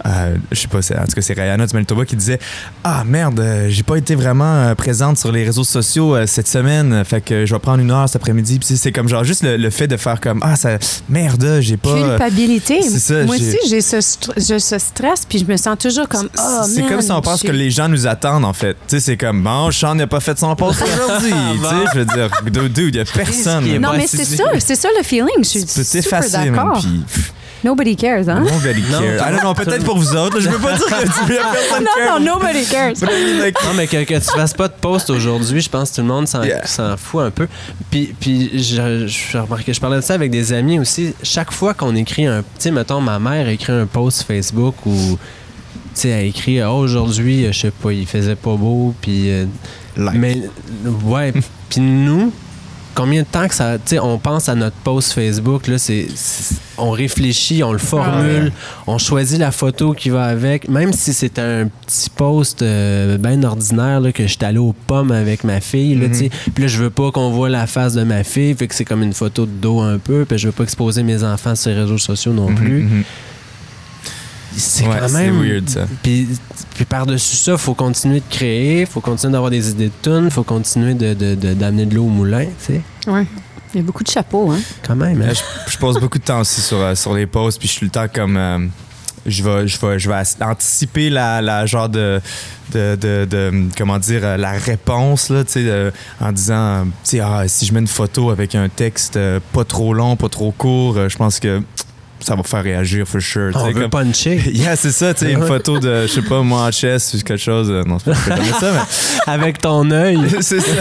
Euh, 0.07 0.37
je 0.53 0.61
sais 0.61 0.69
pas, 0.69 0.83
c'est- 0.83 0.97
en 0.99 1.05
tout 1.05 1.13
cas, 1.13 1.21
c'est 1.23 1.35
Rihanna 1.35 1.67
du 1.67 1.75
Manitoba 1.75 2.05
qui 2.05 2.17
disait 2.17 2.39
Ah 2.85 3.03
merde, 3.07 3.41
euh, 3.41 3.67
j'ai 3.69 3.83
pas 3.83 3.97
été 3.97 4.15
vraiment 4.15 4.45
euh, 4.55 4.75
présente 4.75 5.19
sur 5.19 5.33
les 5.33 5.45
réseaux 5.45 5.65
sociaux 5.65 6.15
euh, 6.15 6.27
cette 6.27 6.49
semaine, 6.49 7.05
fait 7.05 7.21
que 7.21 7.47
je 7.47 7.55
vais 7.55 7.59
prendre 7.61 7.81
une 7.81 7.91
heure 7.91 8.09
cet 8.09 8.17
après-midi. 8.17 8.59
Puis 8.59 8.77
c'est 8.77 8.93
comme 8.93 9.09
genre 9.09 9.25
juste 9.25 9.43
le, 9.43 9.57
le 9.57 9.71
fait 9.71 9.87
de 9.87 9.97
faire 9.97 10.21
comme 10.21 10.41
Ah, 10.43 10.57
ça, 10.57 10.79
merde, 11.09 11.59
j'ai 11.61 11.77
pas. 11.77 11.95
Culpabilité. 11.95 12.81
c'est 12.83 12.99
ça, 12.99 13.25
Moi 13.25 13.37
aussi, 13.37 13.57
j'ai 13.69 13.81
ce, 13.81 13.97
str- 13.97 14.33
j'ai 14.37 14.59
ce 14.59 14.79
stress, 14.79 15.25
puis 15.29 15.39
je 15.39 15.45
me 15.45 15.57
sens 15.57 15.77
toujours 15.79 16.09
comme 16.09 16.29
oh, 16.39 16.63
c'est 16.67 16.83
comme 16.87 17.01
si 17.03 17.11
on 17.13 17.21
pense 17.21 17.43
que 17.43 17.51
les 17.53 17.71
gens 17.71 17.89
nous 17.89 18.07
attendent, 18.07 18.45
en 18.45 18.53
fait. 18.53 18.75
Tu 18.87 18.97
sais, 18.97 19.01
c'est 19.01 19.17
comme, 19.17 19.43
bon, 19.43 19.71
Sean 19.71 19.95
n'a 19.95 20.07
pas 20.07 20.21
fait 20.21 20.39
son 20.39 20.55
post 20.57 20.83
aujourd'hui. 20.83 21.33
tu 21.53 21.59
sais, 21.65 21.75
je 21.95 21.99
veux 21.99 22.05
dire, 22.05 22.31
dude, 22.63 22.73
dude, 22.73 22.95
y 22.97 23.01
a 23.01 23.05
personne. 23.05 23.65
qui 23.65 23.75
est 23.75 23.79
Non, 23.79 23.91
mais 23.97 24.07
c'est 24.07 24.25
ça, 24.25 24.45
c'est 24.59 24.77
ça 24.77 24.89
le 24.97 25.03
feeling. 25.03 25.27
Je 25.39 25.45
suis 25.45 25.85
super 25.85 26.21
d'accord. 26.31 26.79
puis 26.81 27.03
Nobody 27.65 27.97
cares, 27.97 28.29
hein? 28.29 28.41
nobody 28.45 28.83
Non, 28.91 29.01
cares. 29.01 29.23
Ah 29.27 29.31
non, 29.33 29.39
non, 29.45 29.55
peut-être 29.55 29.85
pour 29.85 29.99
vous 29.99 30.15
autres. 30.17 30.41
Je 30.41 30.49
veux 30.49 30.59
pas 30.59 30.75
dire 30.77 30.87
que 30.87 31.27
tu 31.27 31.35
y 31.35 31.39
a 31.39 31.51
personne 31.53 31.85
Non, 31.85 31.91
care. 32.07 32.21
non, 32.21 32.35
nobody 32.35 32.65
cares. 32.67 32.93
Non, 33.03 33.75
mais 33.77 33.87
que, 33.87 34.05
que 34.05 34.15
tu 34.15 34.31
fasses 34.37 34.55
pas 34.55 34.69
de 34.69 34.75
post 34.81 35.11
aujourd'hui, 35.11 35.61
je 35.61 35.69
pense 35.69 35.91
que 35.91 35.97
tout 35.97 36.01
le 36.03 36.07
monde 36.09 36.27
s'en 36.29 36.43
Yeah. 36.45 36.97
fout 36.97 37.23
un 37.23 37.31
peu. 37.31 37.49
Puis, 37.91 38.15
puis 38.19 38.51
je, 38.63 39.07
je 39.07 39.39
remarqué, 39.39 39.73
je 39.75 39.81
parlais 39.81 39.97
de 39.97 40.03
ça 40.03 40.15
avec 40.15 40.31
des 40.31 40.53
amis 40.53 40.79
aussi. 40.79 41.15
Chaque 41.23 41.53
fois 41.53 41.75
qu'on 41.75 41.95
écrit 41.97 42.27
un. 42.27 42.41
Tu 42.43 42.47
sais, 42.59 42.71
mettons, 42.71 43.01
ma 43.01 43.19
mère 43.19 43.49
écrit 43.49 43.73
un 43.73 43.87
post 43.87 44.23
Facebook 44.23 44.75
ou. 44.87 45.19
Tu 45.95 46.03
sais, 46.03 46.09
elle 46.11 46.27
écrit 46.27 46.63
oh, 46.63 46.75
aujourd'hui, 46.77 47.47
je 47.51 47.59
sais 47.59 47.71
pas, 47.73 47.93
il 47.93 48.07
faisait 48.07 48.37
pas 48.37 48.55
beau, 48.55 48.95
puis. 49.01 49.31
euh, 49.31 49.47
like. 49.97 50.15
mais, 50.17 50.43
ouais. 51.05 51.33
puis 51.71 51.81
nous, 51.81 52.33
combien 52.99 53.23
de 53.23 53.27
temps 53.27 53.47
que 53.47 53.55
ça. 53.55 53.79
Tu 53.79 53.83
sais, 53.87 53.99
on 54.01 54.19
pense 54.19 54.49
à 54.49 54.55
notre 54.57 54.77
post 54.77 55.13
Facebook, 55.13 55.69
là, 55.69 55.79
c'est. 55.79 56.07
On 56.77 56.91
réfléchit, 56.91 57.63
on 57.63 57.73
le 57.73 57.79
formule, 57.79 58.53
on 58.87 58.99
choisit 58.99 59.39
la 59.39 59.51
photo 59.51 59.93
qui 59.95 60.11
va 60.11 60.25
avec. 60.25 60.69
Même 60.69 60.93
si 60.93 61.13
c'est 61.13 61.39
un 61.39 61.69
petit 61.87 62.11
post 62.11 62.63
bien 62.63 63.43
ordinaire, 63.43 64.01
là, 64.01 64.13
que 64.13 64.27
j'étais 64.27 64.47
allé 64.47 64.59
aux 64.59 64.75
pommes 64.87 65.13
avec 65.13 65.45
ma 65.45 65.61
fille, 65.61 65.95
là, 65.95 66.09
Mhm. 66.09 66.29
Puis 66.55 66.63
là, 66.65 66.69
je 66.69 66.79
veux 66.79 66.91
pas 66.91 67.11
qu'on 67.11 67.31
voit 67.31 67.49
la 67.49 67.67
face 67.67 67.95
de 67.95 68.03
ma 68.03 68.25
fille, 68.25 68.55
fait 68.55 68.67
que 68.67 68.75
c'est 68.75 68.85
comme 68.85 69.03
une 69.03 69.13
photo 69.13 69.47
de 69.47 69.51
dos 69.51 69.81
un 69.81 69.99
peu, 69.99 70.25
puis 70.25 70.39
je 70.39 70.47
veux 70.49 70.53
pas 70.53 70.65
exposer 70.65 71.03
mes 71.03 71.23
enfants 71.23 71.55
sur 71.55 71.71
les 71.71 71.81
réseaux 71.81 71.99
sociaux 71.99 72.33
non 72.33 72.55
plus. 72.55 72.83
Mhm, 72.83 72.97
mhm. 72.99 73.05
C'est 74.57 74.87
Ouais, 74.87 74.97
quand 74.99 75.09
c'est 75.09 75.15
même. 75.31 75.43
weird, 75.43 75.69
ça. 75.69 75.87
Puis, 76.03 76.29
puis 76.75 76.85
par-dessus 76.85 77.37
ça, 77.37 77.57
faut 77.59 77.75
continuer 77.75 78.21
de 78.21 78.25
créer, 78.31 78.87
faut 78.87 79.01
continuer 79.01 79.33
d'avoir 79.33 79.51
des 79.51 79.71
idées 79.71 79.89
de 79.89 79.93
tunes, 80.03 80.31
faut 80.31 80.43
continuer 80.43 80.95
de, 80.95 81.15
de- 81.15 81.35
de- 81.35 81.55
d'amener 81.55 81.87
de 81.87 81.95
l'eau 81.95 82.05
au 82.05 82.09
moulin, 82.09 82.45
tu 82.67 82.75
sais. 82.75 82.83
Ouais. 83.07 83.27
Il 83.75 83.79
y 83.79 83.81
a 83.81 83.83
beaucoup 83.87 84.03
de 84.03 84.09
chapeaux, 84.09 84.51
hein? 84.51 84.59
Quand 84.87 84.97
même. 84.97 85.21
hein. 85.21 85.33
Je, 85.67 85.73
je 85.73 85.77
passe 85.79 85.97
beaucoup 85.97 86.19
de 86.19 86.25
temps 86.25 86.41
aussi 86.41 86.61
sur, 86.63 86.79
euh, 86.79 86.95
sur 86.95 87.13
les 87.15 87.27
posts, 87.27 87.59
puis 87.59 87.69
je 87.69 87.73
suis 87.75 87.87
le 87.87 87.93
temps 87.93 88.07
comme. 88.13 88.37
euh, 88.39 88.59
je 89.27 89.43
vais, 89.43 89.69
je 89.69 89.79
vais, 89.79 89.99
je 89.99 90.09
vais 90.09 90.23
anticiper 90.41 91.11
la, 91.11 91.43
la 91.43 91.67
genre 91.67 91.91
de, 91.91 92.19
de, 92.73 92.97
de, 92.99 93.27
de- 93.29 93.69
comment 93.77 93.99
dire, 93.99 94.21
euh, 94.25 94.37
la 94.39 94.53
réponse, 94.53 95.29
là, 95.29 95.45
tu 95.45 95.53
sais, 95.53 95.65
euh, 95.67 95.91
en 96.19 96.33
disant, 96.33 96.85
tu 97.05 97.11
sais, 97.11 97.21
ah, 97.21 97.43
si 97.47 97.67
je 97.67 97.75
mets 97.75 97.81
une 97.81 97.87
photo 97.87 98.31
avec 98.31 98.55
un 98.55 98.71
texte 98.71 99.19
pas 99.53 99.65
trop 99.65 99.93
long, 99.93 100.17
pas 100.17 100.31
trop 100.31 100.51
court, 100.53 101.07
je 101.11 101.17
pense 101.19 101.39
que 101.41 101.61
ça 102.21 102.35
va 102.35 102.43
faire 102.43 102.63
réagir, 102.63 103.07
for 103.07 103.21
sure. 103.21 103.51
on 103.55 103.71
veut 103.71 103.83
comme- 103.83 103.91
puncher. 103.91 104.41
Yeah, 104.53 104.77
c'est 104.77 104.91
ça, 104.93 105.15
tu 105.15 105.25
sais, 105.27 105.33
une 105.33 105.47
photo 105.47 105.79
de, 105.79 106.03
je 106.03 106.13
sais 106.13 106.23
pas, 106.23 106.43
moi 106.43 106.63
en 106.63 106.71
chess 106.73 107.15
ou 107.15 107.19
quelque 107.23 107.37
chose. 107.41 107.69
euh, 107.71 107.85
Non, 107.85 107.99
c'est 107.99 108.13
pas 108.13 108.37
jamais 108.37 108.53
ça, 108.59 108.73
mais 108.73 108.81
Avec 109.33 109.59
ton 109.59 109.91
œil. 109.91 110.19
c'est 110.41 110.61
ça. 110.61 110.75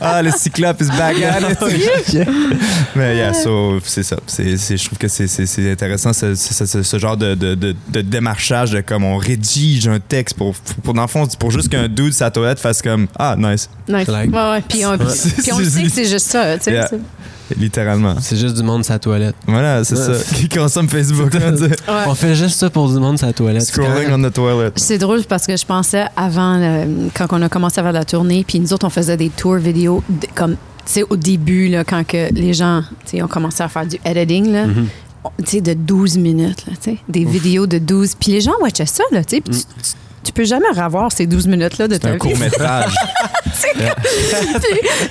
Ah, 0.00 0.22
le 0.22 0.30
cyclope 0.30 0.80
is 0.80 0.88
back 0.88 1.16
at 1.22 1.40
it. 1.50 2.28
Mais 2.96 3.16
yeah, 3.16 3.32
so, 3.32 3.78
c'est 3.84 4.02
ça. 4.02 4.16
C'est, 4.26 4.56
c'est- 4.56 4.76
je 4.76 4.84
trouve 4.86 4.98
que 4.98 5.08
c'est, 5.08 5.26
c'est- 5.26 5.46
c'est 5.46 5.70
intéressant 5.70 6.12
ce, 6.12 6.34
ce- 6.34 6.66
ce- 6.66 6.82
ce 6.82 6.98
genre 6.98 7.16
de, 7.16 7.34
de- 7.34 7.54
de- 7.54 7.74
de 7.88 8.00
démarchage 8.00 8.70
de 8.72 8.80
comme 8.80 9.04
on 9.04 9.16
rédige 9.16 9.88
un 9.88 10.00
texte 10.00 10.36
pour, 10.36 10.54
pour, 10.82 10.94
dans 10.94 11.02
le 11.02 11.08
fond, 11.08 11.26
pour 11.38 11.50
juste 11.50 11.68
qu'un 11.68 11.88
dude 11.88 12.12
sa 12.12 12.30
toilette 12.30 12.58
fasse 12.58 12.82
comme 12.82 13.06
Ah, 13.18 13.34
nice. 13.38 13.68
Nice. 13.88 14.08
Like. 14.08 14.32
Ouais, 14.32 14.50
ouais. 14.50 14.62
Puis 14.68 14.84
on, 14.86 14.96
puis 14.98 15.52
on 15.52 15.58
le 15.58 15.64
sait 15.64 15.82
que 15.82 15.88
c'est 15.90 16.04
juste 16.08 16.26
ça, 16.30 16.56
tu 16.58 16.64
sais. 16.64 16.72
Yeah. 16.72 16.88
Littéralement. 17.58 18.16
C'est 18.20 18.36
juste 18.36 18.56
du 18.56 18.62
monde 18.62 18.84
sa 18.84 18.98
toilette. 18.98 19.34
Voilà, 19.46 19.84
c'est 19.84 19.96
Ouais. 19.98 20.18
ça. 20.18 20.34
Qui 20.36 20.48
consomme 20.48 20.88
Facebook. 20.88 21.32
Ouais. 21.34 21.70
On 22.06 22.14
fait 22.14 22.34
juste 22.34 22.58
ça 22.58 22.70
pour 22.70 22.88
du 22.92 22.98
monde 22.98 23.18
sa 23.18 23.32
toilette. 23.32 23.62
Scrolling 23.64 24.10
on 24.12 24.22
the 24.28 24.32
toilet. 24.32 24.70
C'est 24.76 24.98
drôle 24.98 25.22
parce 25.24 25.46
que 25.46 25.56
je 25.56 25.64
pensais 25.66 26.04
avant, 26.16 26.58
euh, 26.60 26.84
quand 27.14 27.26
on 27.30 27.42
a 27.42 27.48
commencé 27.48 27.80
à 27.80 27.82
faire 27.84 27.92
la 27.92 28.04
tournée, 28.04 28.44
puis 28.46 28.60
nous 28.60 28.72
autres, 28.72 28.86
on 28.86 28.90
faisait 28.90 29.16
des 29.16 29.28
tours 29.30 29.56
vidéo 29.56 30.02
de- 30.08 30.26
comme, 30.34 30.52
tu 30.52 30.56
sais, 30.86 31.02
au 31.08 31.16
début, 31.16 31.68
là, 31.68 31.84
quand 31.84 32.06
que 32.06 32.32
les 32.32 32.52
gens, 32.54 32.82
tu 33.04 33.16
sais, 33.18 33.22
ont 33.22 33.28
commencé 33.28 33.62
à 33.62 33.68
faire 33.68 33.86
du 33.86 33.98
editing, 34.04 34.52
là, 34.52 34.66
tu 35.38 35.44
sais, 35.46 35.60
de 35.60 35.74
12 35.74 36.16
minutes, 36.18 36.66
là, 36.66 36.72
tu 36.82 36.92
sais, 36.92 36.98
des 37.08 37.24
vidéos 37.24 37.66
de 37.66 37.78
12. 37.78 38.14
Puis 38.18 38.32
les 38.32 38.40
gens 38.40 38.52
watchaient 38.60 38.86
ça, 38.86 39.04
là, 39.12 39.22
tu 39.24 39.40
tu, 39.42 39.50
tu- 39.50 39.58
tu 40.24 40.32
peux 40.32 40.44
jamais 40.44 40.66
revoir 40.74 41.12
ces 41.12 41.26
12 41.26 41.46
minutes-là 41.46 41.88
de 41.88 41.94
C'est 41.94 42.00
ta 42.00 42.08
un 42.08 42.12
vie. 42.12 42.18
court-métrage. 42.18 42.94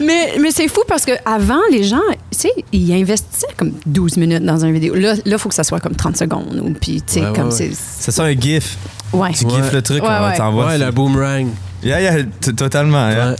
mais 0.01 0.33
mais 0.39 0.51
c'est 0.51 0.67
fou 0.67 0.81
parce 0.87 1.05
que 1.05 1.11
avant 1.25 1.61
les 1.71 1.83
gens, 1.83 2.01
tu 2.31 2.39
sais, 2.39 2.51
ils 2.71 2.93
investissaient 2.93 3.47
comme 3.57 3.73
12 3.85 4.17
minutes 4.17 4.43
dans 4.43 4.63
une 4.63 4.73
vidéo. 4.73 4.95
Là, 4.95 5.15
il 5.25 5.37
faut 5.37 5.49
que 5.49 5.55
ça 5.55 5.63
soit 5.63 5.79
comme 5.79 5.95
30 5.95 6.17
secondes. 6.17 6.61
Ou, 6.63 6.71
puis, 6.73 7.01
tu 7.01 7.13
sais, 7.13 7.19
Ouais, 7.21 7.27
ouais, 7.27 7.33
comme 7.35 7.45
ouais. 7.49 7.51
c'est. 7.51 7.73
ça 7.73 8.11
sent 8.11 8.21
un 8.21 8.39
GIF. 8.39 8.77
Ouais. 9.13 9.31
Tu 9.33 9.45
Ouais. 9.45 9.51
gifs 9.61 9.71
le 9.73 9.81
truc, 9.81 10.03
Ouais, 10.03 10.09
on 10.09 10.27
ouais. 10.27 10.37
t'envoie. 10.37 10.65
Ouais, 10.67 10.77
le 10.77 10.91
boomerang. 10.91 11.47
Yeah, 11.83 12.01
yeah, 12.01 12.23
totalement. 12.55 13.09
yeah. 13.09 13.35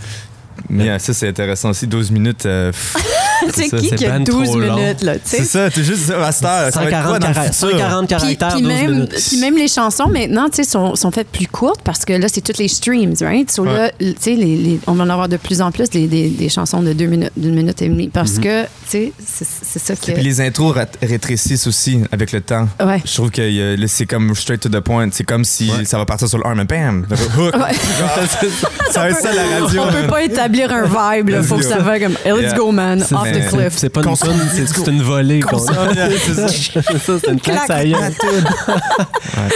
Yeah, 0.69 0.99
ça, 0.99 1.13
c'est 1.13 1.27
intéressant 1.27 1.69
aussi. 1.71 1.87
12 1.87 2.11
minutes. 2.11 2.45
euh, 2.45 2.71
pff, 2.71 2.95
C'est 3.53 3.69
ça. 3.69 3.77
qui 3.77 3.89
C'est 3.89 3.95
qui 3.95 4.05
a 4.05 4.09
ben 4.11 4.23
12 4.23 4.43
trop 4.49 4.59
long. 4.59 4.75
minutes, 4.75 5.01
là, 5.03 5.15
tu 5.15 5.21
sais? 5.25 5.37
C'est 5.37 5.43
ça, 5.45 5.69
t'es 5.69 5.83
juste 5.83 6.09
à 6.11 6.31
cette 6.31 6.45
heure. 6.45 6.71
ça 6.71 6.79
va 6.79 6.85
être 6.85 6.91
140, 6.91 7.07
quoi 7.09 7.19
dans 7.19 7.27
le 7.27 7.33
cara- 7.33 7.51
futur? 7.51 7.69
140 7.71 8.07
Puis, 8.07 8.07
caractères, 8.17 8.47
puis 8.53 8.61
12 8.61 8.67
même, 8.71 9.07
puis 9.07 9.37
même 9.39 9.57
les 9.57 9.67
chansons 9.67 10.07
maintenant, 10.07 10.49
tu 10.49 10.57
sais, 10.57 10.69
sont, 10.69 10.95
sont 10.95 11.11
faites 11.11 11.27
plus 11.29 11.47
courtes 11.47 11.81
parce 11.83 12.05
que 12.05 12.13
là, 12.13 12.27
c'est 12.31 12.41
toutes 12.41 12.57
les 12.57 12.67
streams, 12.67 13.13
right? 13.21 13.49
So 13.51 13.63
là, 13.65 13.91
tu 13.99 14.15
sais, 14.19 14.35
les, 14.35 14.55
les- 14.55 14.79
on 14.87 14.93
va 14.93 15.03
en 15.03 15.09
avoir 15.09 15.27
de 15.29 15.37
plus 15.37 15.61
en 15.61 15.71
plus 15.71 15.89
des, 15.89 16.07
des, 16.07 16.29
des 16.29 16.49
chansons 16.49 16.81
de 16.81 16.93
deux 16.93 17.05
minutes, 17.07 17.31
d'une 17.37 17.55
minute 17.55 17.81
et 17.81 17.89
demie 17.89 18.09
parce 18.09 18.39
que, 18.39 18.63
tu 18.63 18.69
sais, 18.89 19.13
c'est 19.25 19.47
c'est 19.63 19.79
ça 19.79 19.95
que. 19.95 20.11
Et 20.11 20.13
puis 20.13 20.23
les 20.23 20.41
intros 20.41 20.75
rétrécissent 21.01 21.67
aussi 21.67 21.99
avec 22.11 22.31
le 22.31 22.41
temps. 22.41 22.67
Ouais. 22.83 23.01
Je 23.05 23.13
trouve 23.13 23.31
que 23.31 23.41
euh, 23.41 23.75
là, 23.77 23.85
c'est 23.87 24.05
comme 24.05 24.33
straight 24.35 24.61
to 24.61 24.69
the 24.69 24.79
point. 24.79 25.07
C'est 25.11 25.23
comme 25.23 25.43
si 25.45 25.69
Ouais. 25.71 25.85
ça 25.85 25.97
va 25.97 26.05
partir 26.05 26.27
sur 26.27 26.37
le 26.37 26.45
1, 26.47 26.55
mais 26.55 26.65
bam! 26.65 27.05
Hook! 27.37 27.55
Ouais. 27.55 27.73
ça 28.91 28.99
va 29.01 29.09
être 29.09 29.19
ça 29.21 29.33
la 29.33 29.59
radio. 29.61 29.81
On 29.81 29.91
peut 29.91 30.07
pas 30.07 30.23
établir 30.23 30.71
un 30.71 30.83
vibe, 30.83 31.29
là. 31.29 31.43
Faut 31.43 31.57
que 31.57 31.63
ça 31.63 31.79
va 31.79 31.99
comme, 31.99 32.15
let's 32.25 32.53
go, 32.53 32.71
man, 32.71 32.99
off 33.23 33.29
mais- 33.33 33.47
the 33.47 33.49
cliff. 33.49 33.73
C'est 33.77 33.89
pas 33.89 34.01
une 34.01 34.15
c'est 34.15 34.87
une 34.91 35.01
volée. 35.01 35.39
qu'on- 35.41 35.57
C'est 35.59 36.33
ça. 36.33 36.47
c'est 37.19 37.31
une 37.31 37.39
claque 37.39 37.69
à 37.69 37.83
gueule. 37.85 38.13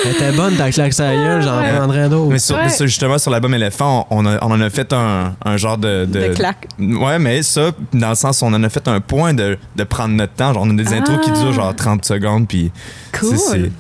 Elle 0.06 0.12
était 0.12 0.32
bonne 0.32 0.56
ta 0.56 0.72
claque 0.72 1.00
à 1.00 1.14
gueule, 1.16 1.42
j'en 1.42 1.62
prendrais 1.78 2.10
d'autres. 2.10 2.32
Mais, 2.32 2.70
justement, 2.88 3.18
sur 3.18 3.32
l'album 3.32 3.54
Éléphant, 3.54 4.08
on, 4.10 4.26
a- 4.26 4.38
on 4.44 4.52
en 4.52 4.62
a 4.62 4.70
fait 4.70 4.92
un, 4.94 5.36
un 5.46 5.58
genre 5.58 5.78
de. 5.78 6.06
De 6.06 6.34
claque. 6.34 6.68
Ouais, 6.80 7.20
mais 7.20 7.44
ça, 7.44 7.72
dans 7.94 8.10
le 8.10 8.16
sens, 8.16 8.42
on 8.42 8.54
en 8.54 8.64
a 8.64 8.70
fait 8.70 8.88
un 8.88 9.00
point 9.02 9.34
de, 9.34 9.58
de 9.76 9.84
prendre 9.84 10.16
notre 10.16 10.34
temps. 10.34 10.54
Genre, 10.54 10.64
on 10.66 10.70
a 10.78 10.84
des 10.84 10.94
intros 10.94 11.20
qui 11.24 11.30
Ah. 11.34 11.40
durent 11.40 11.54
genre 11.54 11.76
30 11.76 12.06
secondes, 12.06 12.48
puis. 12.48 12.72
Cool. 13.18 13.72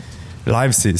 Live, 0.47 0.71
c'est 0.71 0.93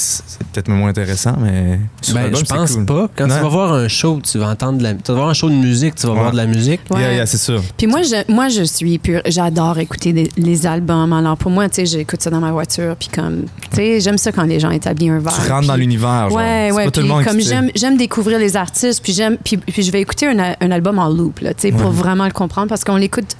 peut-être 0.53 0.67
moins 0.69 0.89
intéressant, 0.89 1.35
mais. 1.39 1.79
sur 2.01 2.13
Ben, 2.15 2.23
l'album, 2.23 2.39
je 2.41 2.53
pense 2.53 2.71
cool. 2.75 2.85
pas. 2.85 3.09
Quand 3.15 3.29
Ouais. 3.29 3.35
tu 3.37 3.41
vas 3.43 3.49
voir 3.49 3.73
un 3.73 3.87
show, 3.87 4.19
tu 4.21 4.37
vas 4.37 4.49
entendre 4.49 4.77
de 4.79 4.83
la, 4.83 4.93
tu 4.93 5.01
vas 5.11 5.13
voir 5.15 5.29
un 5.29 5.33
show 5.33 5.49
de 5.49 5.55
musique, 5.55 5.95
tu 5.95 6.05
vas 6.07 6.13
Ouais. 6.13 6.19
voir 6.19 6.31
de 6.31 6.37
la 6.37 6.45
musique. 6.45 6.81
Ouais. 6.91 6.99
Yeah, 7.01 7.13
yeah, 7.13 7.25
c'est 7.25 7.37
sûr. 7.37 7.61
Puis 7.77 7.87
moi, 7.87 8.01
je, 8.03 8.31
moi, 8.31 8.49
je 8.49 8.63
suis 8.63 8.97
pure. 8.99 9.21
J'adore 9.25 9.79
écouter 9.79 10.13
des- 10.13 10.31
les 10.37 10.65
albums. 10.67 11.13
Alors 11.13 11.37
pour 11.37 11.51
moi, 11.51 11.67
tu 11.69 11.75
sais, 11.75 11.85
j'écoute 11.85 12.21
ça 12.21 12.29
dans 12.29 12.39
ma 12.39 12.51
voiture. 12.51 12.95
Puis 12.99 13.09
comme, 13.09 13.45
tu 13.71 13.75
sais, 13.77 13.99
j'aime 13.99 14.17
ça 14.17 14.31
quand 14.31 14.43
les 14.43 14.59
gens 14.59 14.69
établissent 14.71 15.09
un 15.11 15.19
verre. 15.19 15.33
Tu 15.45 15.51
rentres 15.51 15.67
dans 15.67 15.73
puis- 15.73 15.81
l'univers. 15.83 16.29
genre. 16.29 16.37
Ouais, 16.37 16.71
ouais. 16.71 16.85
pas 16.85 16.91
tout 16.91 17.01
le 17.01 17.07
monde 17.07 17.23
comme 17.23 17.39
j'aime, 17.39 17.69
j'aime 17.75 17.97
découvrir 17.97 18.39
les 18.39 18.55
artistes, 18.57 19.01
puis 19.03 19.13
j'aime, 19.13 19.37
puis, 19.43 19.57
puis 19.57 19.81
je 19.83 19.91
vais 19.91 20.01
écouter 20.01 20.27
un, 20.27 20.55
un 20.59 20.71
album 20.71 20.99
en 20.99 21.09
loop, 21.09 21.39
là, 21.39 21.53
tu 21.53 21.61
sais, 21.61 21.71
pour 21.71 21.87
Ouais. 21.87 21.95
vraiment 21.95 22.25
le 22.25 22.31
comprendre, 22.31 22.67
parce 22.67 22.83
qu'on 22.83 22.95
l'écoute, 22.97 23.35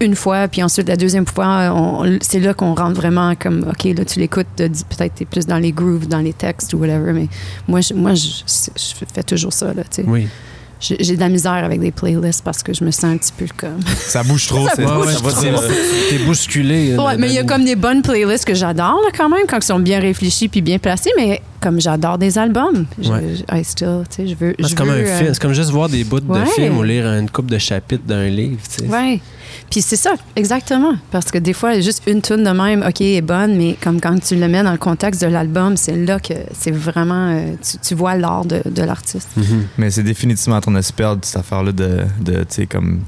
une 0.00 0.16
fois, 0.16 0.48
puis 0.48 0.62
ensuite 0.62 0.88
la 0.88 0.96
deuxième 0.96 1.26
fois, 1.26 1.72
c'est 2.20 2.40
là 2.40 2.54
qu'on 2.54 2.74
rentre 2.74 2.94
vraiment 2.96 3.34
comme, 3.38 3.64
ok, 3.68 3.84
là 3.96 4.04
tu 4.04 4.18
l'écoutes, 4.18 4.46
peut-être 4.56 5.14
t'es 5.14 5.24
plus 5.24 5.46
dans 5.52 5.58
les 5.58 5.72
grooves, 5.72 6.08
dans 6.08 6.20
les 6.20 6.32
textes 6.32 6.72
ou 6.72 6.78
whatever, 6.78 7.12
mais 7.12 7.28
moi, 7.68 7.80
je, 7.82 7.92
moi, 7.92 8.14
je, 8.14 8.28
je 8.46 9.04
fais 9.14 9.22
toujours 9.22 9.52
ça, 9.52 9.66
là, 9.74 9.82
tu 9.84 10.02
sais. 10.02 10.04
Oui. 10.06 10.26
J'ai, 10.80 10.96
de 11.14 11.20
la 11.20 11.28
misère 11.28 11.52
avec 11.52 11.78
des 11.78 11.92
playlists 11.92 12.42
parce 12.42 12.60
que 12.64 12.72
je 12.74 12.82
me 12.82 12.90
sens 12.90 13.04
un 13.04 13.16
petit 13.16 13.30
peu 13.36 13.46
comme. 13.56 13.78
Ça 13.98 14.24
bouge 14.24 14.48
trop. 14.48 14.66
C'est- 14.74 14.84
Ouais, 14.84 15.06
dire- 15.40 15.62
T'es 16.10 16.18
bousculé. 16.18 16.96
Ouais, 16.96 17.16
mais 17.18 17.28
il 17.28 17.34
y 17.34 17.38
a 17.38 17.44
comme 17.44 17.64
des 17.64 17.76
bonnes 17.76 18.02
playlists 18.02 18.44
que 18.44 18.54
j'adore 18.54 18.98
là, 19.04 19.10
quand 19.16 19.28
même, 19.28 19.46
quand 19.48 19.58
ils 19.58 19.62
sont 19.64 19.78
bien 19.78 20.00
réfléchis 20.00 20.48
puis 20.48 20.60
bien 20.60 20.78
placés, 20.80 21.10
mais 21.16 21.40
comme 21.60 21.80
j'adore 21.80 22.18
des 22.18 22.36
albums, 22.36 22.84
je, 23.00 23.10
Ouais. 23.12 23.22
I 23.52 23.62
still, 23.62 24.02
tu 24.10 24.16
sais, 24.16 24.26
je 24.26 24.34
veux. 24.34 24.56
C'est 24.60 24.74
comme 24.74 24.90
un 24.90 24.94
euh, 24.94 25.18
film. 25.18 25.30
C'est 25.34 25.40
comme 25.42 25.52
juste 25.52 25.70
voir 25.70 25.88
des 25.88 26.02
bouts 26.02 26.18
Ouais. 26.26 26.40
de 26.40 26.46
film 26.46 26.76
ou 26.78 26.82
lire 26.82 27.06
une 27.06 27.30
coupe 27.30 27.48
de 27.50 27.58
chapitres 27.58 28.04
d'un 28.04 28.28
livre. 28.28 28.58
tu 28.68 28.84
sais. 28.84 28.90
Ouais. 28.90 29.20
Puis 29.70 29.82
c'est 29.82 29.96
ça, 29.96 30.14
exactement. 30.36 30.94
Parce 31.10 31.30
que 31.30 31.38
des 31.38 31.52
fois, 31.52 31.78
juste 31.80 32.02
une 32.06 32.20
tune 32.22 32.44
de 32.44 32.50
même, 32.50 32.84
OK, 32.86 33.00
est 33.00 33.20
bonne, 33.20 33.56
mais 33.56 33.76
comme 33.82 34.00
quand 34.00 34.18
tu 34.22 34.36
le 34.36 34.48
mets 34.48 34.62
dans 34.62 34.72
le 34.72 34.78
contexte 34.78 35.22
de 35.22 35.26
l'album, 35.28 35.76
c'est 35.76 35.96
là 35.96 36.18
que 36.20 36.34
c'est 36.58 36.70
vraiment. 36.72 37.28
euh, 37.30 37.54
tu, 37.62 37.78
tu 37.78 37.94
vois 37.94 38.16
l'art 38.16 38.44
de, 38.44 38.62
de 38.64 38.82
l'artiste. 38.82 39.28
Mhm. 39.36 39.66
Mais 39.78 39.90
c'est 39.90 40.02
définitivement 40.02 40.56
en 40.56 40.60
train 40.60 40.72
de 40.72 40.80
se 40.82 40.92
perdre, 40.92 41.20
cette 41.24 41.36
affaire-là 41.38 41.72
de, 41.72 42.00
de 42.20 42.38
tu 42.40 42.46
sais, 42.48 42.66
comme. 42.66 43.00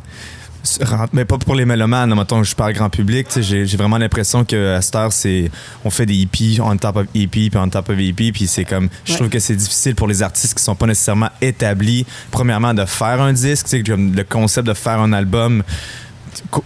Mais 1.12 1.26
pas 1.26 1.36
pour 1.36 1.55
les 1.55 1.66
mélomanes, 1.66 2.14
mettons, 2.14 2.42
je 2.42 2.55
parle 2.55 2.72
grand 2.72 2.88
public, 2.88 3.28
tu 3.28 3.42
sais, 3.42 3.66
j'ai 3.66 3.76
vraiment 3.76 3.99
l'impression 3.99 4.45
qu'à 4.47 4.80
cette 4.80 4.95
heure, 4.97 5.12
c'est. 5.12 5.51
On 5.84 5.90
fait 5.90 6.07
des 6.07 6.22
EP, 6.22 6.59
on 6.62 6.74
top 6.78 6.97
of 6.97 7.07
EP, 7.14 7.51
puis 7.51 7.57
on 7.57 7.68
top 7.68 7.90
of 7.90 7.99
EP, 7.99 8.32
puis 8.32 8.47
c'est 8.47 8.64
comme. 8.64 8.88
Je 9.05 9.12
Ouais. 9.12 9.18
trouve 9.18 9.28
que 9.28 9.38
c'est 9.40 9.57
difficile 9.57 9.95
pour 9.95 10.09
les 10.09 10.22
artistes 10.22 10.55
qui 10.57 10.64
sont 10.64 10.74
pas 10.74 10.86
nécessairement 10.86 11.28
établis, 11.42 12.07
premièrement, 12.30 12.72
de 12.72 12.86
faire 12.86 13.20
un 13.20 13.34
disque, 13.34 13.66
tu 13.66 13.70
sais, 13.76 13.82
comme 13.82 14.14
le 14.14 14.24
concept 14.24 14.66
de 14.66 14.72
faire 14.72 15.01
un 15.01 15.12
album 15.12 15.62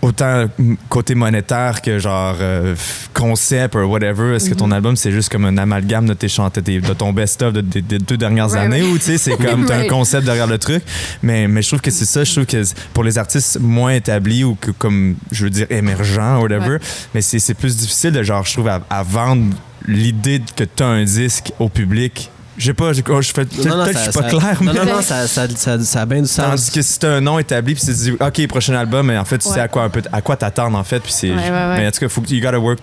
autant 0.03 0.47
côté 0.89 1.15
monétaire 1.15 1.83
que 1.83 1.99
genre 1.99 2.37
euh, 2.41 2.75
concept 3.15 3.75
ou 3.75 3.79
whatever 3.85 4.35
est-ce 4.37 4.49
que 4.51 4.55
ton 4.55 4.71
album 4.71 4.97
c'est 4.97 5.13
juste 5.13 5.31
comme 5.31 5.45
un 5.45 5.57
amalgame 5.59 6.07
de 6.07 6.15
tes 6.15 6.29
chants 6.29 6.51
de, 6.55 6.61
de 6.61 6.93
ton 6.95 7.13
best-of 7.13 7.53
de- 7.53 7.61
de- 7.61 7.81
des 7.81 7.99
deux 7.99 8.17
dernières 8.17 8.55
années? 8.55 8.83
ou 8.83 8.97
tu 8.99 9.05
sais 9.05 9.19
c'est 9.19 9.37
comme 9.37 9.67
t'as 9.67 9.75
un 9.75 9.79
Right. 9.79 9.91
concept 9.91 10.25
derrière 10.25 10.47
le 10.47 10.59
truc? 10.59 10.83
Mais, 11.23 11.49
mais 11.49 11.63
je 11.63 11.69
trouve 11.69 11.81
que 11.81 11.91
c'est 11.91 12.05
ça 12.05 12.25
je 12.25 12.33
trouve 12.33 12.47
que 12.47 12.63
pour 12.93 13.05
les 13.05 13.19
artistes 13.19 13.59
moins 13.61 13.93
établis 13.93 14.45
ou 14.45 14.55
que 14.55 14.71
comme 14.71 15.17
je 15.33 15.45
veux 15.45 15.51
dire 15.51 15.67
émergents 15.71 16.41
whatever 16.41 16.69
Ouais. 16.69 16.79
mais 17.15 17.23
c'est 17.23 17.39
c'est 17.39 17.55
plus 17.55 17.77
difficile 17.77 18.13
de 18.13 18.23
genre 18.23 18.45
je 18.45 18.53
trouve 18.53 18.69
à, 18.69 18.81
à 18.91 19.03
vendre 19.03 19.55
l'idée 19.87 20.43
que 20.57 20.65
t'as 20.65 20.87
un 20.87 21.05
disque 21.05 21.53
au 21.59 21.69
public 21.69 22.31
je 22.59 22.65
sais 22.67 22.75
pas, 22.75 22.93
je, 22.93 23.01
oh, 23.09 23.23
je 23.23 23.29
fais 23.33 23.45
peut-être 23.45 23.65
Non, 23.67 23.85
que 23.87 23.93
je 23.93 23.99
suis 23.99 24.11
pas 24.13 24.23
ça- 24.23 24.29
clair, 24.29 24.59
Non, 24.63 24.73
mais 24.73 24.79
non, 24.81 24.97
non, 24.97 25.01
ça, 25.03 25.27
ça, 25.27 25.47
ça, 25.57 25.79
ça 25.81 26.01
a 26.03 26.07
bien 26.07 26.21
du 26.23 26.29
sens. 26.29 26.45
Tandis 26.45 26.71
que 26.71 26.83
si 26.83 26.99
t'as 26.99 27.13
un 27.15 27.21
nom 27.21 27.39
établi, 27.39 27.75
puis 27.75 27.85
tu 27.85 27.93
te 27.93 27.97
dis, 27.97 28.13
OK, 28.13 28.47
prochain 28.49 28.75
album, 28.75 29.07
mais 29.07 29.17
en 29.17 29.25
fait, 29.25 29.39
tu 29.39 29.49
Ouais. 29.49 29.55
sais 29.55 29.61
à 29.61 29.69
quoi, 29.69 29.85
un 29.85 29.89
peu, 29.89 30.03
à 30.13 30.21
quoi 30.21 30.37
t'attendre, 30.37 30.77
en 30.77 30.85
fait. 30.85 31.01
Puis 31.01 31.13
c'est. 31.13 31.31
Ouais, 31.31 31.37
ouais, 31.37 31.51
ouais. 31.51 31.77
Mais 31.79 31.87
en 31.87 31.91
tout 31.91 32.01
cas, 32.01 32.09
faut 32.09 32.21
que 32.21 32.29
you 32.35 32.43
gotta 32.43 32.59
work 32.59 32.79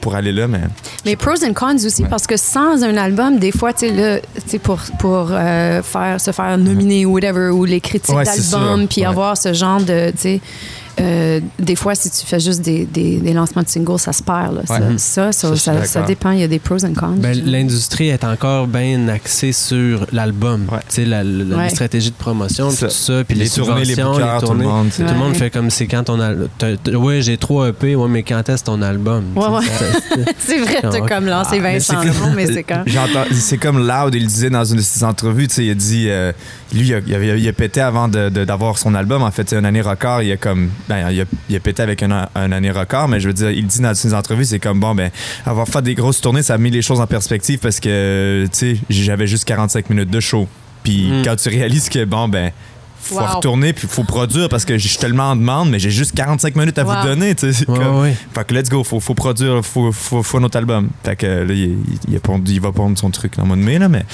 pour 0.00 0.14
aller 0.14 0.30
là, 0.32 0.46
mais. 0.46 0.60
Mais 1.04 1.16
pros 1.16 1.42
and 1.44 1.52
cons 1.54 1.74
aussi, 1.84 2.02
Ouais. 2.02 2.08
parce 2.08 2.26
que 2.26 2.36
sans 2.36 2.82
un 2.84 2.96
album, 2.96 3.38
des 3.38 3.50
fois, 3.50 3.72
tu 3.72 3.88
sais, 3.88 4.58
pour, 4.60 4.78
pour 5.00 5.28
euh, 5.32 5.82
faire, 5.82 6.20
se 6.20 6.30
faire 6.30 6.56
nominer 6.58 7.04
ou 7.06 7.14
whatever, 7.14 7.48
ou 7.50 7.64
les 7.64 7.80
critiques 7.80 8.14
Ouais, 8.14 8.24
sûr. 8.24 8.58
puis 8.88 9.00
Ouais. 9.00 9.06
avoir 9.06 9.36
ce 9.36 9.52
genre 9.52 9.80
de, 9.80 10.10
tu 10.12 10.18
sais, 10.18 10.40
euh, 11.00 11.40
des 11.58 11.76
fois, 11.76 11.94
si 11.94 12.10
tu 12.10 12.24
fais 12.24 12.40
juste 12.40 12.62
des, 12.62 12.86
des, 12.86 13.18
des 13.18 13.32
lancements 13.32 13.62
de 13.62 13.68
singles, 13.68 13.98
ça 13.98 14.12
se 14.12 14.22
perd. 14.22 14.54
Là. 14.56 14.62
Ça, 14.66 14.74
Ouais. 14.80 14.98
ça, 14.98 15.32
ça, 15.32 15.84
Ça, 15.84 16.02
dépend. 16.02 16.30
Il 16.30 16.40
y 16.40 16.42
a 16.42 16.48
des 16.48 16.58
pros 16.58 16.82
and 16.84 16.94
cons. 16.96 17.16
Ben, 17.18 17.38
L'industrie 17.44 18.08
est 18.08 18.24
encore 18.24 18.66
bien 18.66 19.08
axée 19.08 19.52
sur 19.52 20.06
l'album. 20.12 20.66
Ouais. 20.72 20.78
Tu 20.88 20.94
sais, 20.96 21.04
la, 21.04 21.22
la- 21.22 21.56
Ouais. 21.56 21.64
les 21.64 21.70
stratégies 21.70 22.10
de 22.10 22.16
promotion, 22.16 22.70
tout 22.70 22.88
ça, 22.88 23.24
puis 23.24 23.36
les, 23.36 23.44
les 23.44 23.50
tournées, 23.50 23.84
les 23.84 23.94
bookers, 23.94 24.18
les 24.18 24.24
tout 24.24 24.40
le 24.40 24.46
tournées. 24.46 24.64
monde. 24.64 24.88
Tout 24.96 25.02
le 25.02 25.14
monde 25.14 25.34
fait 25.36 25.50
comme 25.50 25.70
c'est 25.70 25.86
quand 25.86 26.04
ton 26.04 26.18
album. 26.20 26.48
Oui, 26.94 27.22
j'ai 27.22 27.36
trois 27.36 27.68
EP, 27.68 27.94
ouais, 27.94 28.08
mais 28.08 28.22
quand 28.22 28.48
est-ce 28.48 28.64
ton 28.64 28.80
album? 28.82 29.24
C'est 30.38 30.58
vrai, 30.58 30.78
t'as 30.82 31.00
comme 31.00 31.26
lancé 31.26 31.56
Ah, 31.58 31.60
mais 31.62 31.72
Vincent 31.74 31.94
c'est 32.02 32.06
Leroux, 32.08 32.30
mais 32.34 32.46
c'est 32.46 32.62
quand. 32.68 32.82
J'entends- 32.86 33.24
C'est 33.32 33.58
comme 33.58 33.78
Loud, 33.86 34.14
il 34.14 34.26
disait 34.26 34.50
dans 34.50 34.64
une 34.64 34.76
de 34.76 34.82
ses 34.82 35.04
entrevues, 35.04 35.48
tu 35.48 35.54
sais, 35.54 35.64
il 35.66 35.70
a 35.70 35.74
dit, 35.74 36.06
euh, 36.08 36.32
lui, 36.72 36.88
il 36.88 36.94
a, 36.94 36.98
il 37.06 37.14
a- 37.14 37.36
il 37.36 37.48
a 37.48 37.52
pété 37.52 37.80
avant 37.80 38.08
de- 38.08 38.28
de- 38.28 38.44
d'avoir 38.44 38.78
son 38.78 38.94
album, 38.94 39.22
en 39.22 39.30
fait, 39.30 39.48
c'est 39.48 39.56
une 39.58 39.64
année 39.66 39.80
record, 39.80 40.22
il 40.22 40.32
a 40.32 40.36
comme, 40.36 40.70
ben, 40.88 41.10
il 41.10 41.20
a, 41.20 41.24
il 41.48 41.56
a 41.56 41.60
pété 41.60 41.82
avec 41.82 42.02
un, 42.02 42.28
un 42.34 42.52
année 42.52 42.70
record, 42.70 43.08
mais 43.08 43.20
je 43.20 43.28
veux 43.28 43.34
dire, 43.34 43.50
il 43.50 43.66
dit 43.66 43.80
dans 43.80 43.94
ses 43.94 44.14
entrevues, 44.14 44.44
c'est 44.44 44.58
comme, 44.60 44.80
bon, 44.80 44.94
ben, 44.94 45.10
avoir 45.44 45.66
fait 45.68 45.82
des 45.82 45.94
grosses 45.94 46.20
tournées, 46.20 46.42
ça 46.42 46.54
a 46.54 46.58
mis 46.58 46.70
les 46.70 46.82
choses 46.82 47.00
en 47.00 47.06
perspective 47.06 47.58
parce 47.58 47.80
que, 47.80 48.46
tu 48.52 48.76
sais, 48.76 48.76
j'avais 48.90 49.26
juste 49.26 49.44
45 49.44 49.90
minutes 49.90 50.10
de 50.10 50.20
show. 50.20 50.46
Puis 50.82 51.08
Mm. 51.10 51.22
quand 51.24 51.36
tu 51.36 51.48
réalises 51.48 51.88
que, 51.88 52.04
bon, 52.04 52.28
ben, 52.28 52.52
faut 52.98 53.20
Wow. 53.20 53.36
retourner 53.36 53.72
puis 53.72 53.86
faut 53.86 54.02
produire 54.02 54.48
parce 54.48 54.64
que 54.64 54.78
je 54.78 54.88
suis 54.88 54.98
tellement 54.98 55.30
en 55.30 55.36
demande 55.36 55.70
mais 55.70 55.78
j'ai 55.78 55.92
juste 55.92 56.12
45 56.16 56.56
minutes 56.56 56.76
à 56.76 56.84
Wow. 56.84 56.96
vous 57.02 57.06
donner 57.06 57.36
tu 57.36 57.52
sais 57.52 57.68
Ouais, 57.70 57.78
comme- 57.78 58.00
ouais. 58.00 58.16
fait 58.34 58.44
que 58.44 58.52
let's 58.52 58.68
go, 58.68 58.82
faut, 58.82 58.98
faut 58.98 59.14
produire, 59.14 59.64
faut, 59.64 59.92
faut, 59.92 60.24
faut 60.24 60.40
notre 60.40 60.56
album. 60.58 60.88
Fait 61.04 61.14
que 61.14 61.26
là, 61.26 61.52
il, 61.54 61.60
il, 61.62 61.78
il 62.08 62.16
a 62.16 62.18
pondu- 62.18 62.50
il 62.50 62.60
va 62.60 62.72
pondre 62.72 62.98
son 62.98 63.10
truc 63.10 63.36
dans 63.36 63.42
le 63.42 63.48
mois 63.48 63.56
de 63.56 63.62
mai, 63.62 63.78
là, 63.78 63.88
mais. 63.88 64.04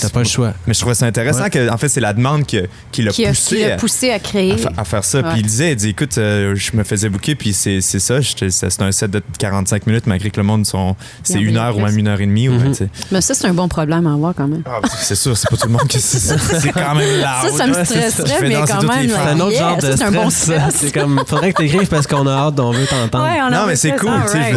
T'as 0.00 0.08
pas 0.08 0.20
le 0.20 0.26
choix. 0.28 0.52
Mais 0.66 0.74
je 0.74 0.80
trouvais 0.80 0.94
ça 0.94 1.06
intéressant 1.06 1.44
Ouais. 1.44 1.50
que, 1.50 1.70
en 1.70 1.76
fait, 1.76 1.88
c'est 1.88 2.00
la 2.00 2.12
demande 2.12 2.44
qui, 2.44 2.58
qui 2.92 3.02
l'a 3.02 3.10
Qui 3.12 3.24
a, 3.26 3.28
poussé, 3.30 3.56
qui 3.56 3.64
à- 3.64 3.76
poussé 3.76 4.10
à 4.10 4.18
créer. 4.18 4.52
à, 4.52 4.56
fa- 4.58 4.72
à 4.76 4.84
faire 4.84 5.04
ça. 5.04 5.18
Ouais. 5.20 5.30
Puis 5.30 5.40
il 5.40 5.46
disait, 5.46 5.72
il 5.72 5.76
dit, 5.76 5.88
écoute, 5.90 6.18
euh, 6.18 6.54
je 6.56 6.76
me 6.76 6.82
faisais 6.84 7.08
booker, 7.08 7.34
puis 7.34 7.52
c'est 7.52 7.80
c'est 7.80 7.98
ça, 7.98 8.16
c'est 8.22 8.82
un 8.82 8.92
set 8.92 9.10
de 9.10 9.22
45 9.38 9.86
minutes, 9.86 10.06
malgré 10.06 10.30
que 10.30 10.38
le 10.38 10.42
monde, 10.46 10.66
sont 10.66 10.96
c'est 11.22 11.40
une 11.40 11.56
heure 11.56 11.76
ou 11.76 11.80
même 11.80 11.96
une 11.98 12.08
heure 12.08 12.20
et 12.20 12.26
demie. 12.26 12.48
sais. 12.74 12.88
Mais 13.12 13.20
ça, 13.20 13.34
c'est 13.34 13.46
un 13.46 13.54
bon 13.54 13.68
problème 13.68 14.06
à 14.06 14.12
avoir 14.14 14.34
quand 14.34 14.48
même. 14.48 14.62
Ah, 14.66 14.80
c'est 14.98 15.14
sûr, 15.14 15.36
c'est 15.36 15.48
pas 15.50 15.56
tout 15.56 15.66
le 15.68 15.72
monde 15.72 15.86
qui 15.88 16.00
c'est 16.00 16.18
ça. 16.18 16.36
C'est 16.38 16.72
quand 16.72 16.94
même 16.94 17.20
Ça, 17.22 17.48
loud. 17.48 17.56
ça 17.56 17.66
me 17.66 17.72
ça. 17.74 17.84
stresserait, 17.84 18.40
mais 18.42 18.50
danser 18.54 18.72
quand 18.72 18.78
toutes 18.80 18.90
les 18.96 19.06
même. 19.06 19.10
femmes. 19.10 19.20
C'est 19.26 19.30
un 19.30 19.40
autre 19.40 19.52
yeah, 19.52 19.58
genre 19.60 19.76
de 19.78 19.96
ça, 19.96 20.10
bon 20.10 20.30
stress. 20.30 20.74
C'est 20.74 20.92
comme, 20.92 21.22
faudrait 21.26 21.52
que 21.52 21.62
t'écrives 21.62 21.88
parce 21.88 22.06
qu'on 22.06 22.26
a 22.26 22.32
hâte, 22.32 22.58
on 22.60 22.70
veut 22.72 22.86
t'entendre. 22.86 23.28
Non, 23.50 23.66
mais 23.66 23.76
c'est 23.76 23.92
cool, 23.96 24.10
tu 24.26 24.32
sais, 24.32 24.38
je 24.52 24.56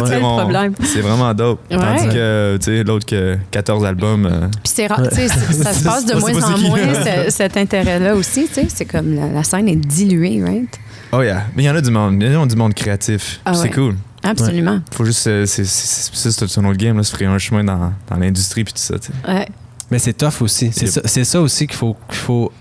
veux 0.78 0.86
c'est 0.86 1.00
vraiment 1.00 1.32
dope. 1.34 1.60
Tandis 1.70 2.08
que, 2.08 2.58
tu 2.60 2.64
sais, 2.64 2.82
l'autre 2.84 3.06
que 3.06 3.36
14 3.50 3.84
albums. 3.84 4.26
euh, 4.26 4.48
Puis 4.62 4.72
c'est 4.74 4.86
rare, 4.86 5.00
sais, 5.28 5.52
ça 5.62 5.72
se 5.74 5.84
passe 5.84 6.04
de 6.06 6.14
moins 6.14 6.42
en 6.42 6.58
moins, 6.58 6.94
ce- 6.94 7.30
cet 7.30 7.56
intérêt-là 7.56 8.14
aussi, 8.14 8.46
tu 8.48 8.54
sais. 8.54 8.66
C'est 8.68 8.84
comme 8.84 9.14
la, 9.14 9.28
la 9.28 9.42
scène 9.44 9.68
est 9.68 9.76
diluée, 9.76 10.42
right? 10.42 10.78
Oh 11.12 11.22
yeah, 11.22 11.46
mais 11.56 11.64
il 11.64 11.66
y 11.66 11.70
en 11.70 11.74
a 11.76 11.80
du 11.80 11.90
monde, 11.90 12.22
il 12.22 12.32
y 12.32 12.36
en 12.36 12.44
a 12.44 12.46
du 12.46 12.56
monde 12.56 12.74
créatif. 12.74 13.40
Ah 13.44 13.54
c'est 13.54 13.62
ouais. 13.62 13.70
cool. 13.70 13.96
Absolument. 14.22 14.80
Faut 14.92 15.04
juste, 15.04 15.26
euh, 15.26 15.46
c'est 15.46 15.64
c'est- 15.64 16.10
c'est- 16.14 16.46
c'est 16.46 16.58
un 16.60 16.64
autre 16.66 16.76
game 16.78 16.96
là, 16.96 17.02
se 17.02 17.10
frayer 17.10 17.26
un 17.30 17.38
chemin 17.38 17.64
dans, 17.64 17.92
dans 18.08 18.16
l'industrie 18.16 18.64
puis 18.64 18.72
tout 18.74 18.80
ça. 18.80 18.98
tu 18.98 19.06
sais. 19.08 19.32
Ouais. 19.32 19.48
Mais 19.90 19.98
c'est 19.98 20.12
tough 20.12 20.40
aussi. 20.42 20.70
C'est 20.72 20.94
Yep. 20.94 21.06
ça, 21.08 21.24
ça 21.24 21.40
aussi 21.40 21.66
qu'il 21.66 21.76
faut, 21.76 21.96
qu'il 22.08 22.18
faut, 22.18 22.52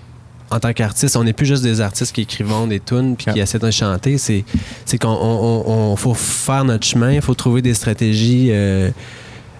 en 0.49 0.59
tant 0.59 0.73
qu'artiste, 0.73 1.15
on 1.15 1.23
n'est 1.23 1.33
plus 1.33 1.45
juste 1.45 1.61
des 1.61 1.79
artistes 1.79 2.11
qui 2.15 2.21
écrivent 2.21 2.51
des 2.67 2.79
tunes 2.79 3.15
puis 3.15 3.31
qui 3.31 3.39
essaient 3.39 3.59
de 3.59 3.69
chanter. 3.69 4.17
C'est, 4.17 4.43
c'est 4.85 4.97
qu'on 4.97 5.09
on, 5.09 5.63
on- 5.67 5.91
on- 5.91 5.95
faut 5.95 6.15
faire 6.15 6.63
notre 6.65 6.87
chemin, 6.87 7.11
il 7.11 7.21
faut 7.21 7.35
trouver 7.35 7.61
des 7.61 7.75
stratégies 7.75 8.47
euh, 8.51 8.89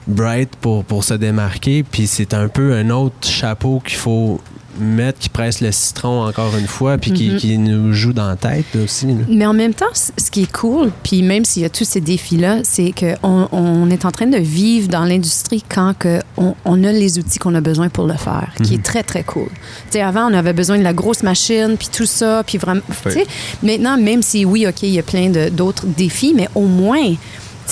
bright 0.10 0.50
pour, 0.62 0.84
pour 0.84 1.04
se 1.04 1.14
démarquer. 1.14 1.84
Puis 1.84 2.08
c'est 2.08 2.34
un 2.34 2.48
peu 2.48 2.74
un 2.74 2.90
autre 2.90 3.28
chapeau 3.28 3.82
qu'il 3.86 3.98
faut 3.98 4.42
mettent, 4.82 5.20
qui 5.20 5.28
pressent 5.28 5.60
le 5.60 5.74
citron 5.74 6.24
encore 6.26 6.56
une 6.58 6.68
fois, 6.68 6.98
puis 6.98 7.12
qui, 7.12 7.30
Mhm. 7.32 7.38
qui 7.38 7.58
nous 7.58 7.92
jouent 7.92 8.14
dans 8.14 8.30
la 8.30 8.38
tête 8.38 8.66
aussi. 8.82 9.08
là. 9.08 9.14
Mais 9.28 9.46
en 9.46 9.52
même 9.54 9.74
temps, 9.74 9.88
ce 9.94 10.32
qui 10.32 10.44
est 10.44 10.52
cool, 10.54 10.92
puis 11.04 11.22
même 11.22 11.44
s'il 11.44 11.64
y 11.64 11.66
a 11.66 11.70
tous 11.70 11.84
ces 11.84 12.00
défis-là, 12.00 12.60
c'est 12.64 12.94
qu'on 12.94 13.50
on 13.52 13.90
est 13.90 14.06
en 14.06 14.12
train 14.12 14.28
de 14.28 14.38
vivre 14.38 14.88
dans 14.88 15.04
l'industrie 15.04 15.66
quand 15.68 15.96
que 16.00 16.22
on, 16.38 16.56
on 16.64 16.82
a 16.86 16.94
les 16.94 17.20
outils 17.20 17.40
qu'on 17.40 17.56
a 17.56 17.62
besoin 17.62 17.90
pour 17.90 18.06
le 18.08 18.14
faire, 18.14 18.54
qui 18.64 18.76
est 18.76 18.84
très, 18.84 19.04
très 19.04 19.24
cool. 19.24 19.50
Tu 19.50 19.94
sais, 19.98 20.02
avant, 20.02 20.32
on 20.32 20.34
avait 20.34 20.54
besoin 20.54 20.78
de 20.78 20.84
la 20.84 20.94
grosse 20.94 21.24
machine, 21.24 21.76
puis 21.78 21.90
tout 21.92 22.06
ça, 22.06 22.44
puis 22.46 22.58
vraiment... 22.58 22.82
tu 23.04 23.12
sais, 23.12 23.26
Maintenant, 23.62 23.98
même 23.98 24.22
si, 24.22 24.46
oui, 24.46 24.66
OK, 24.66 24.84
il 24.84 24.92
y 24.92 25.00
a 25.00 25.04
plein 25.04 25.30
d'autres 25.52 25.88
défis, 25.88 26.34
mais 26.34 26.48
au 26.56 26.68
moins... 26.68 27.16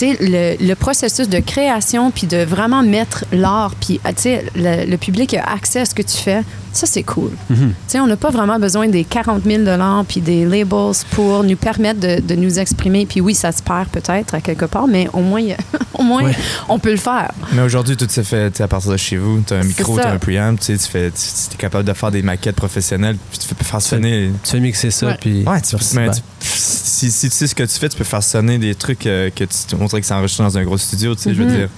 Le, 0.01 0.55
le 0.59 0.75
processus 0.75 1.27
de 1.29 1.39
création, 1.39 2.11
puis 2.11 2.27
de 2.27 2.43
vraiment 2.43 2.83
mettre 2.83 3.25
l'art, 3.31 3.73
puis 3.79 3.99
ah, 4.03 4.11
le, 4.55 4.85
le 4.85 4.97
public 4.97 5.33
a 5.33 5.43
accès 5.43 5.81
à 5.81 5.85
ce 5.85 5.95
que 5.95 6.01
tu 6.01 6.17
fais, 6.17 6.43
ça, 6.73 6.85
c'est 6.85 7.03
cool. 7.03 7.31
Tu 7.49 7.55
sais, 7.87 7.99
on 7.99 8.07
n'a 8.07 8.17
pas 8.17 8.29
vraiment 8.29 8.59
besoin 8.59 8.87
des 8.87 9.03
40 9.03 9.43
000 9.45 9.63
puis 10.07 10.21
des 10.21 10.45
labels 10.45 10.93
pour 11.11 11.43
nous 11.43 11.55
permettre 11.57 11.99
de, 11.99 12.19
de 12.21 12.35
nous 12.35 12.59
exprimer. 12.59 13.05
Puis 13.05 13.19
oui, 13.21 13.33
ça 13.33 13.51
se 13.51 13.61
perd 13.63 13.87
peut-être 13.89 14.33
à 14.35 14.41
quelque 14.41 14.65
part, 14.65 14.87
mais 14.87 15.07
au 15.13 15.21
moins, 15.21 15.43
au 15.93 16.03
moins 16.03 16.23
Ouais. 16.23 16.35
on 16.69 16.77
peut 16.79 16.91
le 16.91 16.97
faire. 16.97 17.31
Mais 17.53 17.61
aujourd'hui, 17.61 17.95
tout 17.97 18.07
se 18.09 18.21
fait 18.21 18.59
à 18.61 18.67
partir 18.67 18.91
de 18.91 18.97
chez 18.97 19.17
vous. 19.17 19.41
Tu 19.45 19.53
as 19.53 19.57
un 19.57 19.63
micro, 19.63 19.97
as 19.99 20.07
un 20.11 20.17
preamp, 20.19 20.57
tu 20.59 20.65
sais, 20.65 20.77
tu 20.77 20.89
fais- 20.89 21.11
tu- 21.11 21.49
tu 21.49 21.55
es 21.55 21.57
capable 21.57 21.85
de 21.85 21.93
faire 21.93 22.11
des 22.11 22.21
maquettes 22.21 22.55
professionnelles, 22.55 23.17
puis 23.29 23.39
tu 23.39 23.53
peux 23.53 23.63
faire 23.65 23.81
sonner. 23.81 24.31
Tu 24.43 24.51
fais 24.51 24.59
mixer 24.59 24.91
ça, 24.91 25.07
Ouais. 25.07 25.17
puis. 25.19 25.43
Ouais, 25.45 25.61
tu 25.61 25.75
mais 25.95 26.09
tu- 26.11 26.21
si, 26.41 27.11
si 27.11 27.29
tu 27.29 27.35
sais 27.35 27.47
ce 27.47 27.55
que 27.55 27.63
tu 27.63 27.77
fais, 27.79 27.89
tu 27.89 27.97
peux 27.97 28.03
faire 28.03 28.23
sonner 28.23 28.57
des 28.57 28.73
trucs 28.75 29.05
euh, 29.07 29.29
que 29.29 29.43
tu 29.43 29.53
on 29.79 29.85
dirait 29.85 30.01
que 30.01 30.07
c'est 30.07 30.13
enregistré 30.13 30.43
dans 30.43 30.57
un 30.57 30.63
gros 30.63 30.77
studio, 30.77 31.13
tu 31.15 31.21
sais, 31.23 31.33
je 31.33 31.41
veux 31.41 31.49
Mhm. 31.49 31.55
dire. 31.57 31.69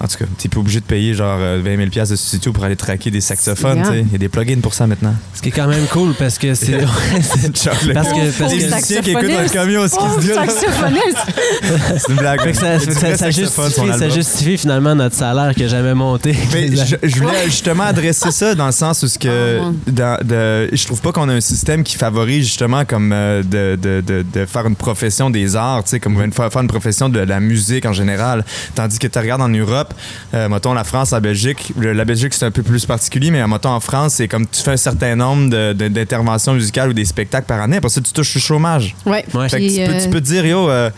En 0.00 0.06
tout 0.06 0.16
cas, 0.18 0.24
tu 0.38 0.48
pas 0.48 0.60
obligé 0.60 0.78
de 0.80 0.84
payer 0.84 1.12
genre 1.14 1.38
euh, 1.40 1.60
20 1.64 1.76
000 1.76 1.88
piastres 1.90 2.12
de 2.12 2.16
studio 2.16 2.52
pour 2.52 2.62
aller 2.64 2.76
traquer 2.76 3.10
des 3.10 3.20
saxophones, 3.20 3.78
Yeah. 3.78 3.86
tu 3.88 3.92
sais. 3.94 4.00
Il 4.06 4.12
y 4.12 4.14
a 4.14 4.18
des 4.18 4.28
plugins 4.28 4.60
pour 4.60 4.72
ça 4.74 4.86
maintenant. 4.86 5.14
Ce 5.34 5.42
qui 5.42 5.48
est 5.48 5.52
quand 5.52 5.66
même 5.66 5.86
cool 5.86 6.14
parce 6.14 6.38
que 6.38 6.54
c'est. 6.54 6.78
Parce 6.78 8.08
que- 8.12 8.38
parce 8.38 8.52
les 8.52 8.58
que- 8.58 8.64
musiciens 8.74 9.00
qui 9.02 9.10
écoutent 9.10 9.28
dans 9.30 9.42
le 9.42 9.48
camion, 9.48 9.88
ce 9.88 9.96
qu'ils 9.96 10.10
se 10.10 10.20
disent, 10.20 10.36
là. 10.36 10.46
saxophoniste! 10.46 11.98
c'est 11.98 12.12
une 12.12 12.16
blague. 12.18 12.52
Ça, 12.54 13.30
justifie, 13.30 13.70
ça 13.72 13.84
l'album. 13.86 14.10
justifie 14.10 14.58
finalement 14.58 14.94
notre 14.94 15.16
salaire 15.16 15.54
qui 15.54 15.62
n'a 15.62 15.68
jamais 15.68 15.94
monté. 15.94 16.34
Mais 16.52 16.68
je, 16.74 16.96
je 17.02 17.16
voulais 17.20 17.44
justement 17.46 17.84
adresser 17.84 18.30
ça 18.30 18.54
dans 18.54 18.66
le 18.66 18.72
sens 18.72 19.02
où 19.02 19.08
ce 19.08 19.18
que 19.18 19.58
Oh, 19.60 19.72
dans- 19.86 20.18
de, 20.24 20.68
je 20.72 20.84
trouve 20.86 21.00
pas 21.00 21.12
qu'on 21.12 21.28
a 21.28 21.34
un 21.34 21.40
système 21.40 21.82
qui 21.82 21.96
favorise 21.96 22.44
justement 22.44 22.84
comme 22.84 23.12
euh, 23.12 23.42
de, 23.42 23.76
de, 23.80 24.00
de, 24.06 24.24
de 24.32 24.46
faire 24.46 24.66
une 24.66 24.76
profession 24.76 25.30
des 25.30 25.56
arts, 25.56 25.84
tu 25.84 25.90
sais, 25.90 26.00
comme 26.00 26.16
faire 26.32 26.50
une 26.60 26.68
profession 26.68 27.08
de 27.08 27.20
la 27.20 27.40
musique 27.40 27.84
en 27.86 27.92
général. 27.92 28.44
Tandis 28.74 28.98
que 28.98 29.06
tu 29.06 29.18
regardes 29.18 29.42
en 29.42 29.48
Europe, 29.48 29.87
euh, 30.34 30.48
mettons 30.48 30.74
la 30.74 30.84
France, 30.84 31.10
la 31.12 31.20
Belgique, 31.20 31.72
le- 31.78 31.92
la 31.92 32.04
Belgique 32.04 32.34
c'est 32.34 32.44
un 32.46 32.50
peu 32.50 32.62
plus 32.62 32.84
particulier, 32.86 33.30
mais 33.30 33.46
mettons 33.46 33.70
en 33.70 33.80
France, 33.80 34.14
c'est 34.14 34.28
comme 34.28 34.46
tu 34.46 34.62
fais 34.62 34.72
un 34.72 34.76
certain 34.76 35.16
nombre 35.16 35.50
de- 35.50 35.72
de- 35.72 35.88
d'interventions 35.88 36.54
musicales 36.54 36.90
ou 36.90 36.92
des 36.92 37.04
spectacles 37.04 37.46
par 37.46 37.60
année, 37.60 37.76
après 37.78 37.88
ça 37.90 38.00
tu 38.00 38.12
touches 38.12 38.34
le 38.34 38.40
chômage. 38.40 38.94
Ouais. 39.06 39.24
Ouais. 39.34 39.48
Fait 39.48 39.58
que 39.58 39.66
Puis, 39.66 39.74
tu, 39.76 39.84
peux, 39.84 39.98
tu 39.98 40.08
euh, 40.08 40.10
peux 40.10 40.20
te 40.20 40.26
dire, 40.26 40.46
yo, 40.46 40.68
euh, 40.68 40.90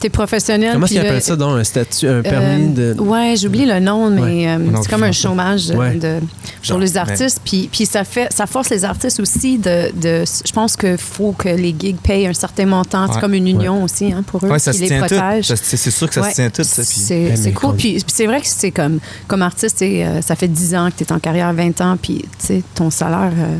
T'es 0.00 0.08
professionnel. 0.10 0.72
Comment 0.74 0.86
est-ce 0.86 0.94
qu'ils 0.94 1.02
là, 1.02 1.08
appellent 1.10 1.22
ça, 1.22 1.36
donc? 1.36 1.58
Un 1.58 1.64
statut, 1.64 2.08
un 2.08 2.22
permis 2.22 2.72
Euh, 2.78 2.94
de. 2.94 3.00
Ouais, 3.00 3.34
j'oublie 3.36 3.66
le 3.66 3.80
nom, 3.80 4.10
mais 4.10 4.48
euh, 4.48 4.58
c'est 4.80 4.88
comme 4.90 5.02
un 5.02 5.12
chômage 5.12 5.70
Ouais. 5.70 5.94
de, 5.94 6.20
Genre, 6.62 6.76
pour 6.76 6.78
les 6.78 6.96
artistes. 6.96 7.40
Puis, 7.44 7.68
puis 7.72 7.84
ça, 7.86 8.04
fait, 8.04 8.32
ça 8.32 8.46
force 8.46 8.70
les 8.70 8.84
artistes 8.84 9.18
aussi 9.20 9.58
de. 9.58 9.90
de 10.00 10.24
je 10.46 10.52
pense 10.52 10.76
qu'il 10.76 10.96
faut 10.98 11.32
que 11.32 11.48
les 11.48 11.74
gigs 11.78 11.96
payent 12.00 12.26
un 12.28 12.32
certain 12.32 12.66
montant. 12.66 13.12
C'est 13.12 13.20
comme 13.20 13.34
une 13.34 13.48
union 13.48 13.82
aussi 13.82 14.12
hein, 14.12 14.22
pour 14.26 14.44
eux 14.44 14.48
ouais, 14.48 14.58
ça 14.58 14.70
qui 14.72 14.78
se 14.78 14.82
les 14.82 14.88
tient 14.88 15.00
protège. 15.00 15.52
C'est 15.54 15.90
sûr 15.90 16.06
que 16.08 16.14
ça 16.14 16.22
Ouais. 16.22 16.30
se 16.30 16.34
tient 16.36 16.50
tout, 16.50 16.62
C'est 16.64 17.52
cool. 17.52 17.74
Puis, 17.76 17.94
puis 17.94 18.04
c'est 18.14 18.26
vrai 18.26 18.40
que 18.40 18.46
c'est 18.46 18.70
comme, 18.70 18.98
comme 19.26 19.42
artiste, 19.42 19.82
euh, 19.82 20.22
ça 20.22 20.36
fait 20.36 20.48
10 20.48 20.74
ans 20.74 20.90
que 20.90 20.96
tu 20.98 21.04
es 21.04 21.12
en 21.12 21.18
carrière, 21.18 21.52
20 21.52 21.80
ans, 21.80 21.96
puis 22.00 22.18
tu 22.38 22.46
sais, 22.46 22.62
ton 22.74 22.90
salaire, 22.90 23.32
euh, 23.36 23.56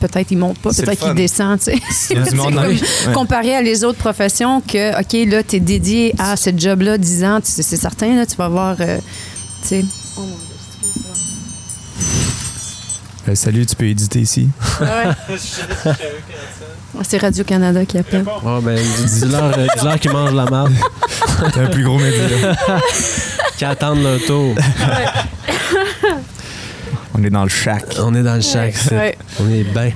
peut-être 0.00 0.30
il 0.30 0.38
monte 0.38 0.58
pas, 0.58 0.70
peut-être 0.70 0.88
le 0.88 0.94
fun. 0.96 1.06
qu'il 1.06 1.14
descend. 1.14 1.58
tu 1.58 1.64
sais. 1.64 1.78
Il 2.10 2.16
y 2.16 2.20
a 2.20 2.22
du 2.24 2.30
C'est 2.30 2.36
monde 2.36 2.54
comme 2.54 2.66
ouais. 2.66 2.78
Comparé 3.14 3.54
à 3.56 3.62
les 3.62 3.84
autres 3.84 3.98
professions, 3.98 4.60
que, 4.60 4.98
OK, 5.00 5.30
là, 5.30 5.42
tu 5.42 5.56
es 5.56 5.60
dédié 5.60 6.14
à 6.18 6.36
ce 6.36 6.50
job-là 6.56 6.98
10 6.98 7.24
ans, 7.24 7.40
tu 7.40 7.50
sais, 7.50 7.62
c'est 7.62 7.76
certain, 7.76 8.14
là, 8.16 8.26
tu 8.26 8.36
vas 8.36 8.44
avoir. 8.46 8.76
euh, 8.80 8.98
tu. 9.68 9.84
Oh 10.16 10.20
mon 10.20 10.26
Dieu, 10.26 10.36
Euh, 13.28 13.34
salut, 13.34 13.66
tu 13.66 13.74
peux 13.74 13.86
éditer 13.86 14.20
ici. 14.20 14.48
C'est 17.02 17.18
Radio-Canada 17.18 17.84
qui 17.84 17.98
appelle. 17.98 18.24
Oh, 18.44 18.60
ben, 18.62 18.78
dis- 18.78 19.20
dis-leur 19.20 19.58
euh, 19.58 19.66
dis-leur 19.76 19.98
qu'ils 20.00 20.12
mangent 20.12 20.32
la 20.32 20.44
marde, 20.46 20.72
T'es 21.52 21.60
un 21.60 21.66
plus 21.66 21.84
gros 21.84 21.98
média. 21.98 22.54
qu'ils 23.58 23.66
attendent 23.66 24.02
leur 24.02 24.18
tour. 24.24 24.54
On 27.18 27.22
est 27.24 27.30
dans 27.30 27.44
le 27.44 27.48
shack. 27.48 27.84
On 27.98 28.14
est 28.14 28.22
dans 28.22 28.34
le 28.34 28.42
chac, 28.42 28.74
Ouais. 28.92 29.16
on 29.40 29.48
est 29.50 29.64
bien. 29.64 29.90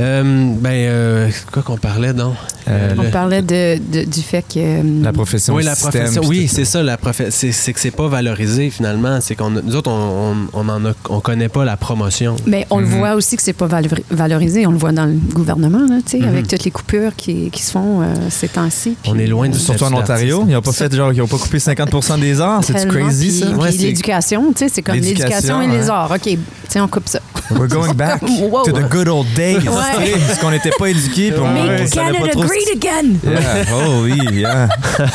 Euh, 0.00 0.22
ben, 0.58 0.70
euh, 0.70 1.30
c'est 1.32 1.48
quoi 1.50 1.62
qu'on 1.62 1.78
parlait 1.78 2.12
donc? 2.12 2.34
Euh, 2.68 2.94
On 2.98 3.02
le- 3.02 3.10
parlait 3.10 3.42
de, 3.42 3.78
de- 3.92 4.04
du 4.04 4.20
fait 4.22 4.42
que. 4.42 4.58
euh, 4.58 4.82
La 5.02 5.12
profession 5.12 5.54
oui, 5.54 5.64
la 5.64 5.76
profession. 5.76 6.22
Oui, 6.26 6.48
c'est 6.48 6.64
ça. 6.64 6.82
La 6.82 6.96
c'est, 7.30 7.52
c'est 7.52 7.72
que 7.72 7.80
c'est 7.80 7.90
pas 7.90 8.08
valorisé 8.08 8.70
finalement. 8.70 9.18
C'est 9.20 9.34
qu'on, 9.34 9.50
nous 9.50 9.76
autres, 9.76 9.90
on, 9.90 10.32
on, 10.54 10.60
on 10.66 10.68
en 10.68 10.84
a, 10.86 10.92
on 11.10 11.20
connaît 11.20 11.48
pas 11.50 11.64
la 11.64 11.76
promotion. 11.76 12.36
Mais 12.46 12.66
on 12.70 12.80
Mhm. 12.80 12.90
le 12.90 12.96
voit 12.96 13.14
aussi 13.14 13.36
que 13.36 13.42
c'est 13.42 13.52
pas 13.52 13.66
valori- 13.66 14.04
valorisé. 14.10 14.66
On 14.66 14.70
le 14.72 14.78
voit 14.78 14.92
dans 14.92 15.04
le 15.06 15.12
gouvernement, 15.34 15.86
là, 15.88 15.96
tu 16.04 16.12
sais, 16.12 16.18
Mhm. 16.20 16.28
avec 16.28 16.48
toutes 16.48 16.64
les 16.64 16.70
coupures 16.70 17.14
qui, 17.16 17.50
qui 17.50 17.62
se 17.62 17.72
font 17.72 18.00
euh, 18.02 18.06
ces 18.30 18.48
temps-ci. 18.48 18.96
On 19.06 19.18
est 19.18 19.26
loin 19.26 19.48
du 19.48 19.58
Surtout 19.58 19.84
en 19.84 19.92
Ontario, 19.92 20.44
ils 20.48 20.56
ont 20.56 20.62
pas 20.62 20.72
fait 20.72 20.92
genre, 20.94 21.12
ils 21.12 21.20
ont 21.22 21.26
pas 21.28 21.38
coupé 21.38 21.58
50% 21.58 22.18
des 22.18 22.40
arts. 22.40 22.62
C'est 22.64 22.88
crazy 22.88 23.28
puis- 23.28 23.38
ça? 23.40 23.46
puis 23.46 23.54
Ouais, 23.56 23.72
c'est- 23.72 23.78
l'éducation, 23.78 24.52
tu 24.52 24.58
sais, 24.64 24.68
c'est 24.72 24.82
comme 24.82 24.94
l'éducation 24.94 25.60
L'éducation, 25.60 25.62
et 25.62 25.68
les 25.68 25.90
arts. 25.90 26.10
OK, 26.14 26.22
tu 26.22 26.38
sais, 26.68 26.80
on 26.80 26.88
coupe 26.88 27.08
ça. 27.08 27.20
We're 27.50 27.68
going 27.68 27.92
back 27.94 28.20
to 28.20 28.72
the 28.72 28.88
good 28.90 29.08
old 29.08 29.26
days. 29.36 29.56
Ouais. 29.58 30.14
Parce 30.26 30.38
qu'on 30.40 30.50
n'était 30.50 30.70
pas 30.78 30.86
éduqués, 30.88 31.30
puis 31.30 31.40
on 31.40 31.86
savait 31.86 32.18
pas 32.18 32.28
trop. 32.28 32.42
Ce- 32.60 32.72
again! 32.76 33.14
Yeah. 33.24 33.64
Oh 33.74 34.02
oui, 34.04 34.18
yeah. 34.32 34.68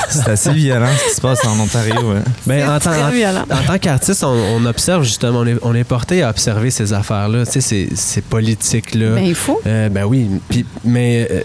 C'est 0.09 0.29
assez 0.29 0.53
violent 0.53 0.87
ce 0.97 1.09
qui 1.09 1.15
se 1.15 1.21
passe 1.21 1.45
en 1.45 1.59
Ontario. 1.59 1.93
ouais. 2.11 2.19
Ben, 2.45 2.63
en, 2.69 2.79
tant, 2.79 2.91
très 2.91 3.01
en- 3.03 3.09
violent. 3.09 3.45
en 3.49 3.63
tant 3.67 3.77
qu'artiste, 3.77 4.23
on, 4.23 4.27
on 4.57 4.65
observe 4.65 5.03
justement, 5.03 5.39
on 5.39 5.47
est, 5.47 5.57
on 5.61 5.73
est 5.75 5.83
porté 5.83 6.23
à 6.23 6.29
observer 6.29 6.71
ces 6.71 6.93
affaires-là, 6.93 7.45
tu 7.45 7.53
sais, 7.53 7.61
ces, 7.61 7.89
ces 7.95 8.21
politiques-là. 8.21 9.15
Ben, 9.15 9.25
il 9.25 9.35
faut. 9.35 9.61
Euh, 9.65 9.89
ben 9.89 10.05
oui, 10.05 10.27
puis, 10.49 10.65
mais 10.83 11.27
euh, 11.31 11.41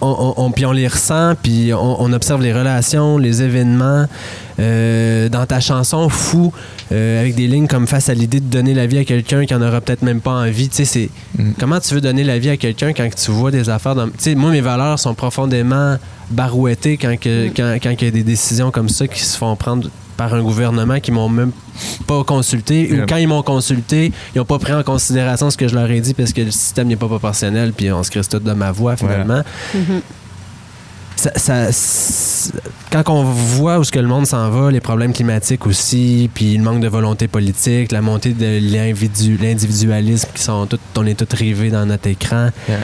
on, 0.00 0.06
on- 0.08 0.34
on- 0.44 0.50
puis 0.50 0.64
on 0.66 0.72
les 0.72 0.88
ressent, 0.88 1.34
puis 1.42 1.72
on, 1.74 2.00
on 2.02 2.12
observe 2.12 2.42
les 2.42 2.52
relations, 2.52 3.18
les 3.18 3.42
événements. 3.42 4.06
Euh, 4.58 5.30
dans 5.30 5.46
ta 5.46 5.58
chanson 5.58 6.10
Fou, 6.10 6.52
euh, 6.92 7.20
avec 7.20 7.34
des 7.34 7.46
lignes 7.46 7.66
comme 7.66 7.86
face 7.86 8.10
à 8.10 8.14
l'idée 8.14 8.40
de 8.40 8.44
donner 8.50 8.74
la 8.74 8.86
vie 8.86 8.98
à 8.98 9.04
quelqu'un 9.06 9.46
qui 9.46 9.54
en 9.54 9.62
aura 9.62 9.80
peut-être 9.80 10.02
même 10.02 10.20
pas 10.20 10.32
envie, 10.32 10.68
tu 10.68 10.84
sais, 10.84 11.08
Mm. 11.38 11.52
comment 11.58 11.80
tu 11.80 11.94
veux 11.94 12.02
donner 12.02 12.24
la 12.24 12.38
vie 12.38 12.50
à 12.50 12.56
quelqu'un 12.58 12.92
quand 12.92 13.08
tu 13.14 13.30
vois 13.30 13.50
des 13.50 13.70
affaires 13.70 13.94
dans... 13.94 14.06
Tu 14.08 14.12
sais, 14.18 14.34
moi, 14.34 14.50
mes 14.50 14.60
valeurs 14.60 14.98
sont 14.98 15.14
profondément 15.14 15.96
barouettées 16.30 16.98
quand, 16.98 17.18
que- 17.18 17.46
Mm. 17.48 17.52
quand, 17.56 17.76
quand 17.82 17.90
il 18.00 18.04
y 18.04 18.08
a 18.08 18.10
des 18.10 18.22
décisions 18.22 18.70
comme 18.70 18.90
ça 18.90 19.08
qui 19.08 19.20
se 19.24 19.38
font 19.38 19.56
prendre 19.56 19.88
par 20.20 20.34
un 20.34 20.42
gouvernement 20.42 21.00
qui 21.00 21.12
m'ont 21.12 21.30
même 21.30 21.50
pas 22.06 22.22
consulté 22.24 22.82
Yeah. 22.90 23.04
ou 23.04 23.06
quand 23.08 23.16
ils 23.16 23.26
m'ont 23.26 23.42
consulté, 23.42 24.12
ils 24.34 24.38
n'ont 24.38 24.44
pas 24.44 24.58
pris 24.58 24.74
en 24.74 24.82
considération 24.82 25.48
ce 25.50 25.56
que 25.56 25.66
je 25.66 25.74
leur 25.74 25.90
ai 25.90 26.00
dit 26.02 26.12
parce 26.12 26.34
que 26.34 26.42
le 26.42 26.50
système 26.50 26.88
n'est 26.88 26.96
pas 26.96 27.06
proportionnel 27.06 27.72
puis 27.72 27.90
on 27.90 28.02
se 28.02 28.10
crisse 28.10 28.28
tout 28.28 28.38
de 28.38 28.52
ma 28.52 28.70
voix 28.70 28.96
finalement. 28.98 29.42
Mhm. 29.74 30.02
Ça- 31.16 31.70
quand 32.92 33.08
on 33.08 33.22
voit 33.24 33.78
où 33.78 33.84
ce 33.84 33.92
que 33.92 33.98
le 33.98 34.08
monde 34.08 34.26
s'en 34.26 34.50
va, 34.50 34.70
les 34.70 34.80
problèmes 34.80 35.12
climatiques 35.14 35.66
aussi, 35.66 36.28
puis 36.34 36.56
le 36.56 36.62
manque 36.62 36.80
de 36.80 36.88
volonté 36.88 37.26
politique, 37.28 37.92
la 37.92 38.02
montée 38.02 38.34
de 38.34 38.58
l'individu- 38.72 39.38
l'individualisme 39.40 40.28
qui 40.34 40.42
sont 40.42 40.66
tout, 40.66 40.78
on 40.96 41.06
est 41.06 41.14
tous 41.14 41.34
rivés 41.36 41.70
dans 41.70 41.86
notre 41.86 42.08
écran. 42.08 42.50
Yeah. 42.68 42.78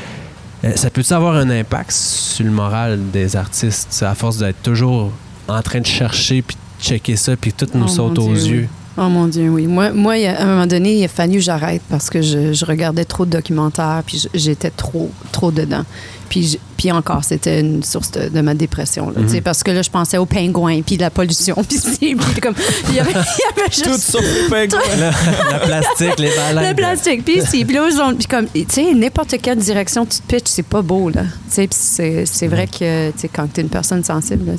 Euh, 0.65 0.73
ça 0.75 0.89
peut-tu 0.91 1.13
avoir 1.13 1.35
un 1.37 1.51
impact 1.51 1.93
sur 1.93 2.45
le 2.47 2.51
moral 2.51 2.99
des 3.13 3.37
artistes, 3.37 4.03
à 4.07 4.15
force 4.15 4.39
d'être 4.39 4.63
toujours 4.63 5.13
en 5.49 5.61
train 5.63 5.81
de 5.81 5.87
chercher 5.87 6.41
puis 6.43 6.57
de 6.57 6.61
checker 6.81 7.17
ça, 7.17 7.37
puis 7.37 7.53
tout 7.53 7.67
nous 7.75 7.85
Oh, 7.85 7.89
saute 7.89 8.19
aux 8.19 8.35
Dieu, 8.35 8.55
yeux? 8.55 8.69
Oh 8.99 9.09
mon 9.09 9.27
Dieu, 9.27 9.51
oui. 9.51 9.67
Moi, 9.67 9.93
moi 9.93 10.15
à 10.15 10.43
un 10.43 10.47
moment 10.47 10.67
donné, 10.67 10.99
il 10.99 11.05
a 11.05 11.09
fallu 11.09 11.35
que 11.35 11.41
j'arrête 11.41 11.83
parce 11.91 12.09
que 12.09 12.23
je, 12.23 12.53
je 12.53 12.65
regardais 12.65 13.05
trop 13.05 13.27
de 13.27 13.31
documentaires, 13.31 14.03
puis 14.07 14.27
j'étais 14.33 14.71
trop, 14.71 15.11
trop 15.33 15.51
dedans. 15.51 15.85
Puis, 16.29 16.59
puis 16.77 16.93
encore, 16.93 17.25
c'était 17.25 17.61
une 17.61 17.83
source 17.83 18.11
de, 18.11 18.29
de 18.29 18.41
ma 18.41 18.55
dépression. 18.55 19.09
là, 19.11 19.23
tu 19.23 19.29
sais, 19.29 19.37
Mhm. 19.37 19.43
Parce 19.43 19.63
que 19.63 19.71
là, 19.71 19.83
je 19.83 19.91
pensais 19.91 20.19
aux 20.19 20.27
pingouins, 20.27 20.83
puis 20.83 20.97
de 20.97 21.03
la 21.03 21.11
pollution, 21.11 21.55
puis 21.69 21.79
puis 22.17 22.41
comme... 22.41 22.55
Il 22.89 22.95
y 22.97 23.01
avait, 23.01 23.13
il 23.13 23.15
y 23.15 23.61
avait 23.61 23.71
juste... 23.71 23.85
Tout 23.85 23.99
sauf 23.99 24.23
les 24.23 24.49
pingouins. 24.49 24.97
la, 24.99 25.11
la 25.53 25.59
plastique, 25.61 26.19
les 26.19 26.31
baleines. 26.35 26.71
Le 26.71 26.75
plastique, 26.77 27.25
puis 27.25 27.39
ici, 27.39 27.65
puis 27.65 27.75
là, 27.77 27.89
jaune, 27.91 28.17
puis 28.17 28.27
comme, 28.27 28.47
tu 28.49 28.65
sais, 28.69 28.93
n'importe 28.95 29.37
quelle 29.41 29.59
direction 29.59 30.05
tu 30.07 30.19
te 30.19 30.27
pitches, 30.35 30.49
c'est 30.51 30.63
pas 30.67 30.83
beau, 30.83 31.09
là. 31.11 31.23
Tu 31.23 31.29
sais, 31.55 31.67
puis 31.67 31.79
c'est, 31.81 32.27
c'est 32.27 32.49
vrai 32.49 32.67
que, 32.67 33.11
tu 33.13 33.19
sais, 33.21 33.29
quand 33.33 33.47
t'es 33.53 33.63
une 33.63 33.69
personne 33.69 34.03
sensible, 34.05 34.47
là, 34.47 34.53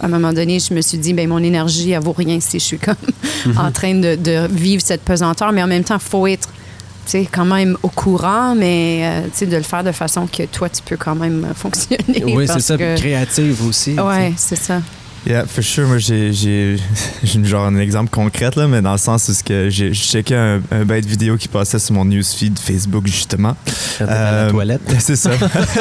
à 0.00 0.06
un 0.06 0.08
moment 0.08 0.32
donné, 0.32 0.58
je 0.58 0.74
me 0.74 0.80
suis 0.80 0.98
dit, 0.98 1.12
ben 1.14 1.28
mon 1.28 1.42
énergie, 1.42 1.92
elle 1.92 2.02
vaut 2.02 2.12
rien 2.12 2.38
si 2.40 2.58
je 2.58 2.64
suis 2.64 2.78
comme 2.78 2.94
en 3.56 3.70
train 3.70 3.94
de, 3.94 4.16
de 4.16 4.46
vivre 4.50 4.82
cette 4.84 5.02
pesanteur, 5.02 5.52
mais 5.52 5.62
en 5.62 5.66
même 5.66 5.84
temps, 5.84 5.98
faut 5.98 6.26
être, 6.26 6.48
quand 7.30 7.44
même 7.44 7.76
au 7.82 7.88
courant, 7.88 8.54
mais, 8.54 9.00
euh, 9.04 9.46
de 9.46 9.56
le 9.56 9.62
faire 9.62 9.84
de 9.84 9.92
façon 9.92 10.26
que 10.26 10.44
toi, 10.44 10.68
tu 10.68 10.82
peux 10.82 10.96
quand 10.96 11.14
même 11.14 11.44
euh, 11.50 11.54
fonctionner. 11.54 12.24
Oui, 12.24 12.46
c'est 12.52 12.60
ça, 12.60 12.76
que- 12.76 12.96
créative 12.96 13.66
aussi. 13.66 13.98
Ouais, 13.98 14.32
c'est 14.36 14.56
ça. 14.56 14.80
Yeah, 15.26 15.46
for 15.46 15.62
sure. 15.64 15.86
Moi, 15.86 15.98
j'ai, 15.98 16.76
genre 17.44 17.64
un 17.64 17.76
exemple 17.78 18.10
concret, 18.10 18.50
là, 18.56 18.68
mais 18.68 18.82
dans 18.82 18.92
le 18.92 18.98
sens 18.98 19.28
où 19.30 19.32
que 19.42 19.70
j'ai, 19.70 19.92
checké 19.94 20.34
un, 20.34 20.60
un 20.70 20.84
bête 20.84 21.06
vidéo 21.06 21.38
qui 21.38 21.48
passait 21.48 21.78
sur 21.78 21.94
mon 21.94 22.04
newsfeed 22.04 22.58
Facebook, 22.58 23.06
justement. 23.06 23.56
À 24.00 24.04
la 24.04 24.12
Euh, 24.14 24.50
toilette. 24.50 24.82
C'est 24.98 25.16
ça. 25.16 25.30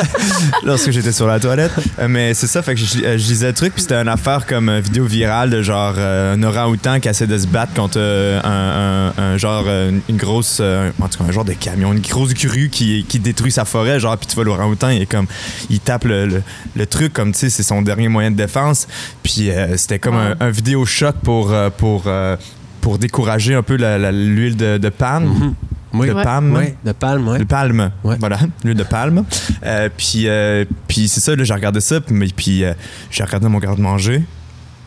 Lorsque 0.64 0.91
j'étais 0.91 1.12
sur 1.12 1.28
la 1.28 1.41
toilette. 1.41 1.74
Euh, 2.00 2.08
mais 2.08 2.34
c'est 2.34 2.48
ça, 2.48 2.62
fait 2.62 2.74
que 2.76 2.80
je, 2.80 3.04
euh, 3.04 3.18
je 3.18 3.28
lisais 3.28 3.48
le 3.48 3.54
truc, 3.54 3.74
puis 3.74 3.82
c'était 3.82 3.96
une 3.96 4.08
affaire 4.08 4.46
comme 4.46 4.70
euh, 4.70 4.80
vidéo 4.80 5.06
virale 5.06 5.50
de 5.50 5.62
genre 5.62 5.96
euh, 5.98 6.36
un 6.36 6.44
orang-outan 6.44 7.00
qui 7.02 7.10
essaie 7.10 7.28
de 7.28 7.38
se 7.38 7.48
battre 7.48 7.74
contre 7.74 7.98
euh, 7.98 8.39
un, 8.44 9.12
un- 9.18 9.34
un 9.34 9.38
genre, 9.38 9.66
euh, 9.68 9.91
une 10.10 10.18
grosse, 10.18 10.60
euh, 10.62 10.89
en 11.02 11.08
tout 11.10 11.18
cas, 11.22 11.26
un 11.30 11.32
genre 11.32 11.46
de 11.46 11.54
camion, 11.54 11.91
une 11.91 12.00
grosse 12.00 12.34
grue 12.34 12.70
qui, 12.70 13.06
qui 13.10 13.20
détruit 13.20 13.52
sa 13.52 13.66
forêt, 13.66 14.00
genre, 14.00 14.18
puis 14.18 14.28
tu 14.28 14.36
vois 14.36 14.46
l'orang-outan, 14.46 14.89
il 14.89 15.02
est 15.02 15.06
comme, 15.06 15.26
il 15.70 15.80
tape 15.82 16.06
le, 16.06 16.28
le- 16.28 16.44
le 16.76 16.86
truc 16.86 17.12
comme, 17.12 17.34
tu 17.34 17.39
sais, 17.39 17.50
c'est 17.50 17.64
son 17.64 17.82
dernier 17.82 18.08
moyen 18.08 18.32
de 18.32 18.38
défense. 18.38 18.88
Puis 19.22 19.33
euh, 19.42 19.76
c'était 19.78 20.00
comme 20.00 20.16
un, 20.16 20.36
un 20.40 20.50
vidéo 20.50 20.86
choc 20.86 21.16
pour, 21.24 21.52
euh, 21.52 21.70
pour, 21.70 22.04
euh, 22.08 22.36
pour 22.82 22.98
décourager 22.98 23.56
un 23.56 23.64
peu 23.64 23.76
l'huile 23.76 24.56
de, 24.58 24.78
de 24.78 24.90
palme. 24.90 25.26
Mhm. 25.28 25.54
Oui. 25.96 26.08
De 26.08 26.14
Ouais. 26.14 26.24
palme. 26.24 26.56
Oui, 26.58 26.74
de 26.84 26.92
palme, 26.92 27.28
oui. 27.28 27.38
De 27.40 27.44
palme. 27.44 27.92
Ouais. 28.04 28.16
Voilà, 28.20 28.40
l'huile 28.64 28.76
de 28.78 28.84
palme. 28.84 29.26
Euh, 29.64 29.90
puis 29.96 30.24
euh, 30.28 30.66
puis 30.88 31.08
c'est 31.08 31.20
ça, 31.20 31.36
là, 31.36 31.44
j'ai 31.44 31.54
regardé 31.54 31.80
ça, 31.82 32.02
puis, 32.02 32.16
mais- 32.16 32.28
puis 32.36 32.64
euh, 32.64 32.74
j'ai 33.12 33.24
regardé 33.24 33.48
mon 33.48 33.60
garde-manger. 33.60 34.24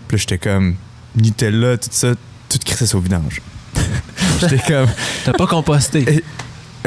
Puis 0.08 0.16
là, 0.16 0.20
j'étais 0.20 0.38
comme 0.38 0.74
Nutella, 1.14 1.76
tout 1.78 1.88
ça, 1.92 2.08
tout 2.48 2.58
crissé 2.64 2.92
au 2.96 3.00
vidange. 3.00 3.40
j'étais 4.40 4.58
comme. 4.58 4.88
T'as 5.24 5.32
pas 5.32 5.46
composté. 5.46 6.04
Et- 6.08 6.24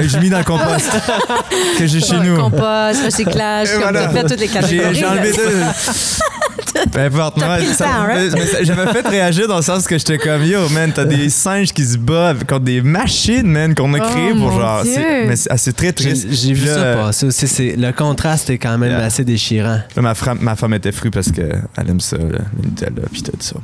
J'ai 0.08 0.20
mis 0.20 0.30
dans 0.30 0.38
le 0.40 0.44
compost 0.46 0.90
que 1.78 1.88
j'ai 1.88 2.00
chez 2.02 2.20
nous. 2.20 2.36
Compost, 2.38 3.04
recyclage, 3.06 3.72
comme 3.72 3.82
voilà. 3.84 4.06
t'as 4.08 4.10
fait 4.14 4.24
toutes 4.28 4.40
les 4.42 4.48
catégories. 4.50 4.94
J'ai 4.96 5.00
j'ai 5.00 5.06
enlevé 5.06 5.32
ça. 5.34 5.42
Peu 6.92 7.00
importe, 7.00 7.40
ça- 7.40 7.88
j'avais 8.64 8.92
fait 8.92 9.08
réagir 9.08 9.48
dans 9.48 9.58
le 9.58 9.62
sens 9.62 9.86
que 9.88 9.98
j'étais 9.98 10.18
comme 10.18 10.44
yo, 10.44 10.68
man, 10.70 10.92
t'as 10.94 11.06
des 11.06 11.30
singes 11.30 11.72
qui 11.74 11.84
se 11.86 11.98
battent 11.98 12.46
contre 12.48 12.66
des 12.66 12.82
machines, 12.82 13.48
man, 13.48 13.74
qu'on 13.76 13.94
a 13.94 14.00
Oh, 14.00 14.10
créées 14.10 14.30
pour 14.32 14.52
mon 14.52 14.60
genre. 14.60 14.84
Mais 14.86 15.36
c'est 15.36 15.50
ah, 15.52 15.58
très 15.58 15.88
J'ai 15.88 15.94
triste. 15.94 16.28
j'ai 16.32 16.54
vu 16.54 16.66
Là, 16.66 16.74
ça 16.76 16.94
passer 17.06 17.26
aussi. 17.28 17.48
c'est- 17.48 17.76
Le 17.78 17.92
contraste 17.92 18.50
est 18.50 18.58
quand 18.58 18.78
même 18.78 18.92
Yeah. 18.92 19.06
assez 19.06 19.24
déchirant. 19.24 19.80
Là, 19.96 20.02
ma, 20.02 20.16
femme, 20.16 20.40
ma 20.42 20.56
femme 20.56 20.74
était 20.74 20.92
frue 20.92 21.12
parce 21.12 21.32
qu'elle 21.32 21.62
aime 21.88 22.00
ça, 22.00 22.18
là, 22.18 22.24
le 22.62 22.66
Nutella, 22.70 23.02
puis 23.12 23.22
tout 23.24 23.32
ça. 23.40 23.56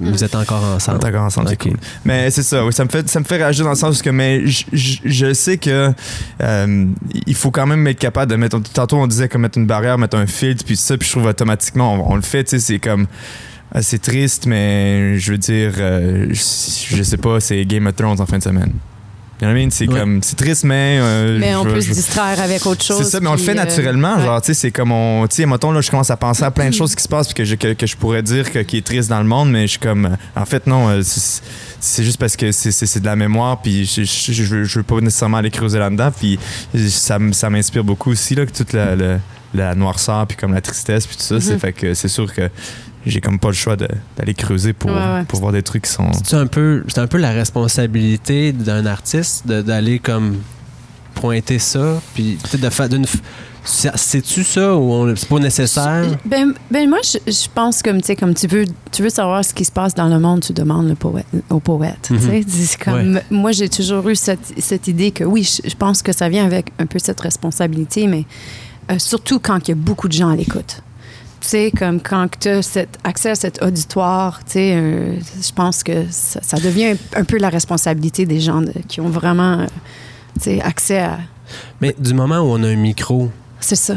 Vous 0.00 0.24
êtes 0.24 0.34
encore 0.34 0.62
On 0.64 0.76
ensemble. 0.76 0.98
est 1.04 1.08
encore 1.08 1.22
ensemble, 1.22 1.48
c'est 1.48 1.54
Ok. 1.62 1.68
cool. 1.70 1.78
Mais 2.04 2.30
c'est 2.30 2.42
ça, 2.42 2.64
oui, 2.64 2.72
ça 2.72 2.84
me 2.84 2.88
fait, 2.88 3.08
ça 3.08 3.20
me 3.20 3.24
fait 3.24 3.36
réagir 3.36 3.64
dans 3.64 3.70
le 3.72 3.76
sens 3.76 4.02
que, 4.02 4.10
mais 4.10 4.46
je- 4.46 4.64
je 4.72 4.96
je 5.04 5.32
sais 5.32 5.58
que 5.58 5.92
euh, 6.42 6.86
il 7.26 7.34
faut 7.34 7.50
quand 7.50 7.66
même 7.66 7.86
être 7.86 7.98
capable 7.98 8.30
de 8.30 8.36
mettre. 8.36 8.60
Tantôt, 8.72 8.96
on 8.96 9.06
disait 9.06 9.28
comme 9.28 9.42
mettre 9.42 9.58
une 9.58 9.66
barrière, 9.66 9.98
mettre 9.98 10.16
un 10.16 10.26
filtre, 10.26 10.64
puis 10.64 10.76
ça, 10.76 10.96
puis 10.96 11.06
je 11.06 11.12
trouve 11.12 11.26
automatiquement, 11.26 11.94
on, 11.94 12.12
on 12.12 12.16
le 12.16 12.22
fait, 12.22 12.44
tu 12.44 12.50
sais, 12.50 12.58
c'est 12.58 12.78
comme. 12.78 13.06
euh, 13.76 13.80
C'est 13.82 14.00
triste, 14.02 14.46
mais 14.46 15.18
je 15.18 15.32
veux 15.32 15.38
dire, 15.38 15.72
euh, 15.78 16.26
je, 16.30 16.96
je 16.96 17.02
sais 17.02 17.16
pas, 17.16 17.40
c'est 17.40 17.64
Game 17.64 17.86
of 17.86 17.94
Thrones 17.96 18.20
en 18.20 18.26
fin 18.26 18.38
de 18.38 18.42
semaine. 18.42 18.72
You 19.42 19.48
know 19.48 19.54
what 19.54 19.58
I 19.60 19.64
mean? 19.64 19.70
C'est 19.72 19.88
Ouais. 19.88 19.98
comme. 19.98 20.22
C'est 20.22 20.36
triste, 20.36 20.62
mais. 20.62 20.98
euh, 21.00 21.36
Mais 21.40 21.56
on 21.56 21.64
je- 21.64 21.68
peut 21.70 21.80
je- 21.80 21.88
se 21.88 21.94
distraire 21.94 22.40
avec 22.40 22.64
autre 22.64 22.84
chose. 22.84 22.98
c'est 22.98 23.10
ça, 23.10 23.18
mais 23.20 23.26
on 23.26 23.32
le 23.32 23.38
fait 23.38 23.50
euh, 23.50 23.54
naturellement. 23.54 24.14
ouais. 24.16 24.24
Genre, 24.24 24.40
tu 24.40 24.46
sais, 24.46 24.54
c'est 24.54 24.70
comme 24.70 24.92
on. 24.92 25.26
Tu 25.26 25.34
sais, 25.34 25.46
mettons, 25.46 25.72
là, 25.72 25.80
je 25.80 25.90
commence 25.90 26.10
à 26.12 26.16
penser 26.16 26.44
à 26.44 26.52
plein 26.52 26.68
de 26.70 26.74
choses 26.74 26.94
qui 26.94 27.02
se 27.02 27.08
passent 27.08 27.26
puis 27.26 27.34
que 27.34 27.44
je, 27.44 27.56
que, 27.56 27.72
que 27.72 27.84
je 27.86 27.96
pourrais 27.96 28.22
dire 28.22 28.52
que, 28.52 28.60
qui 28.60 28.76
est 28.76 28.86
triste 28.86 29.08
dans 29.10 29.18
le 29.18 29.26
monde, 29.26 29.50
mais 29.50 29.62
je 29.62 29.72
suis 29.72 29.78
comme. 29.80 30.04
euh, 30.06 30.40
En 30.40 30.44
fait, 30.46 30.66
non, 30.68 30.96
c'est 31.80 32.04
juste 32.04 32.18
parce 32.18 32.36
que 32.36 32.52
c'est- 32.52 32.70
c'est 32.70 32.86
c'est 32.86 33.00
de 33.00 33.06
la 33.06 33.16
mémoire, 33.16 33.60
puis 33.60 33.84
je, 33.84 34.04
je, 34.04 34.32
je 34.32 34.42
veux, 34.44 34.62
je 34.64 34.78
veux 34.78 34.84
pas 34.84 35.00
nécessairement 35.00 35.38
aller 35.38 35.50
creuser 35.50 35.80
là-dedans, 35.80 36.12
puis 36.16 36.38
ça, 36.88 37.18
ça 37.32 37.50
m'inspire 37.50 37.82
beaucoup 37.82 38.12
aussi, 38.12 38.36
là, 38.36 38.46
que 38.46 38.52
toute 38.52 38.72
la, 38.72 38.94
la, 38.94 39.18
la 39.54 39.74
noirceur, 39.74 40.24
puis 40.28 40.36
comme 40.36 40.54
la 40.54 40.60
tristesse, 40.60 41.06
puis 41.06 41.16
tout 41.16 41.22
ça. 41.24 41.40
C'est 41.40 41.54
Mhm. 41.54 41.58
fait 41.58 41.72
que 41.72 41.94
c'est 41.94 42.08
sûr 42.08 42.32
que 42.32 42.48
j'ai 43.06 43.20
comme 43.20 43.38
pas 43.38 43.48
le 43.48 43.54
choix 43.54 43.76
de- 43.76 43.88
d'aller 44.16 44.34
creuser 44.34 44.72
pour, 44.72 44.90
Ouais, 44.90 44.96
ouais. 44.96 45.24
pour 45.28 45.40
voir 45.40 45.52
des 45.52 45.62
trucs 45.62 45.82
qui 45.84 45.90
sont. 45.90 46.10
C'est 46.24 46.36
un 46.36 46.46
peu, 46.46 46.84
c'est 46.88 47.00
un 47.00 47.06
peu 47.06 47.18
la 47.18 47.30
responsabilité 47.30 48.52
d'un 48.52 48.86
artiste 48.86 49.46
de- 49.46 49.62
d'aller 49.62 49.98
comme 49.98 50.38
pointer 51.14 51.58
ça, 51.58 52.00
puis 52.14 52.38
de 52.54 52.70
faire 52.70 52.88
d'une. 52.88 53.04
C'est-tu 53.64 54.42
ça 54.42 54.74
ou 54.74 54.90
on- 54.92 55.14
c'est 55.14 55.28
pas 55.28 55.38
nécessaire? 55.38 56.04
Ben, 56.24 56.52
ben 56.70 56.88
moi, 56.88 56.98
je, 57.04 57.18
je 57.30 57.46
pense 57.54 57.80
comme, 57.80 58.00
tu 58.00 58.06
sais, 58.08 58.16
comme 58.16 58.34
tu 58.34 58.48
veux, 58.48 58.64
tu 58.90 59.02
veux 59.04 59.08
savoir 59.08 59.44
ce 59.44 59.54
qui 59.54 59.64
se 59.64 59.70
passe 59.70 59.94
dans 59.94 60.08
le 60.08 60.18
monde, 60.18 60.40
tu 60.40 60.52
demandes 60.52 60.88
le 60.88 60.96
poète, 60.96 61.26
au 61.48 61.60
poète. 61.60 61.98
tu 62.02 62.18
sais. 62.18 62.40
Mhm. 62.40 62.44
C'est 62.48 62.78
comme, 62.82 63.20
Moi, 63.30 63.52
j'ai 63.52 63.68
toujours 63.68 64.08
eu 64.08 64.16
cette, 64.16 64.52
cette 64.58 64.88
idée 64.88 65.12
que 65.12 65.22
oui, 65.22 65.44
je, 65.44 65.68
je 65.68 65.76
pense 65.76 66.02
que 66.02 66.12
ça 66.12 66.28
vient 66.28 66.44
avec 66.44 66.72
un 66.80 66.86
peu 66.86 66.98
cette 66.98 67.20
responsabilité, 67.20 68.08
mais 68.08 68.24
euh, 68.90 68.98
surtout 68.98 69.38
quand 69.38 69.68
il 69.68 69.70
y 69.70 69.72
a 69.72 69.76
beaucoup 69.76 70.08
de 70.08 70.12
gens 70.12 70.30
à 70.30 70.34
l'écoute. 70.36 70.82
Tu 71.42 71.48
sais, 71.48 71.72
comme 71.76 72.00
quand 72.00 72.28
tu 72.38 72.48
as 72.48 72.62
cet 72.62 72.98
accès 73.02 73.30
à 73.30 73.34
cet 73.34 73.60
auditoire, 73.62 74.38
tu 74.44 74.52
sais, 74.52 74.74
euh, 74.76 75.16
je 75.20 75.52
pense 75.52 75.82
que 75.82 76.04
ça, 76.08 76.40
ça 76.40 76.56
devient 76.58 76.94
un, 77.16 77.20
un 77.20 77.24
peu 77.24 77.36
la 77.36 77.48
responsabilité 77.48 78.26
des 78.26 78.38
gens 78.40 78.60
de- 78.62 78.72
qui 78.86 79.00
ont 79.00 79.08
vraiment, 79.10 79.58
euh, 79.58 79.66
tu 80.36 80.42
sais, 80.44 80.60
accès 80.62 81.00
à... 81.00 81.18
Mais 81.80 81.96
du 81.98 82.14
moment 82.14 82.38
où 82.38 82.44
on 82.56 82.62
a 82.62 82.68
un 82.68 82.76
micro, 82.76 83.28
C'est 83.58 83.74
ça. 83.74 83.96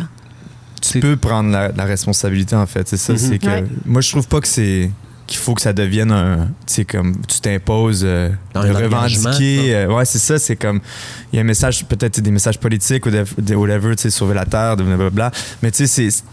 tu 0.82 1.00
peux 1.00 1.16
prendre 1.18 1.52
la, 1.52 1.68
la 1.72 1.86
responsabilité 1.86 2.56
en 2.56 2.66
fait 2.66 2.88
c'est 2.88 2.98
ça 2.98 3.14
Mhm. 3.14 3.20
c'est 3.20 3.38
que 3.40 3.46
Ouais. 3.48 3.64
moi 3.86 4.02
je 4.02 4.10
trouve 4.12 4.28
pas 4.28 4.42
que 4.42 4.48
c'est 4.48 4.90
qu'il 5.28 5.38
faut 5.40 5.54
que 5.56 5.62
ça 5.62 5.74
devienne 5.74 6.12
un 6.12 6.48
tu 6.68 6.74
sais 6.76 6.86
comme 6.86 7.16
tu 7.28 7.40
t'imposes 7.40 8.04
euh, 8.06 8.30
de 8.54 8.60
un 8.60 8.74
revendiquer 8.74 9.76
euh, 9.76 9.88
ouais 9.88 10.06
c'est 10.06 10.20
ça 10.20 10.38
c'est 10.38 10.56
comme 10.56 10.80
il 11.34 11.38
y 11.38 11.40
a 11.40 11.42
un 11.42 11.46
message 11.46 11.84
peut-être 11.86 12.20
des 12.22 12.32
messages 12.32 12.60
politiques 12.60 13.06
ou 13.08 13.10
de, 13.10 13.26
de 13.40 13.56
whatever 13.56 13.96
tu 13.96 14.04
sais 14.04 14.10
sauver 14.12 14.36
la 14.36 14.46
terre 14.46 14.78
de 14.78 14.84
blablabla 14.84 15.32
mais 15.64 15.72
tu 15.72 15.88
sais 15.88 16.10
c'est 16.12 16.24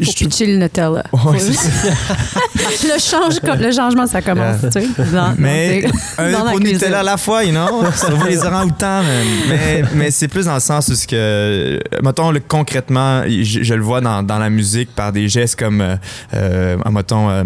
je 0.00 0.06
Faut 0.06 0.12
trouve- 0.12 0.28
pitcher 0.28 0.46
le 0.46 0.56
Nutella. 0.56 1.04
Ouais, 1.12 1.38
c'est 1.38 1.52
ça. 1.52 1.68
le, 2.54 2.98
change, 2.98 3.34
le 3.60 3.70
changement, 3.72 4.08
ça 4.08 4.20
commence, 4.22 4.60
Yeah. 4.60 4.70
tu 4.72 4.80
sais. 4.80 4.88
dans- 5.12 5.34
mais 5.38 5.82
dans- 6.18 6.24
un 6.46 6.50
pour. 6.50 6.60
Nutella 6.60 6.98
à 7.00 7.02
la 7.04 7.16
fois, 7.16 7.44
you 7.44 7.52
know? 7.52 7.84
Sauver 7.94 8.30
les 8.30 8.38
orangs-outans, 8.38 9.02
man. 9.04 9.26
Mais, 9.48 9.84
mais 9.94 10.10
c'est 10.10 10.26
plus 10.26 10.46
dans 10.46 10.54
le 10.54 10.60
sens 10.60 10.88
où, 10.88 10.94
ce 10.96 11.06
que, 11.06 11.78
mettons, 12.02 12.32
le, 12.32 12.40
concrètement, 12.40 13.22
je, 13.28 13.62
je 13.62 13.74
le 13.74 13.82
vois 13.82 14.00
dans, 14.00 14.24
dans 14.24 14.38
la 14.40 14.50
musique 14.50 14.92
par 14.96 15.12
des 15.12 15.28
gestes 15.28 15.56
comme, 15.60 15.80
euh, 15.80 15.96
euh, 16.34 16.76
mettons, 16.90 17.30
euh, 17.30 17.44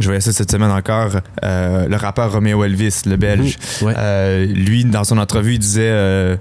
je 0.00 0.06
voyais 0.06 0.20
ça 0.20 0.32
cette 0.32 0.50
semaine 0.50 0.70
encore, 0.70 1.10
euh, 1.44 1.88
le 1.88 1.96
rappeur 1.96 2.32
Romeo 2.32 2.62
Elvis, 2.64 3.02
le 3.06 3.16
belge. 3.16 3.56
Ouais. 3.82 3.94
Euh, 3.96 4.46
lui, 4.46 4.84
dans 4.84 5.04
son 5.04 5.18
entrevue, 5.18 5.54
il 5.54 5.58
disait, 5.58 5.88
euh, 5.90 6.36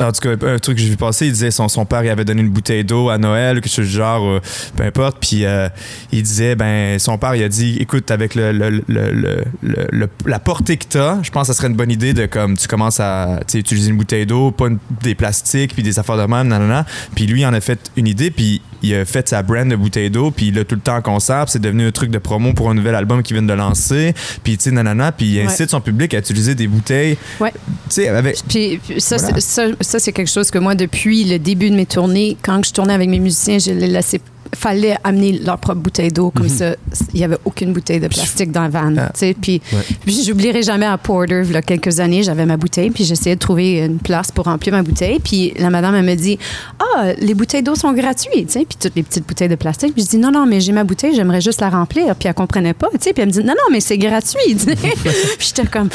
en 0.00 0.12
tout 0.12 0.20
cas, 0.20 0.46
un 0.46 0.58
truc 0.58 0.76
que 0.76 0.82
j'ai 0.82 0.88
vu 0.90 0.96
passer, 0.96 1.26
il 1.26 1.32
disait 1.32 1.50
son, 1.50 1.68
son 1.68 1.84
père 1.84 2.02
il 2.04 2.08
avait 2.10 2.24
donné 2.24 2.40
une 2.42 2.50
bouteille 2.50 2.84
d'eau 2.84 3.08
à 3.10 3.18
Noël, 3.18 3.60
quelque 3.60 3.72
chose 3.72 3.86
du 3.86 3.92
genre, 3.92 4.40
peu 4.76 4.84
importe. 4.84 5.18
Puis 5.20 5.44
euh, 5.44 5.68
il 6.12 6.22
disait, 6.22 6.54
ben, 6.56 6.98
son 6.98 7.18
père, 7.18 7.34
il 7.34 7.42
a 7.42 7.48
dit, 7.48 7.76
écoute, 7.80 8.10
avec 8.10 8.34
le, 8.34 8.52
le- 8.52 8.82
le- 8.88 10.08
la 10.26 10.38
portée 10.38 10.76
que 10.76 10.84
t'as, 10.88 11.22
je 11.22 11.30
pense 11.30 11.48
que 11.48 11.52
ça 11.52 11.58
serait 11.58 11.68
une 11.68 11.76
bonne 11.76 11.90
idée 11.90 12.12
de 12.14 12.26
comme 12.26 12.56
tu 12.56 12.68
commences 12.68 13.00
à 13.00 13.40
utiliser 13.54 13.90
une 13.90 13.96
bouteille 13.96 14.26
d'eau, 14.26 14.50
pas 14.50 14.66
une- 14.68 14.78
des 15.02 15.14
plastiques, 15.14 15.74
puis 15.74 15.82
des 15.82 15.98
affaires 15.98 16.16
de 16.16 16.24
même, 16.24 16.48
nanana. 16.48 16.84
Puis 17.14 17.26
lui, 17.26 17.40
il 17.42 17.46
en 17.46 17.52
a 17.52 17.60
fait 17.60 17.90
une 17.96 18.06
idée, 18.06 18.30
puis 18.30 18.62
il 18.88 18.94
a 18.94 19.04
fait 19.04 19.28
sa 19.28 19.42
brand 19.42 19.68
de 19.68 19.76
bouteille 19.76 20.10
d'eau, 20.10 20.30
puis 20.30 20.48
il 20.48 20.54
l'a 20.54 20.64
tout 20.64 20.74
le 20.74 20.80
temps 20.80 20.96
en 20.96 21.02
concert, 21.02 21.44
puis 21.44 21.52
c'est 21.52 21.58
devenu 21.62 21.86
un 21.86 21.92
truc 21.92 22.10
de 22.10 22.18
promo 22.18 22.52
pour 22.52 22.70
un 22.70 22.74
nouvel 22.74 22.94
album 22.94 23.22
qu'il 23.22 23.36
vient 23.36 23.42
de 23.46 23.52
lancer, 23.52 24.14
puis 24.42 24.56
tu 24.56 24.64
sais, 24.64 24.70
nanana, 24.70 25.12
puis 25.12 25.26
il 25.26 25.38
Ouais. 25.38 25.46
incite 25.46 25.70
son 25.70 25.80
public 25.80 26.14
à 26.14 26.18
utiliser 26.18 26.54
des 26.54 26.66
bouteilles, 26.66 27.16
Ouais. 27.40 27.52
tu 27.52 27.58
sais, 27.90 28.08
avec... 28.08 28.36
Puis, 28.48 28.78
puis 28.86 29.00
ça, 29.00 29.16
Voilà. 29.16 29.34
c'est- 29.34 29.40
ça, 29.40 29.62
ça, 29.80 29.98
c'est 29.98 30.12
quelque 30.12 30.30
chose 30.30 30.50
que 30.50 30.58
moi, 30.58 30.74
depuis 30.74 31.24
le 31.24 31.38
début 31.38 31.70
de 31.70 31.76
mes 31.76 31.86
tournées, 31.86 32.36
quand 32.42 32.64
je 32.64 32.72
tournais 32.72 32.94
avec 32.94 33.08
mes 33.08 33.18
musiciens, 33.20 33.58
je 33.58 33.72
les 33.72 33.86
laissais 33.86 34.20
fallait 34.54 34.96
amener 35.04 35.32
leur 35.38 35.58
propre 35.58 35.80
bouteille 35.80 36.10
d'eau 36.10 36.30
comme 36.30 36.48
ça 36.48 36.74
il 37.14 37.20
y 37.20 37.24
avait 37.24 37.38
aucune 37.44 37.72
bouteille 37.72 38.00
de 38.00 38.08
plastique 38.08 38.50
dans 38.52 38.62
la 38.62 38.68
van 38.68 38.94
Ah. 38.98 39.12
puis 39.40 39.60
Ouais. 39.72 40.12
j'oublierai 40.26 40.62
jamais 40.62 40.86
à 40.86 40.96
Porter 40.98 41.42
il 41.44 41.52
y 41.52 41.56
a 41.56 41.62
quelques 41.62 42.00
années 42.00 42.22
j'avais 42.22 42.46
ma 42.46 42.56
bouteille 42.56 42.90
puis 42.90 43.04
j'essayais 43.04 43.34
de 43.36 43.40
trouver 43.40 43.78
une 43.78 43.98
place 43.98 44.30
pour 44.30 44.44
remplir 44.46 44.72
ma 44.74 44.82
bouteille. 44.82 45.18
Puis 45.18 45.52
la 45.58 45.70
madame 45.70 45.94
elle 45.94 46.04
me 46.04 46.14
dit 46.14 46.38
ah 46.78 47.12
les 47.18 47.34
bouteilles 47.34 47.62
d'eau 47.62 47.74
sont 47.74 47.92
gratuites 47.92 48.52
puis 48.52 48.76
toutes 48.80 48.94
les 48.96 49.02
petites 49.02 49.26
bouteilles 49.26 49.48
de 49.48 49.54
plastique. 49.56 49.94
Puis 49.94 50.04
je 50.04 50.08
dis 50.10 50.18
non 50.18 50.30
non 50.30 50.46
mais 50.46 50.60
j'ai 50.60 50.72
ma 50.72 50.84
bouteille 50.84 51.14
j'aimerais 51.14 51.40
juste 51.40 51.60
la 51.60 51.70
remplir 51.70 52.14
puis 52.16 52.28
elle 52.28 52.34
comprenait 52.34 52.74
pas 52.74 52.88
tu 52.92 52.98
sais. 53.00 53.12
Puis 53.12 53.22
elle 53.22 53.28
me 53.28 53.32
dit 53.32 53.40
non 53.40 53.54
non 53.54 53.70
mais 53.72 53.80
c'est 53.80 53.98
gratuit 53.98 54.54
puis 54.54 55.12
j'étais 55.38 55.66
comme 55.66 55.88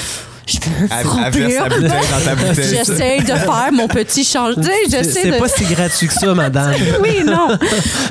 je 0.51 0.59
peux 0.59 0.69
Elle, 0.81 0.87
elle 0.91 0.97
verse 1.03 1.07
remplir 1.07 1.49
sa 1.51 1.69
bouteille 1.69 1.89
dans 1.89 2.25
ta 2.25 2.35
bouteille. 2.35 2.69
J'essaie 2.69 3.19
de 3.21 3.25
faire 3.39 3.69
mon 3.73 3.87
petit 3.87 4.23
changement. 4.23 4.63
C'est 4.89 5.31
de... 5.31 5.39
pas 5.39 5.47
si 5.47 5.63
gratuit 5.65 6.07
que 6.07 6.13
ça, 6.13 6.33
madame. 6.33 6.73
Oui, 7.01 7.23
non. 7.25 7.47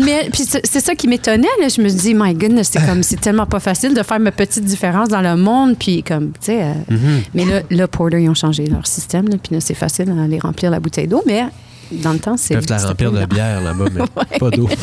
Mais 0.03 0.29
puis 0.33 0.45
c'est 0.45 0.81
ça 0.81 0.95
qui 0.95 1.07
m'étonnait. 1.09 1.47
là. 1.61 1.69
Je 1.69 1.81
me 1.81 1.89
dis, 1.89 2.15
my 2.15 2.35
goodness, 2.35 2.71
c'est 2.73 2.85
comme 2.85 3.03
c'est 3.03 3.21
tellement 3.21 3.47
pas 3.47 3.61
facile 3.61 3.95
de 3.95 4.03
faire 4.03 4.19
ma 4.21 4.33
petite 4.33 4.65
différence 4.65 5.09
dans 5.09 5.21
le 5.21 5.37
monde. 5.37 5.77
Puis 5.79 6.03
comme, 6.03 6.33
tu 6.33 6.37
sais. 6.47 6.63
euh, 6.63 6.73
Mhm. 6.89 7.23
Mais 7.35 7.45
là, 7.45 7.61
là, 7.71 7.89
Porter, 7.89 8.23
ils 8.23 8.29
ont 8.29 8.35
changé 8.35 8.67
leur 8.67 8.87
système. 8.87 9.29
là, 9.29 9.37
puis 9.43 9.55
là, 9.55 9.61
c'est 9.61 9.75
facile 9.75 10.07
d'aller 10.07 10.39
remplir 10.39 10.71
la 10.71 10.81
bouteille 10.81 11.07
d'eau. 11.07 11.23
Mais 11.27 11.45
dans 11.93 12.13
le 12.13 12.19
temps, 12.19 12.35
Ils 12.35 12.39
c'est. 12.39 12.55
peuvent 12.55 12.67
te 12.67 12.73
la 12.73 12.79
remplir 12.87 13.13
de 13.13 13.25
bière 13.27 13.61
là-bas, 13.61 13.85
mais 13.95 14.39
pas 14.39 14.51
d'eau. 14.51 14.69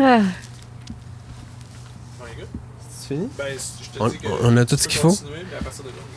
Ah. 0.00 0.20
C'est 3.00 3.14
fini? 3.14 3.28
Ben, 3.36 3.44
On- 4.00 4.56
a 4.56 4.64
tout 4.64 4.76
ce 4.76 4.88
qu'il 4.88 4.98
faut? 5.00 5.08
là. 5.10 5.14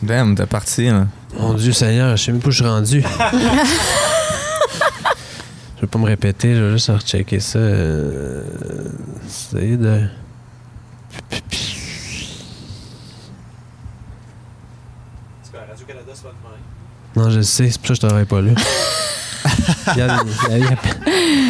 Damn, 0.02 0.34
t'es 0.34 0.46
parti, 0.46 0.86
là. 0.88 1.06
Mon 1.38 1.54
Dieu 1.54 1.72
Seigneur, 1.72 2.16
je 2.16 2.22
sais 2.24 2.32
même 2.32 2.40
pas 2.40 2.48
où 2.48 2.50
je 2.50 2.56
suis 2.56 2.66
rendu. 2.66 3.02
Je 5.76 5.82
vais 5.82 5.88
pas 5.88 5.98
me 5.98 6.06
répéter, 6.06 6.54
je 6.54 6.62
vais 6.62 6.70
juste 6.72 6.88
rechecker 6.88 7.38
ça. 7.38 7.58
Euh, 7.58 8.42
c'est 9.28 9.76
de. 9.76 10.08
Non, 17.14 17.30
je 17.30 17.40
sais, 17.40 17.70
c'est 17.70 17.78
pour 17.80 17.88
ça 17.88 17.94
que 17.94 18.00
je 18.02 18.06
t'aurais 18.08 18.24
pas 18.26 18.40
lu. 18.42 18.52
il, 19.96 20.02
a- 20.02 20.18
il 20.48 20.52
a- 20.52 20.58
il 20.58 20.66
appelle, 20.66 20.96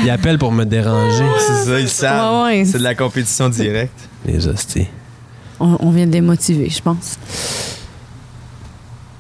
il 0.05 0.11
appelle 0.11 0.39
pour 0.39 0.53
me 0.53 0.65
déranger. 0.65 1.25
C'est 1.39 1.65
ça, 1.65 1.81
ils 1.81 1.89
savent. 1.89 2.35
Ouais, 2.45 2.59
ouais. 2.61 2.65
C'est 2.65 2.79
de 2.79 2.83
la 2.85 2.95
compétition 2.95 3.49
directe. 3.49 4.09
Les 4.25 4.47
hosties. 4.47 4.89
On, 5.61 5.77
on 5.81 5.91
vient 5.91 6.07
de 6.07 6.13
les 6.13 6.21
motiver, 6.21 6.69
je 6.71 6.81
pense. 6.83 7.19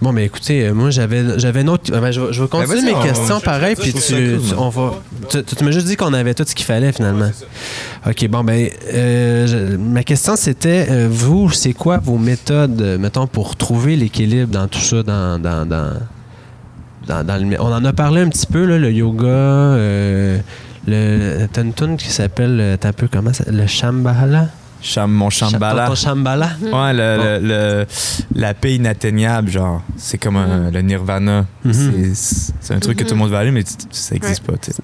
Bon, 0.03 0.13
mais 0.13 0.27
écoutez, 0.27 0.67
euh, 0.67 0.75
moi, 0.75 0.91
j'avais, 0.91 1.39
j'avais 1.39 1.63
une 1.63 1.71
autre. 1.71 1.91
ben, 1.91 2.11
je, 2.11 2.21
vais, 2.21 2.33
je 2.33 2.43
vais 2.43 2.49
continuer 2.49 2.83
Ben, 2.83 2.85
mes 2.85 2.95
on- 2.95 3.03
questions 3.03 3.41
pareil, 3.41 3.75
je 3.79 3.83
puis 3.83 3.93
tu, 3.95 4.01
tu- 4.03 4.39
on 4.59 4.69
va. 4.69 4.93
Tu, 5.31 5.43
tu- 5.43 5.65
m'as 5.65 5.71
juste 5.71 5.87
dit 5.87 5.97
qu'on 5.97 6.13
avait 6.13 6.35
tout 6.35 6.45
ce 6.47 6.55
qu'il 6.55 6.67
fallait 6.67 6.93
finalement. 6.93 7.31
OK, 8.07 8.29
bon, 8.29 8.45
ben, 8.45 8.69
euh, 8.93 9.47
je- 9.47 9.77
ma 9.77 10.05
question 10.05 10.37
c'était, 10.37 10.87
euh, 10.91 11.09
vous, 11.11 11.51
c'est 11.51 11.73
quoi 11.73 11.97
vos 11.97 12.19
méthodes, 12.19 12.99
mettons, 13.01 13.27
pour 13.27 13.57
trouver 13.57 13.97
l'équilibre 13.97 14.53
dans 14.53 14.69
tout 14.69 14.79
ça, 14.81 15.03
dans. 15.03 15.41
dans, 15.41 15.65
dans, 15.65 15.93
dans- 17.09 17.25
dans 17.25 17.49
le- 17.49 17.59
on 17.61 17.73
en 17.73 17.85
a 17.85 17.93
parlé 17.95 18.21
un 18.21 18.29
petit 18.29 18.47
peu, 18.47 18.67
là, 18.67 18.79
le 18.79 18.93
yoga, 18.93 19.27
euh, 19.27 20.39
le. 20.87 21.47
T'as 21.51 21.63
une 21.63 21.73
tune 21.73 21.97
qui 21.97 22.09
s'appelle, 22.11 22.77
t'as 22.79 22.91
un 22.91 22.93
peu 22.93 23.09
comment 23.11 23.33
ça 23.33 23.45
Le 23.51 23.67
Shambhala? 23.67 24.49
Cham- 24.83 25.11
mon 25.11 25.31
Shambhala. 25.31 25.87
Ton 25.89 25.95
Shambhala 25.95 26.51
Ouais, 26.63 26.93
le, 26.93 27.39
le- 27.41 27.49
le- 27.49 27.87
la 28.35 28.55
paix 28.55 28.75
inatteignable, 28.77 29.51
genre. 29.51 29.83
C'est 29.97 30.19
comme 30.19 30.37
un- 30.37 30.71
le 30.71 30.81
nirvana. 30.83 31.47
Mhm. 31.65 32.15
C'est- 32.15 32.53
C'est 32.61 32.75
un 32.75 32.79
truc 32.81 32.99
que 32.99 33.05
tout 33.05 33.15
le 33.15 33.19
monde 33.21 33.31
va 33.31 33.39
aller, 33.41 33.51
mais 33.51 33.65
ça 33.91 34.15
n'existe 34.15 34.43
pas. 34.45 34.57
tu 34.59 34.73
sais. 34.73 34.83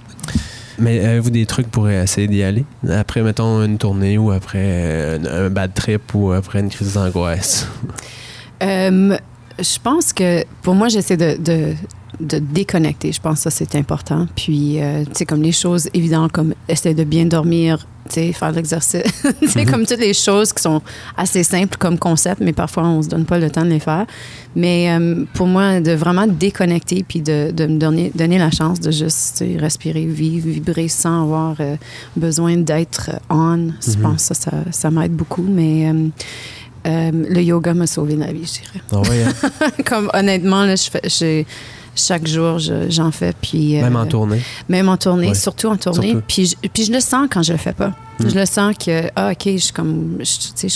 Mais 0.78 1.04
avez-vous 1.04 1.30
des 1.30 1.46
trucs 1.46 1.70
pour 1.70 1.88
essayer 1.88 2.26
d'y 2.26 2.42
aller? 2.42 2.64
Après, 2.90 3.22
mettons, 3.22 3.62
une 3.62 3.78
tournée 3.78 4.16
ou 4.18 4.30
après 4.32 4.58
euh, 4.62 5.18
un, 5.18 5.46
un 5.46 5.50
bad 5.50 5.74
trip 5.74 6.14
ou 6.14 6.32
après 6.32 6.60
une 6.60 6.70
crise 6.70 6.94
d'angoisse? 6.94 7.68
Euh, 8.62 9.16
je 9.58 9.78
pense 9.82 10.12
que 10.12 10.44
pour 10.62 10.74
moi, 10.74 10.88
j'essaie 10.88 11.16
de, 11.16 11.36
de, 11.40 11.74
de 12.22 12.38
déconnecter. 12.38 13.12
Je 13.12 13.20
pense 13.20 13.36
que 13.36 13.42
ça, 13.44 13.50
c'est 13.50 13.74
important. 13.76 14.26
Puis, 14.36 14.80
euh, 14.80 15.04
tu 15.04 15.10
sais, 15.14 15.26
comme 15.26 15.42
les 15.42 15.52
choses 15.52 15.88
évidentes, 15.94 16.32
comme 16.32 16.54
essayer 16.68 16.94
de 16.94 17.04
bien 17.04 17.24
dormir, 17.26 17.86
tu 18.08 18.14
sais, 18.14 18.32
faire 18.32 18.52
l'exercice. 18.52 19.02
tu 19.40 19.48
sais, 19.48 19.64
comme 19.64 19.86
toutes 19.86 20.00
les 20.00 20.14
choses 20.14 20.52
qui 20.52 20.62
sont 20.62 20.82
assez 21.16 21.42
simples 21.42 21.76
comme 21.78 21.98
concept, 21.98 22.40
mais 22.40 22.52
parfois, 22.52 22.84
on 22.84 23.02
se 23.02 23.08
donne 23.08 23.24
pas 23.24 23.38
le 23.38 23.50
temps 23.50 23.64
de 23.64 23.70
les 23.70 23.80
faire. 23.80 24.06
Mais 24.56 24.90
euh, 24.90 25.24
pour 25.34 25.46
moi, 25.46 25.80
de 25.80 25.92
vraiment 25.92 26.26
déconnecter 26.26 27.04
puis 27.06 27.20
de, 27.20 27.50
de 27.52 27.66
me 27.66 27.78
donner, 27.78 28.10
donner 28.14 28.38
la 28.38 28.50
chance 28.50 28.80
de 28.80 28.90
juste 28.90 29.38
tu 29.38 29.52
sais, 29.52 29.56
respirer, 29.58 30.04
vivre, 30.06 30.48
vibrer 30.48 30.88
sans 30.88 31.22
avoir 31.22 31.56
euh, 31.60 31.76
besoin 32.16 32.56
d'être 32.56 33.10
on. 33.30 33.70
Je 33.80 33.96
Mhm. 33.96 34.02
pense 34.02 34.28
que 34.28 34.34
ça, 34.34 34.50
ça, 34.50 34.50
ça 34.70 34.90
m'aide 34.90 35.12
beaucoup. 35.12 35.42
Mais 35.48 35.88
euh, 36.86 37.10
le 37.12 37.40
yoga 37.42 37.74
m'a 37.74 37.86
sauvé 37.86 38.16
la 38.16 38.32
vie, 38.32 38.44
je 38.44 38.60
dirais. 38.62 38.82
Ah 38.90 39.00
ouais, 39.08 39.22
hein? 39.22 39.70
Comme 39.86 40.10
honnêtement, 40.12 40.64
là, 40.64 40.74
je 40.74 40.90
fais, 40.90 41.00
je- 41.04 41.44
chaque 41.94 42.26
jour, 42.26 42.58
je- 42.58 42.88
j'en 42.90 43.10
fais. 43.10 43.32
Puis, 43.40 43.78
euh, 43.78 43.82
Même 43.82 43.96
en 43.96 44.06
tournée. 44.06 44.40
Même 44.68 44.88
en 44.88 44.96
tournée, 44.96 45.28
Ouais. 45.28 45.34
surtout 45.34 45.68
en 45.68 45.76
tournée. 45.76 46.10
Surtout. 46.12 46.24
Puis, 46.26 46.46
je, 46.62 46.68
puis 46.68 46.84
je 46.84 46.92
le 46.92 47.00
sens 47.00 47.28
quand 47.30 47.42
je 47.42 47.52
le 47.52 47.58
fais 47.58 47.72
pas. 47.72 47.92
Mm. 48.18 48.28
Je 48.28 48.34
le 48.38 48.46
sens 48.46 48.74
que, 48.78 49.08
ah, 49.16 49.30
OK, 49.32 49.44
je, 49.56 49.72
comme, 49.72 50.18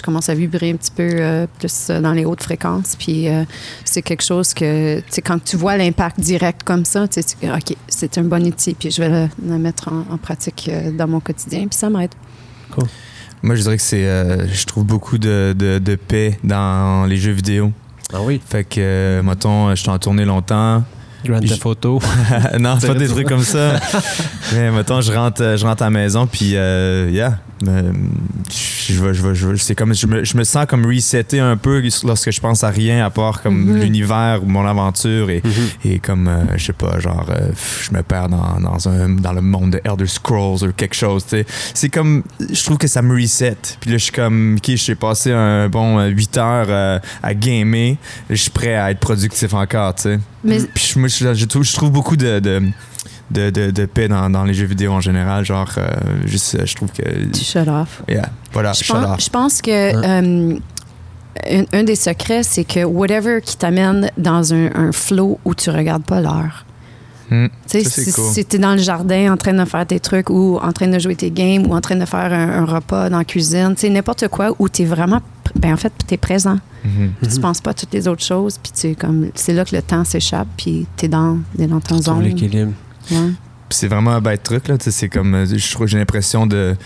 commence 0.03 0.29
à 0.29 0.35
vibrer 0.35 0.71
un 0.71 0.77
petit 0.77 0.91
peu 0.91 1.03
euh, 1.09 1.47
plus 1.59 1.89
euh, 1.91 2.01
dans 2.01 2.12
les 2.12 2.25
hautes 2.25 2.43
fréquences. 2.43 2.97
Puis 2.99 3.29
euh, 3.29 3.45
c'est 3.85 4.03
quelque 4.03 4.23
chose 4.25 4.53
que, 4.55 4.99
tu 5.01 5.05
sais, 5.09 5.23
quand 5.23 5.43
tu 5.43 5.57
vois 5.57 5.77
l'impact 5.77 6.19
direct 6.21 6.62
comme 6.64 6.85
ça, 6.85 7.07
tu 7.09 7.23
sais, 7.23 7.37
tu- 7.41 7.51
OK, 7.51 7.77
c'est 7.89 8.19
un 8.19 8.25
bon 8.25 8.45
outil. 8.47 8.75
Puis 8.75 8.91
je 8.91 9.01
vais 9.03 9.09
le, 9.09 9.29
le 9.47 9.59
mettre 9.59 9.89
en, 9.93 10.05
en 10.12 10.17
pratique 10.19 10.69
euh, 10.73 10.91
dans 10.91 11.07
mon 11.07 11.21
quotidien. 11.21 11.61
Puis 11.69 11.79
ça 11.79 11.89
m'aide. 11.91 12.11
Moi, 13.43 13.55
je 13.55 13.62
dirais 13.62 13.77
que 13.77 13.83
c'est. 13.83 14.07
euh, 14.07 14.47
je 14.49 14.64
trouve 14.67 14.85
beaucoup 14.85 15.19
de, 15.19 15.55
de- 15.57 15.79
de 15.79 15.95
paix 15.95 16.39
dans 16.43 17.07
les 17.07 17.17
jeux 17.17 17.33
vidéo. 17.33 17.71
Ah 18.12 18.19
oui. 18.23 18.41
Fait 18.45 18.64
que, 18.64 18.77
euh, 18.79 19.23
mettons, 19.23 19.71
je 19.71 19.81
suis 19.81 19.91
en 19.91 19.99
tournée 19.99 20.25
longtemps. 20.25 20.83
Grand 21.27 21.41
Theft 21.41 21.66
Auto. 21.66 22.01
non, 22.59 22.77
c'est 22.81 22.87
pas 22.87 22.95
des 22.95 23.09
trucs 23.09 23.29
comme 23.29 23.43
ça. 23.43 23.74
Mais 24.53 24.70
mettons, 24.70 25.01
je 25.01 25.12
rentre, 25.12 25.43
euh, 25.43 25.57
je 25.57 25.66
rentre 25.66 25.83
à 25.83 25.87
la 25.87 25.91
maison, 25.91 26.27
puis 26.27 26.53
euh, 26.55 27.11
yeah. 27.11 27.39
Euh, 27.67 27.93
je, 28.51 29.13
je, 29.13 29.57
c'est 29.57 29.75
comme, 29.75 29.95
je, 29.95 30.07
me, 30.07 30.25
je 30.25 30.37
me 30.37 30.45
sens 30.45 30.67
comme 30.67 30.85
reseté 30.87 31.41
un 31.41 31.57
peu 31.57 31.83
lorsque 32.05 32.31
je 32.31 32.41
pense 32.41 32.63
à 32.65 32.69
rien 32.71 33.05
à 33.05 33.11
part 33.11 33.43
comme 33.43 33.57
Mhm. 33.65 33.81
l'univers 33.81 34.41
ou 34.43 34.47
mon 34.47 34.67
aventure 34.67 35.31
et, 35.31 35.43
Mhm. 35.45 35.53
et 35.93 35.99
comme, 35.99 36.29
euh, 36.29 36.45
je 36.57 36.67
sais 36.67 36.73
pas, 36.73 36.99
genre, 37.01 37.27
euh, 37.31 37.51
je 37.83 37.93
me 37.97 38.03
perds 38.03 38.29
dans, 38.29 38.61
dans, 38.61 38.89
un, 38.89 39.09
dans 39.09 39.33
le 39.33 39.41
monde 39.41 39.71
de 39.73 39.81
Elder 39.85 40.07
Scrolls 40.07 40.65
ou 40.69 40.73
quelque 40.73 40.95
chose. 40.95 41.25
C'est 41.75 41.89
comme, 41.89 42.23
je 42.53 42.63
trouve 42.65 42.79
que 42.79 42.89
ça 42.89 43.03
me 43.03 43.15
reset. 43.21 43.57
Puis 43.81 43.91
là, 43.91 43.97
je 43.99 44.03
suis 44.05 44.13
comme, 44.13 44.57
ok, 44.59 44.75
j'ai 44.77 44.95
passé 44.95 45.33
un 45.33 45.69
bon 45.69 46.05
8 46.07 46.37
heures 46.39 46.67
euh, 46.69 46.99
à 47.23 47.35
gamer, 47.35 47.97
je 48.31 48.35
suis 48.37 48.51
prêt 48.51 48.75
à 48.75 48.91
être 48.91 49.01
productif 49.01 49.55
encore, 49.55 49.95
tu 49.95 50.03
sais. 50.03 50.21
Mais 50.45 50.59
Puis 50.75 50.93
je, 50.95 50.99
moi, 50.99 51.09
je, 51.09 51.35
je 51.35 51.45
trouve, 51.47 51.65
je 51.65 51.73
trouve 51.73 51.91
beaucoup 51.91 52.17
de, 52.17 52.39
de, 52.39 52.63
de, 53.31 53.51
de- 53.51 53.70
de 53.70 53.87
paix 53.87 54.09
dans, 54.09 54.31
dans 54.31 54.45
les 54.45 54.55
jeux 54.55 54.66
vidéo 54.66 54.93
en 54.93 55.01
général. 55.01 55.45
Genre, 55.45 55.68
euh, 55.79 55.87
juste, 56.24 56.55
euh, 56.55 56.66
je 56.66 56.74
trouve 56.74 56.91
que. 56.93 57.03
tu 57.33 57.45
shut 57.45 57.66
off. 57.68 58.03
Yeah, 58.09 58.29
voilà, 58.53 58.72
Je 58.72 58.85
shut 58.85 58.95
off. 58.97 59.03
pense, 59.05 59.24
je 59.24 59.31
pense 59.31 59.62
que 59.62 59.70
euh, 59.70 60.59
un, 61.51 61.64
un 61.72 61.83
des 61.83 61.97
secrets, 61.97 62.43
c'est 62.43 62.64
que 62.64 62.85
whatever 62.85 63.41
qui 63.45 63.57
t'amène 63.57 64.11
dans 64.16 64.53
un, 64.55 64.70
un 64.74 64.93
flow 64.93 65.39
où 65.45 65.55
tu 65.55 65.70
regardes 65.70 66.05
pas 66.05 66.20
l'heure. 66.20 66.64
Hmm. 67.29 67.47
Tu 67.68 67.81
sais, 67.83 67.85
c'est 67.85 68.03
si, 68.05 68.12
cool. 68.12 68.24
si 68.33 68.45
t'es 68.45 68.59
dans 68.59 68.72
le 68.72 68.79
jardin 68.79 69.33
en 69.33 69.37
train 69.37 69.53
de 69.53 69.64
faire 69.64 69.85
tes 69.85 69.99
trucs 69.99 70.31
ou 70.31 70.59
en 70.62 70.70
train 70.72 70.87
de 70.87 70.97
jouer 71.01 71.16
tes 71.16 71.33
games 71.33 71.66
ou 71.66 71.74
en 71.74 71.81
train 71.81 71.97
de 71.97 72.05
faire 72.05 72.33
un, 72.33 72.62
un 72.62 72.64
repas 72.64 73.11
dans 73.11 73.18
la 73.18 73.24
cuisine, 73.24 73.72
tu 73.74 73.81
sais, 73.81 73.91
n'importe 73.91 74.29
quoi 74.29 74.55
où 74.61 74.68
t'es 74.68 74.85
vraiment, 74.85 75.20
ben 75.57 75.72
en 75.72 75.77
fait, 75.77 75.93
t'es 76.07 76.18
présent. 76.18 76.59
Mhm. 76.85 77.11
Puis 77.20 77.33
Tu 77.35 77.41
penses 77.41 77.61
pas 77.61 77.70
à 77.70 77.74
toutes 77.74 77.93
les 77.93 78.07
autres 78.07 78.22
choses, 78.22 78.59
puis 78.62 78.70
tu 78.72 78.95
comme, 78.95 79.31
c'est 79.35 79.53
là 79.55 79.64
que 79.64 79.74
le 79.74 79.83
temps 79.83 80.05
s'échappe, 80.05 80.47
puis 80.57 80.87
t'es 80.97 81.09
dans, 81.09 81.39
t'es 81.59 81.66
dans 81.66 81.81
ton 81.81 82.01
zone. 82.01 82.22
l'équilibre. 82.22 82.70
C'est 83.71 83.89
vraiment 83.89 84.13
un 84.13 84.21
bête 84.21 84.43
truc, 84.45 84.69
là. 84.69 84.77
C'est 84.79 85.09
comme. 85.09 85.35
euh, 85.35 85.47
Je 85.47 85.73
trouve 85.73 85.87
que 85.87 85.91
j'ai 85.91 85.99
l'impression 85.99 86.47
de, 86.47 86.77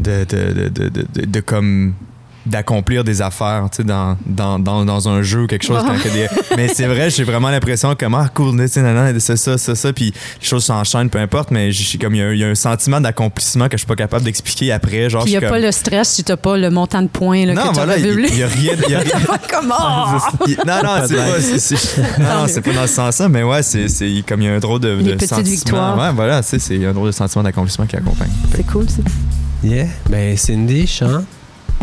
de, 0.00 0.24
de- 0.24 0.68
de- 0.78 1.24
de 1.26 1.40
comme 1.40 1.94
d'accomplir 2.46 3.04
des 3.04 3.20
affaires 3.22 3.66
tu 3.70 3.78
sais 3.78 3.84
dans, 3.84 4.16
dans, 4.24 4.58
dans, 4.58 4.84
dans 4.84 5.08
un 5.08 5.22
jeu 5.22 5.42
ou 5.42 5.46
quelque 5.46 5.64
chose 5.64 5.82
des- 6.12 6.28
mais 6.56 6.68
c'est 6.68 6.86
vrai 6.86 7.10
j'ai 7.10 7.24
vraiment 7.24 7.50
l'impression 7.50 7.94
comme 7.94 8.14
ah 8.14 8.28
cool 8.32 8.56
tu 8.58 8.68
sais, 8.68 9.18
c'est 9.20 9.36
ça 9.36 9.58
ça 9.58 9.74
ça 9.74 9.92
puis 9.92 10.12
les 10.40 10.46
choses 10.46 10.64
s'enchaînent 10.64 11.10
peu 11.10 11.18
importe 11.18 11.50
mais 11.50 11.72
j'ai 11.72 11.98
comme 11.98 12.14
il 12.14 12.18
y, 12.18 12.22
a 12.22 12.26
un- 12.28 12.32
il 12.32 12.38
y 12.38 12.44
a 12.44 12.48
un 12.48 12.54
sentiment 12.54 13.00
d'accomplissement 13.00 13.66
que 13.68 13.72
je 13.76 13.78
suis 13.78 13.86
pas 13.86 13.96
capable 13.96 14.24
d'expliquer 14.24 14.72
après 14.72 15.10
genre 15.10 15.24
Puis 15.24 15.32
il 15.32 15.34
je 15.34 15.38
n'y 15.40 15.44
a 15.44 15.48
suis 15.48 15.52
pas 15.52 15.56
comme- 15.56 15.64
le 15.66 15.72
stress 15.72 16.08
si 16.10 16.24
t'as 16.24 16.36
pas 16.36 16.56
le 16.56 16.70
montant 16.70 17.02
de 17.02 17.08
points 17.08 17.44
là, 17.46 17.54
non 17.54 17.62
que 17.62 17.68
tu 17.68 17.74
voilà 17.74 17.96
il 17.98 18.10
voulu. 18.10 18.28
il 18.30 18.38
y 18.38 18.42
a 18.42 18.46
rien 18.48 18.72
il 18.86 18.90
y 18.92 18.94
a 18.94 18.98
rien- 19.00 19.12
Comme, 19.50 19.72
oh! 19.78 20.18
Il- 20.46 20.56
non, 20.66 20.82
non, 20.84 21.06
c'est 21.06 21.16
pas, 21.16 21.40
c'est- 21.40 21.98
non, 22.20 22.24
non, 22.40 22.44
c'est 22.46 22.60
pas 22.60 22.72
dans 22.72 22.86
ce 22.86 22.94
sens-là, 22.94 23.28
mais 23.28 23.42
ouais, 23.42 23.62
c'est, 23.62 23.88
c'est 23.88 24.22
comme 24.26 24.40
il 24.42 24.46
y 24.46 24.48
a 24.48 24.54
un 24.54 24.58
drôle 24.58 24.80
de, 24.80 25.16
sentiment. 25.20 25.42
victoires. 25.42 25.98
Ouais, 25.98 26.12
voilà, 26.14 26.42
tu 26.42 26.48
sais, 26.50 26.58
c'est 26.58 26.74
il 26.74 26.82
y 26.82 26.86
a 26.86 26.90
un 26.90 26.92
drôle 26.92 27.08
de 27.08 27.12
sentiment 27.14 27.42
d'accomplissement 27.44 27.86
qui 27.86 27.96
accompagne. 27.96 28.30
C'est 28.54 28.66
cool, 28.66 28.88
ça. 28.88 29.02
Yeah. 29.64 29.86
Ben, 30.10 30.36
Cindy, 30.36 30.86
Sean, 30.86 31.24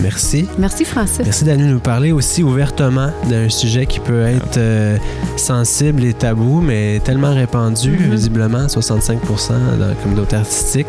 merci. 0.01 0.47
Merci, 0.57 0.85
Francis. 0.85 1.21
Merci 1.23 1.43
venu 1.45 1.65
nous 1.65 1.79
parler 1.79 2.11
aussi 2.11 2.43
ouvertement 2.43 3.09
d'un 3.29 3.49
sujet 3.49 3.85
qui 3.85 3.99
peut 3.99 4.23
être 4.23 4.57
euh, 4.57 4.97
sensible 5.37 6.03
et 6.03 6.13
tabou, 6.13 6.61
mais 6.61 6.99
tellement 7.03 7.33
répandu, 7.33 7.91
Mhm. 7.91 8.11
visiblement, 8.11 8.67
65% 8.67 9.53
dans 9.79 9.87
la 9.87 9.93
communauté 9.95 10.35
artistique. 10.35 10.87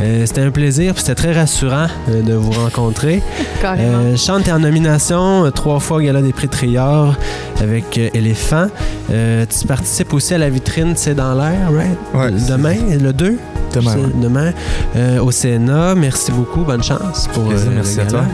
Euh, 0.00 0.24
c'était 0.26 0.40
un 0.42 0.50
plaisir, 0.50 0.94
puis 0.94 1.02
c'était 1.02 1.14
très 1.14 1.32
rassurant 1.32 1.86
euh, 2.08 2.22
de 2.22 2.32
vous 2.34 2.52
rencontrer. 2.52 3.22
Carrément. 3.62 3.98
Euh, 4.04 4.16
Chante 4.16 4.48
est 4.48 4.52
en 4.52 4.58
nomination 4.60 5.44
euh, 5.44 5.50
trois 5.50 5.78
fois 5.80 5.98
au 5.98 6.00
Gala 6.00 6.22
des 6.22 6.32
Prix 6.32 6.48
Triard 6.48 7.16
avec 7.60 7.98
euh, 7.98 8.08
Éléphant. 8.14 8.68
Euh, 9.10 9.44
tu 9.46 9.66
participes 9.66 10.12
aussi 10.14 10.34
à 10.34 10.38
la 10.38 10.48
vitrine 10.48 10.92
C'est 10.96 11.14
dans 11.14 11.34
l'air, 11.34 11.70
right? 11.72 11.98
Ouais. 12.14 12.30
Demain, 12.48 12.76
le 12.98 13.12
2? 13.12 13.38
Demain. 13.74 13.96
Demain, 14.20 14.52
euh, 14.96 15.20
au 15.20 15.30
Sénat. 15.30 15.94
Merci 15.94 16.32
beaucoup. 16.32 16.62
Bonne 16.64 16.82
chance 16.82 17.28
pour 17.32 17.44
Plaisir, 17.48 17.70
merci 17.74 17.96
le 17.98 18.02
à 18.02 18.06
toi. 18.06 18.24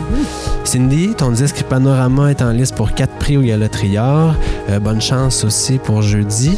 Cindy, 0.63 1.13
ton 1.15 1.31
disque 1.31 1.63
Panorama 1.63 2.29
est 2.31 2.41
en 2.41 2.51
liste 2.51 2.75
pour 2.75 2.93
quatre 2.93 3.13
prix 3.15 3.37
au 3.37 3.41
Gala 3.41 3.69
Triard. 3.69 4.35
Euh, 4.69 4.79
bonne 4.79 5.01
chance 5.01 5.43
aussi 5.43 5.77
pour 5.77 6.01
jeudi. 6.01 6.57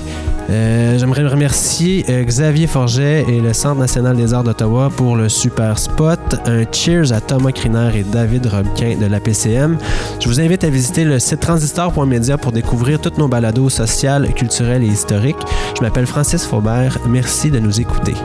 Euh, 0.49 0.97
J'aimerais 0.97 1.27
remercier 1.27 2.05
euh, 2.09 2.23
Xavier 2.23 2.65
Forget 2.65 3.25
et 3.27 3.39
le 3.39 3.53
Centre 3.53 3.79
national 3.79 4.17
des 4.17 4.33
arts 4.33 4.43
d'Ottawa 4.43 4.89
pour 4.95 5.15
le 5.15 5.29
super 5.29 5.77
spot. 5.77 6.19
Un 6.45 6.63
cheers 6.71 7.13
à 7.13 7.21
Thomas 7.21 7.51
Criner 7.51 7.91
et 7.95 8.03
David 8.03 8.47
Robquin 8.47 8.97
de 8.99 9.05
la 9.05 9.19
PCM. 9.19 9.77
Je 10.19 10.27
vous 10.27 10.39
invite 10.39 10.63
à 10.63 10.69
visiter 10.69 11.03
le 11.03 11.19
site 11.19 11.41
transistor.media 11.41 12.37
pour 12.37 12.51
découvrir 12.51 12.99
toutes 12.99 13.19
nos 13.19 13.27
balados 13.27 13.69
sociales, 13.69 14.33
culturelles 14.33 14.83
et 14.83 14.87
historiques. 14.87 15.37
Je 15.77 15.83
m'appelle 15.83 16.07
Francis 16.07 16.45
Faubert. 16.45 16.97
Merci 17.07 17.51
de 17.51 17.59
nous 17.59 17.79
écouter. 17.79 18.15